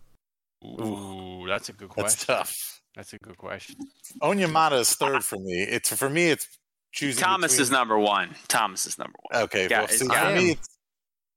Ooh, 0.65 1.45
that's 1.47 1.69
a 1.69 1.73
good 1.73 1.89
question. 1.89 2.03
That's 2.05 2.25
tough. 2.25 2.81
That's 2.95 3.13
a 3.13 3.17
good 3.19 3.37
question. 3.37 3.75
Onyemata 4.21 4.79
is 4.79 4.93
third 4.95 5.23
for 5.23 5.37
me. 5.37 5.61
It's 5.61 5.95
for 5.95 6.09
me. 6.09 6.29
It's 6.31 6.47
choosing. 6.91 7.23
Thomas 7.23 7.51
between- 7.53 7.61
is 7.63 7.71
number 7.71 7.99
one. 7.99 8.35
Thomas 8.47 8.85
is 8.87 8.97
number 8.97 9.13
one. 9.29 9.43
Okay, 9.43 9.67
Yeah, 9.69 9.79
well, 9.81 9.85
it's 9.85 9.99
see, 9.99 10.07
for 10.07 10.31
me, 10.33 10.51
it's- 10.51 10.67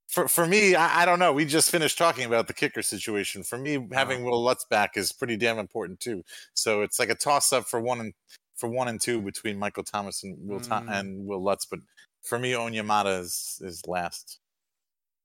for 0.09 0.27
for 0.27 0.47
me, 0.47 0.75
I, 0.75 1.03
I 1.03 1.05
don't 1.05 1.19
know. 1.19 1.33
We 1.33 1.45
just 1.45 1.71
finished 1.71 1.99
talking 1.99 2.25
about 2.25 2.47
the 2.49 2.55
kicker 2.55 2.83
situation. 2.83 3.43
For 3.45 3.59
me, 3.59 3.87
having 3.93 4.25
Will 4.25 4.43
Lutz 4.43 4.65
back 4.65 4.97
is 4.97 5.13
pretty 5.13 5.37
damn 5.37 5.59
important 5.59 6.01
too. 6.01 6.25
So 6.55 6.83
it's 6.83 6.99
like 6.99 7.11
a 7.11 7.15
toss 7.15 7.53
up 7.53 7.67
for 7.67 7.81
one 7.81 8.01
and 8.01 8.13
for 8.57 8.69
one 8.69 8.89
and 8.89 9.01
two 9.01 9.21
between 9.21 9.59
Michael 9.59 9.85
Thomas 9.85 10.23
and 10.25 10.37
Will 10.49 10.59
Tho- 10.61 10.77
Mm. 10.77 10.99
and 10.99 11.27
Will 11.27 11.43
Lutz. 11.43 11.65
But 11.67 11.81
for 12.23 12.39
me, 12.39 12.53
Onyemata 12.53 13.21
is 13.21 13.59
is 13.63 13.87
last. 13.87 14.39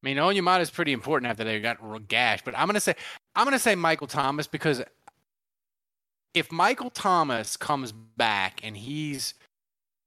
I 0.05 0.07
mean, 0.07 0.17
Onyemata 0.17 0.61
is 0.61 0.69
pretty 0.69 0.93
important 0.93 1.31
after 1.31 1.43
they 1.43 1.59
got 1.59 1.79
gashed, 2.07 2.45
but 2.45 2.55
I'm 2.55 2.67
gonna 2.67 2.79
say 2.79 2.93
I'm 3.35 3.43
gonna 3.43 3.57
say 3.57 3.73
Michael 3.73 4.05
Thomas 4.05 4.45
because 4.45 4.83
if 6.35 6.51
Michael 6.51 6.91
Thomas 6.91 7.57
comes 7.57 7.91
back 7.91 8.59
and 8.63 8.77
he's 8.77 9.33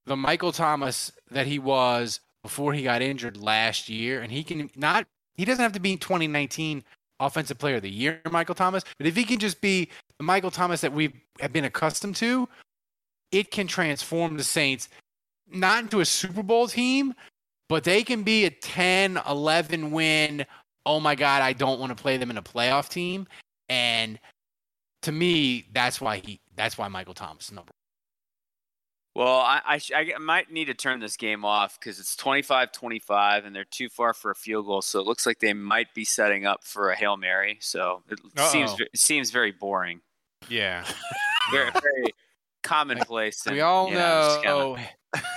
the 0.07 0.17
Michael 0.17 0.53
Thomas 0.53 1.11
that 1.33 1.49
he 1.49 1.59
was 1.59 2.21
before 2.45 2.75
he 2.75 2.85
got 2.85 3.03
injured 3.03 3.37
last 3.39 3.89
year, 3.89 4.23
and 4.23 4.31
he 4.31 4.45
can 4.45 4.71
not 4.77 5.05
he 5.35 5.45
doesn't 5.45 5.65
have 5.65 5.73
to 5.73 5.81
be 5.81 5.97
2019 5.97 6.85
offensive 7.19 7.59
player 7.59 7.77
of 7.77 7.83
the 7.83 7.91
year, 7.91 8.21
Michael 8.31 8.55
Thomas, 8.55 8.85
but 8.99 9.09
if 9.09 9.17
he 9.17 9.25
can 9.25 9.41
just 9.41 9.61
be 9.61 9.89
the 10.19 10.25
Michael 10.25 10.53
Thomas 10.53 10.81
that 10.81 10.93
we 10.93 11.13
have 11.41 11.53
been 11.53 11.65
accustomed 11.65 12.15
to, 12.15 12.49
it 13.33 13.51
can 13.51 13.67
transform 13.67 14.37
the 14.37 14.45
Saints 14.45 14.89
not 15.51 15.83
into 15.83 15.99
a 15.99 16.05
Super 16.05 16.45
Bowl 16.45 16.69
team, 16.69 17.15
but 17.69 17.85
they 17.85 18.03
can 18.03 18.23
be 18.23 18.45
a 18.45 18.51
10, 18.51 19.21
11 19.29 19.91
win. 19.91 20.47
Oh 20.87 21.01
my 21.01 21.15
God, 21.15 21.43
I 21.43 21.53
don't 21.53 21.81
want 21.81 21.97
to 21.97 22.01
play 22.03 22.17
them 22.17 22.31
in 22.31 22.37
a 22.39 22.43
playoff 22.43 22.89
team. 22.89 23.27
And 23.69 24.19
to 25.03 25.13
me, 25.13 25.67
that's 25.73 26.01
why 26.01 26.19
he, 26.25 26.41
that's 26.57 26.79
why 26.79 26.89
Michael 26.89 27.15
Thomas 27.15 27.47
is 27.47 27.53
number 27.53 27.71
Well, 29.15 29.39
I, 29.39 29.61
I, 29.67 29.79
sh- 29.79 29.93
I 29.95 30.17
might 30.19 30.51
need 30.51 30.67
to 30.67 30.75
turn 30.75 31.01
this 31.01 31.17
game 31.17 31.45
off 31.45 31.79
because 31.79 31.99
it's 32.01 32.17
25 32.17 32.73
25 32.73 33.45
and 33.45 33.55
they're 33.55 33.65
too 33.65 33.89
far 33.89 34.15
for 34.15 34.31
a 34.31 34.35
field 34.35 34.67
goal. 34.67 34.81
So 34.81 35.01
it 35.01 35.07
looks 35.07 35.27
like 35.27 35.41
they 35.41 35.53
might 35.53 35.93
be 35.95 36.05
setting 36.05 36.47
up 36.47 36.65
for 36.65 36.91
a 36.91 36.97
Hail 36.97 37.17
Mary. 37.17 37.59
So 37.61 38.03
it 38.09 38.19
seems, 38.51 38.71
Uh-oh. 38.71 38.77
ve- 38.77 38.89
it 38.95 38.99
seems 39.01 39.31
very 39.31 39.53
boring. 39.53 40.01
Yeah. 40.49 40.85
Very, 41.51 41.71
very 41.71 42.13
commonplace. 42.63 43.43
We 43.51 43.61
all 43.63 43.89
you 43.89 43.95
know, 43.95 44.41
know 44.45 44.77
kinda 44.77 44.89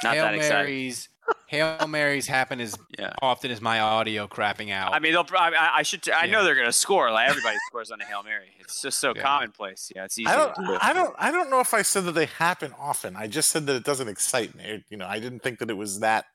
not 0.03 0.13
Hail 0.13 0.23
that 0.25 0.35
exciting. 0.35 0.73
Marys. 0.73 1.09
Hail 1.47 1.85
Marys 1.87 2.27
happen 2.27 2.61
as 2.61 2.77
Yeah. 2.97 3.11
often 3.21 3.51
as 3.51 3.59
my 3.59 3.79
audio 3.81 4.25
crapping 4.27 4.71
out. 4.71 4.93
I 4.93 4.99
mean, 4.99 5.11
they'll. 5.11 5.25
I, 5.37 5.49
I- 5.51 5.77
I 5.79 5.83
should. 5.83 6.09
I 6.09 6.25
know 6.27 6.43
they're 6.45 6.55
going 6.55 6.67
to 6.67 6.71
score. 6.71 7.11
Like 7.11 7.29
everybody 7.29 7.57
scores 7.67 7.91
on 7.91 7.99
a 7.99 8.05
hail 8.05 8.23
mary. 8.23 8.51
It's 8.59 8.81
just 8.81 8.99
so 8.99 9.13
Yeah. 9.15 9.21
commonplace. 9.21 9.91
Yeah, 9.95 10.05
it's 10.05 10.17
easy 10.17 10.27
I 10.29 10.35
don't. 10.37 10.55
to 10.55 10.61
do. 10.65 10.77
I 10.81 10.93
don't. 10.93 11.13
I 11.19 11.31
don't 11.31 11.49
know 11.49 11.59
if 11.59 11.73
I 11.73 11.81
said 11.81 12.05
that 12.05 12.13
they 12.13 12.27
happen 12.27 12.73
often. 12.79 13.15
I 13.17 13.27
just 13.27 13.49
said 13.49 13.65
that 13.67 13.75
it 13.75 13.83
doesn't 13.83 14.07
excite 14.07 14.55
me. 14.55 14.63
It- 14.63 14.83
you 14.89 14.95
know, 14.97 15.07
I 15.07 15.19
didn't 15.19 15.41
think 15.41 15.59
that 15.59 15.69
it 15.69 15.75
was 15.77 15.99
that 15.99 16.25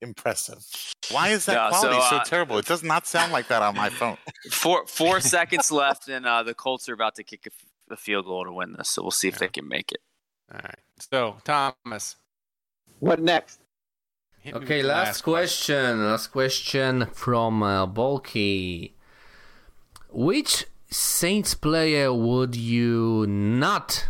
impressive. 0.00 0.58
Why 1.10 1.28
is 1.28 1.46
that 1.46 1.54
No, 1.54 1.68
quality 1.78 2.00
so, 2.10 2.16
uh, 2.16 2.24
terrible? 2.24 2.58
It 2.58 2.66
does 2.66 2.82
not 2.82 3.06
sound 3.06 3.32
like 3.32 3.48
that 3.48 3.62
on 3.62 3.76
my 3.76 3.90
phone. 3.90 4.16
Four 4.50 4.86
four 4.86 5.20
seconds 5.20 5.70
left, 5.70 6.08
and 6.08 6.26
uh, 6.26 6.42
the 6.42 6.54
Colts 6.54 6.88
are 6.88 6.94
about 6.94 7.14
to 7.16 7.24
kick 7.24 7.46
a, 7.46 7.50
f- 7.50 7.92
a 7.92 7.96
field 7.96 8.26
goal 8.26 8.44
to 8.44 8.52
win 8.52 8.74
this. 8.76 8.88
So 8.88 9.02
we'll 9.02 9.10
see 9.12 9.28
if 9.28 9.38
they 9.38 9.48
can 9.48 9.66
make 9.68 9.92
it. 9.92 10.00
All 10.52 10.60
right. 10.64 10.78
So, 11.12 11.36
Thomas. 11.44 12.16
What 13.00 13.20
next? 13.20 13.60
Hit 14.48 14.54
me 14.54 14.60
with 14.60 14.68
Okay, 14.68 14.82
the 14.82 14.88
last 14.88 15.22
question. 15.22 16.04
Last 16.04 16.28
question 16.28 17.06
from 17.12 17.62
uh, 17.62 17.86
Bulky. 17.86 18.94
Which 20.10 20.66
Saints 20.90 21.54
player 21.54 22.12
would 22.12 22.56
you 22.56 23.26
not 23.28 24.08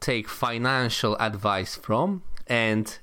take 0.00 0.28
financial 0.28 1.16
advice 1.18 1.76
from, 1.76 2.22
and 2.46 2.98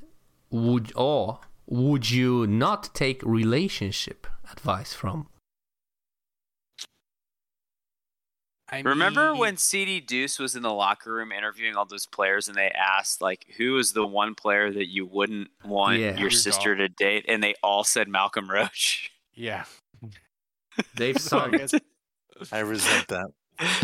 would 0.52 0.92
or 0.96 1.40
would 1.66 2.12
you 2.12 2.46
not 2.46 2.94
take 2.94 3.24
relationship 3.24 4.28
advice 4.52 4.94
from? 4.94 5.28
I 8.68 8.80
Remember 8.82 9.32
mean- 9.32 9.40
when 9.40 9.58
CD 9.58 10.00
Deuce 10.00 10.40
was 10.40 10.56
in 10.56 10.64
the 10.64 10.74
locker 10.74 11.14
room 11.14 11.32
interviewing 11.32 11.76
all 11.76 11.86
those 11.86 12.08
players, 12.08 12.48
and 12.48 12.58
they 12.58 12.70
asked 12.72 13.22
like, 13.22 13.46
"Who 13.58 13.78
is 13.78 13.92
the 13.92 14.06
one 14.08 14.34
player 14.34 14.72
that 14.72 14.88
you 14.88 15.06
wouldn't 15.06 15.50
want 15.64 16.00
Yeah. 16.00 16.12
your 16.12 16.18
Your 16.22 16.32
sister 16.32 16.76
to 16.76 16.90
date?" 16.90 17.26
And 17.28 17.44
they 17.44 17.54
all 17.62 17.84
said 17.84 18.08
Malcolm 18.08 18.50
Roach. 18.50 19.12
Yeah. 19.36 19.66
Dave 20.96 21.20
So 21.22 21.38
I 21.40 21.66
Song. 21.68 21.80
I 22.52 22.60
resent 22.60 23.08
that. 23.10 23.28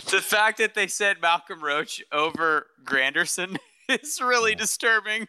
the 0.10 0.22
fact 0.22 0.58
that 0.58 0.74
they 0.74 0.88
said 0.88 1.22
Malcolm 1.22 1.64
Roach 1.64 2.02
over 2.12 2.68
Granderson 2.84 3.58
is 3.90 4.20
really 4.22 4.56
disturbing. 4.56 5.28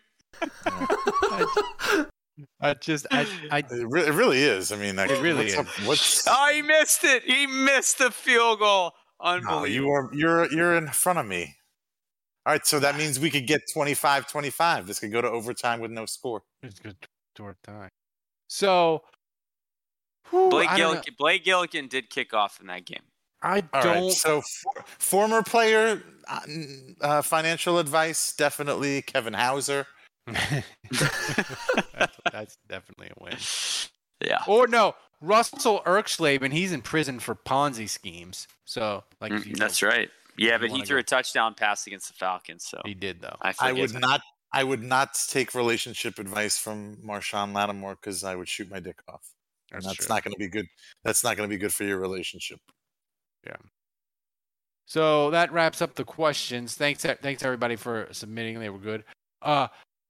I 2.60 2.74
just 2.80 3.06
I 3.10 3.26
I 3.50 3.58
It, 3.58 3.68
it 3.70 4.12
really 4.14 4.42
is. 4.42 4.72
I 4.72 4.76
mean, 4.76 4.96
like, 4.96 5.10
It 5.10 5.20
really 5.20 5.44
what's 5.44 5.52
is. 5.52 5.58
up- 5.58 5.86
what's 5.86 6.24
Oh, 6.28 6.50
he 6.52 6.62
missed 6.62 7.04
it. 7.04 7.24
He 7.24 7.46
missed 7.46 7.98
the 7.98 8.10
field 8.10 8.60
goal. 8.60 8.94
No, 9.22 9.64
you 9.64 9.90
are 9.90 10.10
you're 10.12 10.52
you're 10.52 10.76
in 10.76 10.88
front 10.88 11.18
of 11.18 11.26
me. 11.26 11.56
All 12.44 12.52
right, 12.52 12.66
so 12.66 12.80
that 12.80 12.96
means 12.96 13.20
we 13.20 13.30
could 13.30 13.46
get 13.46 13.62
25-25. 13.72 14.86
This 14.86 14.98
could 14.98 15.12
go 15.12 15.20
to 15.20 15.28
overtime 15.28 15.78
with 15.78 15.92
no 15.92 16.06
score. 16.06 16.42
it's 16.64 16.80
good 16.80 16.96
toward 17.36 17.54
time. 17.62 17.88
So 18.48 19.02
whew, 20.30 20.50
Blake 20.50 20.70
I. 20.70 20.80
Gillikin, 20.80 21.16
Blake 21.16 21.44
Gillikin 21.44 21.88
did 21.88 22.10
kick 22.10 22.34
off 22.34 22.60
in 22.60 22.66
that 22.66 22.84
game. 22.84 23.02
I 23.42 23.62
All 23.72 23.82
don't 23.82 24.02
right, 24.04 24.12
so 24.12 24.40
for, 24.40 24.84
former 24.98 25.42
player 25.42 26.02
uh, 26.28 26.40
uh, 27.00 27.22
financial 27.22 27.78
advice 27.78 28.34
definitely 28.34 29.02
Kevin 29.02 29.34
Hauser. 29.34 29.86
that's, 30.26 32.18
that's 32.32 32.56
definitely 32.68 33.08
a 33.16 33.22
win. 33.22 33.36
Yeah. 34.24 34.42
Or 34.46 34.66
no, 34.68 34.94
Russell 35.22 35.80
Erxleben, 35.86 36.52
he's 36.52 36.72
in 36.72 36.82
prison 36.82 37.18
for 37.20 37.34
Ponzi 37.34 37.88
schemes. 37.88 38.46
So 38.66 39.04
like 39.20 39.32
Mm, 39.32 39.56
That's 39.56 39.80
go- 39.80 39.88
right. 39.88 40.10
Yeah, 40.36 40.58
but 40.58 40.70
he 40.70 40.82
threw 40.84 40.96
go- 40.96 41.00
a 41.00 41.02
touchdown 41.04 41.54
pass 41.54 41.86
against 41.86 42.08
the 42.08 42.14
Falcons. 42.14 42.64
So 42.66 42.80
He 42.84 42.94
did 42.94 43.20
though. 43.20 43.36
I, 43.40 43.54
I 43.60 43.72
would 43.72 43.90
that. 43.90 44.00
not. 44.00 44.20
I 44.54 44.64
would 44.64 44.82
not 44.82 45.14
take 45.28 45.54
relationship 45.54 46.18
advice 46.18 46.58
from 46.58 46.96
Marshon 46.96 47.54
Lattimore 47.54 47.94
because 47.94 48.22
I 48.24 48.34
would 48.34 48.48
shoot 48.48 48.70
my 48.70 48.80
dick 48.80 48.98
off. 49.08 49.26
And 49.70 49.76
That's 49.82 49.86
that's 49.96 50.06
true. 50.06 50.14
not 50.14 50.24
going 50.24 50.32
to 50.34 50.38
be 50.38 50.48
good. 50.48 50.66
That's 51.04 51.24
not 51.24 51.38
going 51.38 51.48
to 51.48 51.54
be 51.54 51.58
good 51.58 51.72
for 51.72 51.84
your 51.84 51.98
relationship. 51.98 52.58
Yeah. 53.46 53.56
So 54.86 55.30
that 55.30 55.52
wraps 55.52 55.80
up 55.80 55.94
the 55.94 56.04
questions. 56.04 56.74
Thanks, 56.74 57.02
thanks 57.02 57.42
everybody 57.42 57.76
for 57.76 58.08
submitting. 58.12 58.58
They 58.60 58.68
were 58.68 58.78
good. 58.78 59.04
Uh, 59.40 59.68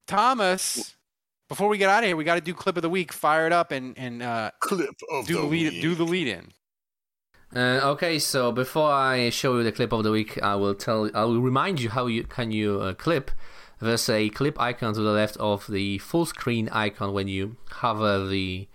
Thomas, 0.08 0.96
before 1.52 1.68
we 1.68 1.76
get 1.76 1.90
out 1.90 2.02
of 2.02 2.06
here, 2.06 2.16
we 2.16 2.24
got 2.24 2.36
to 2.36 2.40
do 2.40 2.54
clip 2.54 2.76
of 2.78 2.82
the 2.82 2.88
week. 2.88 3.12
Fire 3.12 3.46
it 3.46 3.52
up 3.52 3.72
and 3.72 3.86
and 3.98 4.22
uh, 4.22 4.50
Clip 4.60 4.96
of 5.10 5.26
do 5.26 5.34
the, 5.34 5.40
the 5.40 5.46
lead. 5.46 5.72
week. 5.74 5.82
Do 5.82 5.94
the 5.94 6.04
lead 6.04 6.28
in. 6.28 6.44
Uh, 7.54 7.90
okay, 7.92 8.18
so 8.18 8.50
before 8.52 8.90
I 8.90 9.28
show 9.28 9.58
you 9.58 9.62
the 9.62 9.72
clip 9.72 9.92
of 9.92 10.02
the 10.02 10.10
week, 10.10 10.42
I 10.42 10.54
will 10.54 10.74
tell, 10.74 11.10
I 11.14 11.24
will 11.24 11.42
remind 11.42 11.82
you 11.82 11.90
how 11.90 12.06
you 12.06 12.24
can 12.24 12.50
you 12.52 12.80
uh, 12.80 12.94
clip. 12.94 13.30
There's 13.80 14.08
a 14.08 14.30
clip 14.30 14.58
icon 14.58 14.94
to 14.94 15.00
the 15.02 15.10
left 15.10 15.36
of 15.36 15.66
the 15.66 15.98
full 15.98 16.24
screen 16.24 16.70
icon 16.70 17.12
when 17.12 17.28
you 17.28 17.56
hover 17.68 18.26
the 18.26 18.66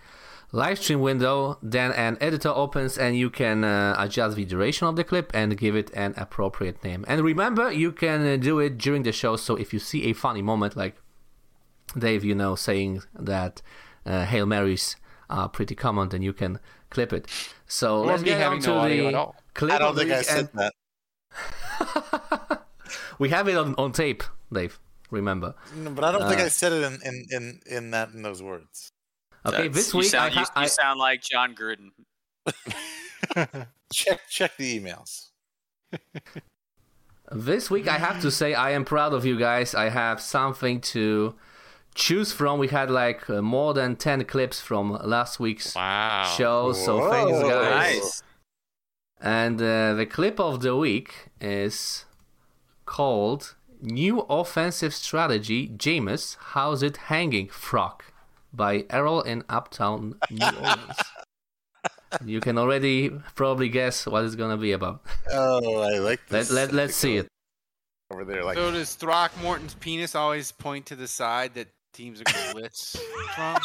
live 0.52 0.78
stream 0.78 1.02
window. 1.02 1.58
Then 1.64 1.92
an 1.94 2.20
editor 2.22 2.50
opens 2.50 3.00
and 3.00 3.18
you 3.18 3.32
can 3.32 3.64
uh, 3.64 3.96
adjust 3.98 4.36
the 4.36 4.46
duration 4.46 4.86
of 4.88 4.96
the 4.96 5.04
clip 5.04 5.32
and 5.34 5.58
give 5.58 5.76
it 5.76 5.90
an 5.96 6.14
appropriate 6.16 6.84
name. 6.84 7.04
And 7.08 7.22
remember, 7.24 7.72
you 7.72 7.92
can 7.92 8.20
uh, 8.28 8.36
do 8.38 8.60
it 8.60 8.78
during 8.78 9.02
the 9.02 9.12
show. 9.12 9.36
So 9.38 9.56
if 9.56 9.74
you 9.74 9.80
see 9.80 10.04
a 10.04 10.14
funny 10.14 10.44
moment 10.44 10.78
like 10.78 10.96
Dave, 11.98 12.24
you 12.24 12.34
know, 12.36 12.56
saying 12.56 13.04
that 13.14 13.62
uh, 14.06 14.26
Hail 14.26 14.46
Marys 14.46 14.96
are 15.30 15.50
pretty 15.50 15.76
common, 15.76 16.10
then 16.10 16.22
you 16.22 16.34
can 16.34 16.60
clip 16.90 17.14
it. 17.14 17.28
So 17.68 18.00
Or 18.02 18.06
let's 18.08 18.22
me 18.22 18.30
get 18.30 18.40
having 18.40 18.60
on 18.68 18.90
to 18.90 19.12
no 19.12 19.34
the 19.34 19.34
clip 19.54 19.74
I 19.74 19.78
don't 19.80 19.96
think 19.96 20.12
I 20.12 20.22
said 20.22 20.50
and 20.54 20.72
that. 22.50 22.62
we 23.20 23.30
have 23.30 23.48
it 23.48 23.58
on, 23.58 23.76
on 23.76 23.92
tape, 23.92 24.24
Dave. 24.52 24.80
Remember? 25.10 25.56
No, 25.76 25.92
but 25.92 26.04
I 26.04 26.12
don't 26.12 26.28
think 26.28 26.42
Uh, 26.42 26.46
I 26.46 26.48
said 26.50 26.74
it 26.74 26.84
in, 26.84 27.00
in, 27.06 27.26
in, 27.32 27.60
in 27.66 27.92
that 27.92 28.10
in 28.14 28.24
those 28.24 28.44
words. 28.44 28.90
Okay, 29.46 29.58
That's- 29.70 29.76
this 29.76 29.94
you 29.94 30.00
week 30.00 30.10
sound, 30.10 30.34
I, 30.34 30.40
you, 30.40 30.46
ha- 30.46 30.52
I 30.56 30.64
you 30.64 30.70
sound 30.70 31.00
like 31.00 31.22
Jon 31.22 31.56
Gruden. 31.56 31.92
Check 33.94 34.20
check 34.30 34.58
the 34.58 34.80
emails. 34.80 35.30
This 37.32 37.70
week, 37.70 37.88
I 37.88 37.98
have 37.98 38.22
to 38.22 38.32
say, 38.32 38.54
I 38.54 38.72
am 38.72 38.84
proud 38.86 39.14
of 39.14 39.26
you 39.26 39.38
guys. 39.40 39.76
I 39.76 39.90
have 39.90 40.22
something 40.22 40.82
to 40.82 41.36
choose 41.98 42.32
from. 42.32 42.60
We 42.60 42.68
had 42.70 42.90
like 42.90 43.30
uh, 43.30 43.42
more 43.42 43.74
than 43.74 43.96
10 43.98 44.24
clips 44.26 44.62
from 44.62 44.92
last 45.04 45.40
week's 45.40 45.76
Wow. 45.76 46.24
show, 46.38 46.72
so 46.74 47.10
thanks, 47.10 47.40
guys. 47.42 47.96
Nice. 47.96 48.24
And 49.20 49.60
uh, 49.62 49.96
the 49.96 50.06
clip 50.06 50.40
of 50.40 50.62
the 50.62 50.76
week 50.76 51.30
is 51.42 52.06
called 52.86 53.56
New 53.82 54.22
Offensive 54.30 54.94
Strategy 54.94 55.68
Jameis, 55.70 56.38
How's 56.54 56.84
It 56.84 56.98
Hanging 57.10 57.48
Frock 57.50 58.14
by 58.54 58.86
Errol 58.90 59.22
in 59.24 59.44
Uptown, 59.50 60.16
New 60.30 60.46
Orleans. 60.62 60.98
you 62.26 62.40
can 62.40 62.58
already 62.58 63.10
probably 63.36 63.70
guess 63.70 64.06
what 64.06 64.24
it's 64.24 64.36
going 64.36 64.52
to 64.52 64.62
be 64.62 64.72
about. 64.72 65.02
Oh, 65.32 65.82
I 65.82 65.98
like 65.98 66.22
Let, 66.30 66.40
this. 66.40 66.52
let, 66.52 66.72
let's 66.72 66.96
see 66.96 67.18
it. 67.18 67.28
over 68.12 68.24
there. 68.24 68.44
Like 68.44 68.56
So 68.58 68.72
does 68.72 68.96
Throckmorton's 68.96 69.74
penis 69.74 70.16
always 70.16 70.52
point 70.52 70.86
to 70.88 70.96
the 70.96 71.08
side 71.08 71.54
that 71.56 71.68
teams 71.98 72.22
are 72.22 72.26
going 72.26 72.48
to 72.50 72.54
blitz 72.54 72.96
from? 73.34 73.58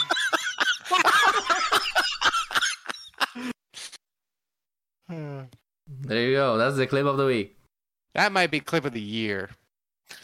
There 5.08 6.22
you 6.22 6.32
go. 6.34 6.56
That's 6.56 6.76
the 6.76 6.86
clip 6.86 7.04
of 7.06 7.18
the 7.18 7.26
week. 7.26 7.56
That 8.14 8.32
might 8.32 8.50
be 8.50 8.60
clip 8.60 8.84
of 8.84 8.92
the 8.92 9.00
year, 9.00 9.50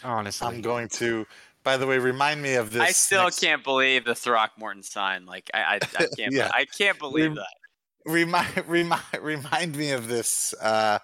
honestly. 0.02 0.46
I'm 0.46 0.62
going 0.62 0.88
to. 0.90 1.26
By 1.64 1.76
the 1.76 1.86
way, 1.86 1.98
remind 1.98 2.40
me 2.40 2.54
of 2.54 2.72
this. 2.72 2.80
I 2.80 2.92
still 2.92 3.24
next- 3.24 3.40
can't 3.40 3.62
believe 3.62 4.04
the 4.04 4.14
Throckmorton 4.14 4.82
sign. 4.82 5.26
Like 5.26 5.50
I, 5.52 5.58
I, 5.60 5.74
I 5.98 6.06
can't. 6.16 6.32
Yeah. 6.32 6.50
I 6.52 6.64
can't 6.64 6.98
believe 6.98 7.26
Rem- 7.26 7.34
that. 7.36 8.10
remind 8.10 8.56
remind 8.68 9.02
remind 9.20 9.76
me 9.76 9.90
of 9.90 10.08
this 10.08 10.54
uh, 10.62 10.98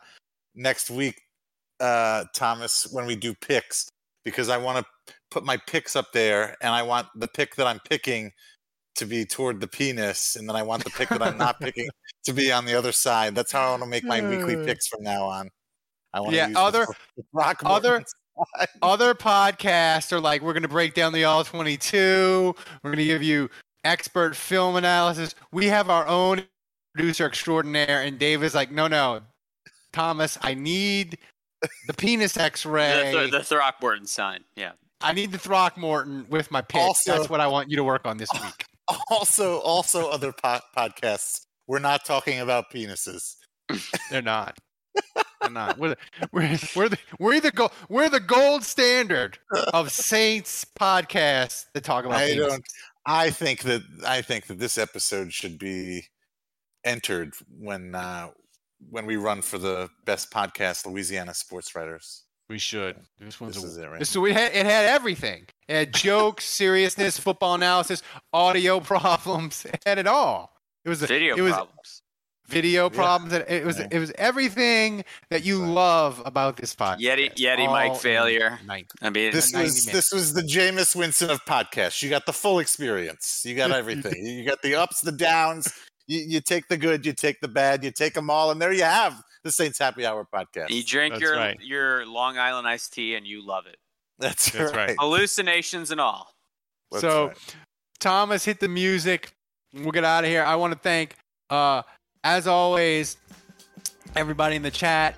next 0.55 0.89
week, 0.91 1.21
uh, 1.81 2.25
Thomas, 2.35 2.87
when 2.91 3.05
we 3.07 3.17
do 3.17 3.35
picks, 3.35 3.89
because 4.25 4.49
I 4.49 4.57
want 4.57 4.79
to 4.79 4.91
put 5.35 5.45
my 5.45 5.57
picks 5.57 5.97
up 5.97 6.13
there, 6.13 6.57
and 6.61 6.73
I 6.73 6.83
want 6.83 7.09
the 7.17 7.27
pick 7.27 7.57
that 7.57 7.67
I'm 7.67 7.81
picking 7.81 8.31
to 8.95 9.05
be 9.05 9.27
toward 9.27 9.61
the 9.61 9.67
penis, 9.67 10.37
and 10.37 10.49
then 10.49 10.55
I 10.55 10.63
want 10.63 10.85
the 10.85 10.91
pick 10.91 11.09
that 11.09 11.21
I'm 11.21 11.37
not 11.37 11.59
picking 11.61 11.89
to 12.25 12.33
be 12.33 12.53
on 12.53 12.65
the 12.65 12.75
other 12.75 12.93
side. 12.93 13.35
That's 13.35 13.51
how 13.51 13.67
I 13.67 13.71
want 13.71 13.83
to 13.83 13.89
make 13.89 14.05
my 14.05 14.27
weekly 14.27 14.55
hmm. 14.55 14.65
picks 14.65 14.87
from 14.87 15.03
now 15.03 15.25
on. 15.25 15.51
I 16.13 16.21
want 16.21 16.35
Yeah, 16.35 16.45
to 16.45 16.51
use 16.51 16.57
other- 16.57 16.87
the 17.17 17.25
rock 17.33 17.61
other- 17.65 18.05
Other 18.83 19.15
podcasts 19.15 20.13
are 20.13 20.19
like, 20.19 20.43
we're 20.43 20.55
going 20.55 20.65
to 20.65 20.69
break 20.69 20.95
down 20.95 21.13
the 21.13 21.23
All 21.23 21.45
22. 21.45 22.53
We're 22.83 22.91
going 22.91 22.99
to 22.99 23.05
give 23.05 23.23
you 23.23 23.49
expert 23.85 24.35
film 24.35 24.75
analysis. 24.75 25.37
We 25.53 25.67
have 25.67 25.89
our 25.89 26.05
own 26.09 26.43
producer 26.95 27.27
extraordinaire, 27.27 28.03
and 28.03 28.19
Dave 28.19 28.43
is 28.43 28.53
like, 28.53 28.73
no, 28.73 28.89
no, 28.89 29.21
Thomas, 29.93 30.37
I 30.43 30.55
need 30.55 31.19
the 31.87 31.95
penis 31.95 32.37
X-ray. 32.37 33.13
the, 33.13 33.39
the 33.39 33.45
Throckmorton 33.45 34.07
sign. 34.07 34.43
Yeah. 34.57 34.73
I 35.05 35.13
need 35.13 35.33
the 35.33 35.39
Throckmorton 35.39 36.27
with 36.29 36.51
my 36.51 36.63
picks. 36.63 36.83
Also- 36.83 37.17
That's 37.17 37.29
what 37.31 37.41
I 37.41 37.47
want 37.47 37.71
you 37.71 37.77
to 37.77 37.85
work 37.85 38.07
on 38.07 38.17
this 38.17 38.31
week. 38.43 38.65
also 39.11 39.59
also 39.61 40.09
other 40.11 40.33
po- 40.33 40.61
podcasts. 40.77 41.41
We're 41.67 41.79
not 41.79 42.05
talking 42.05 42.41
about 42.41 42.71
penises. 42.73 43.35
They're 44.11 44.21
not. 44.23 44.59
They're 45.41 45.51
not. 45.51 45.79
We're 45.79 45.91
the, 45.91 45.97
we're, 46.33 46.59
we're 46.77 46.89
the 46.89 46.99
we're 47.19 47.41
the 47.41 47.51
gold 47.51 47.73
we're 47.89 48.09
the 48.09 48.21
gold 48.21 48.63
standard 48.65 49.39
of 49.73 49.91
Saints 50.11 50.65
podcasts 50.79 51.65
that 51.75 51.85
talk 51.85 52.05
about. 52.05 52.19
I 52.19 52.29
penis. 52.33 52.47
don't. 52.49 52.65
I 53.07 53.31
think 53.31 53.61
that 53.63 53.83
I 54.07 54.23
think 54.23 54.47
that 54.47 54.59
this 54.59 54.79
episode 54.79 55.33
should 55.33 55.59
be 55.59 56.05
entered 56.85 57.35
when 57.59 57.95
uh, 57.95 58.29
when 58.91 59.07
we 59.07 59.17
run 59.17 59.43
for 59.43 59.59
the 59.59 59.89
best 60.05 60.31
podcast 60.31 60.87
Louisiana 60.87 61.35
sports 61.35 61.75
writers. 61.75 62.24
We 62.49 62.59
should. 62.59 62.97
This 63.19 63.41
one's 63.41 63.55
This 63.55 63.65
a, 63.65 63.67
is 63.69 63.77
it, 63.79 63.87
right? 63.89 63.99
this- 64.01 64.11
so 64.11 64.25
it 64.27 64.33
had 64.35 64.53
it 64.55 64.67
had 64.67 64.85
everything. 64.87 65.47
It 65.69 65.75
had 65.75 65.95
jokes, 66.09 66.45
seriousness, 66.45 67.19
football 67.19 67.55
analysis, 67.55 68.03
audio 68.33 68.81
problems. 68.93 69.65
It 69.65 69.83
had 69.87 69.99
it 69.99 70.07
all. 70.07 70.53
It 70.85 70.89
was 70.91 71.03
a- 71.03 71.07
Video 71.07 71.37
it 71.37 71.41
was 71.41 71.53
problems. 71.55 72.03
video 72.49 72.91
Yeah. 72.91 72.95
problems. 72.97 73.33
It 73.33 73.47
it 73.49 73.65
was 73.65 73.79
Yeah. 73.79 73.89
it 73.91 73.99
was 73.99 74.13
everything 74.19 75.05
that 75.31 75.43
you 75.45 75.65
love 75.65 76.21
about 76.27 76.59
this 76.59 76.75
podcast. 76.75 76.99
Yeti 77.01 77.35
Yeti 77.37 77.67
all 77.67 77.93
mic 77.93 77.97
failure. 78.01 78.59
I 78.69 79.09
mean, 79.11 79.33
This 79.33 79.47
was 79.47 79.53
minutes. 79.55 79.87
this 79.87 80.13
was 80.13 80.35
the 80.35 80.43
Jameis 80.43 80.95
Winston 80.95 81.31
of 81.31 81.43
podcasts. 81.47 82.03
You 82.03 82.11
got 82.11 82.27
the 82.27 82.35
full 82.35 82.59
experience. 82.59 83.43
You 83.47 83.55
got 83.57 83.71
everything. 83.83 84.27
you 84.27 84.45
got 84.47 84.61
the 84.61 84.75
ups, 84.75 85.01
the 85.01 85.13
downs. 85.13 85.73
You, 86.07 86.21
you 86.21 86.41
take 86.43 86.69
the 86.69 86.77
good, 86.77 87.07
you 87.07 87.15
take 87.15 87.41
the 87.41 87.49
bad, 87.49 87.83
you 87.83 87.91
take 87.91 88.13
them 88.13 88.29
all, 88.29 88.51
and 88.51 88.61
there 88.61 88.75
you 88.75 88.83
have 88.85 89.15
the 89.45 89.53
Saints 89.53 89.79
Happy 89.79 90.05
Hour 90.05 90.27
podcast. 90.35 90.71
you 90.71 90.83
drink 90.83 91.15
That's 91.15 91.23
your 91.23 91.37
right. 91.37 91.61
your 91.61 92.07
Long 92.07 92.39
Island 92.39 92.67
iced 92.67 92.93
tea 92.95 93.15
and 93.15 93.27
you 93.27 93.47
love 93.47 93.67
it. 93.67 93.77
That's, 94.19 94.51
That's 94.51 94.73
right. 94.73 94.89
right. 94.89 94.97
Hallucinations 94.99 95.91
and 95.91 96.01
all. 96.01 96.29
That's 96.91 97.03
so 97.03 97.29
right. 97.29 97.57
Thomas 98.01 98.45
hit 98.45 98.61
the 98.61 98.69
music. 98.69 99.33
We'll 99.73 99.93
get 99.93 100.05
out 100.05 100.25
of 100.25 100.31
here. 100.31 100.45
I 100.45 100.55
want 100.57 100.73
to 100.73 100.79
thank, 100.79 101.17
uh, 101.51 101.83
as 102.23 102.47
always, 102.47 103.17
everybody 104.15 104.57
in 104.57 104.63
the 104.63 104.71
chat. 104.71 105.17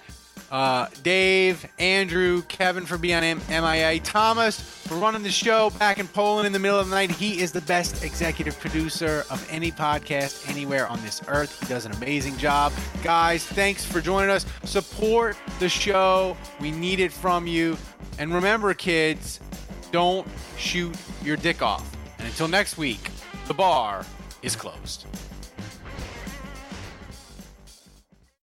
Uh, 0.50 0.86
Dave, 1.02 1.66
Andrew, 1.78 2.42
Kevin 2.42 2.86
for 2.86 2.98
being 2.98 3.16
on 3.16 3.40
MIA, 3.48 4.00
Thomas 4.00 4.60
for 4.60 4.94
running 4.94 5.22
the 5.22 5.30
show 5.30 5.70
back 5.70 5.98
in 5.98 6.06
Poland 6.06 6.46
in 6.46 6.52
the 6.52 6.58
middle 6.58 6.78
of 6.78 6.88
the 6.88 6.94
night. 6.94 7.10
He 7.10 7.40
is 7.40 7.52
the 7.52 7.60
best 7.62 8.04
executive 8.04 8.58
producer 8.60 9.24
of 9.30 9.46
any 9.50 9.72
podcast 9.72 10.48
anywhere 10.48 10.86
on 10.86 11.00
this 11.02 11.20
earth. 11.28 11.58
He 11.60 11.66
does 11.66 11.86
an 11.86 11.92
amazing 11.92 12.36
job. 12.36 12.72
Guys, 13.02 13.44
thanks 13.44 13.84
for 13.84 14.00
joining 14.00 14.30
us. 14.30 14.46
Support 14.64 15.36
the 15.58 15.68
show. 15.68 16.36
We 16.60 16.70
need 16.70 17.00
it 17.00 17.12
from 17.12 17.46
you. 17.46 17.76
And 18.18 18.32
remember, 18.32 18.72
kids, 18.74 19.40
don't 19.90 20.26
shoot 20.56 20.96
your 21.22 21.36
dick 21.36 21.62
off. 21.62 21.90
And 22.18 22.26
until 22.26 22.48
next 22.48 22.78
week, 22.78 23.10
the 23.46 23.54
bar 23.54 24.06
is 24.42 24.54
closed. 24.54 25.06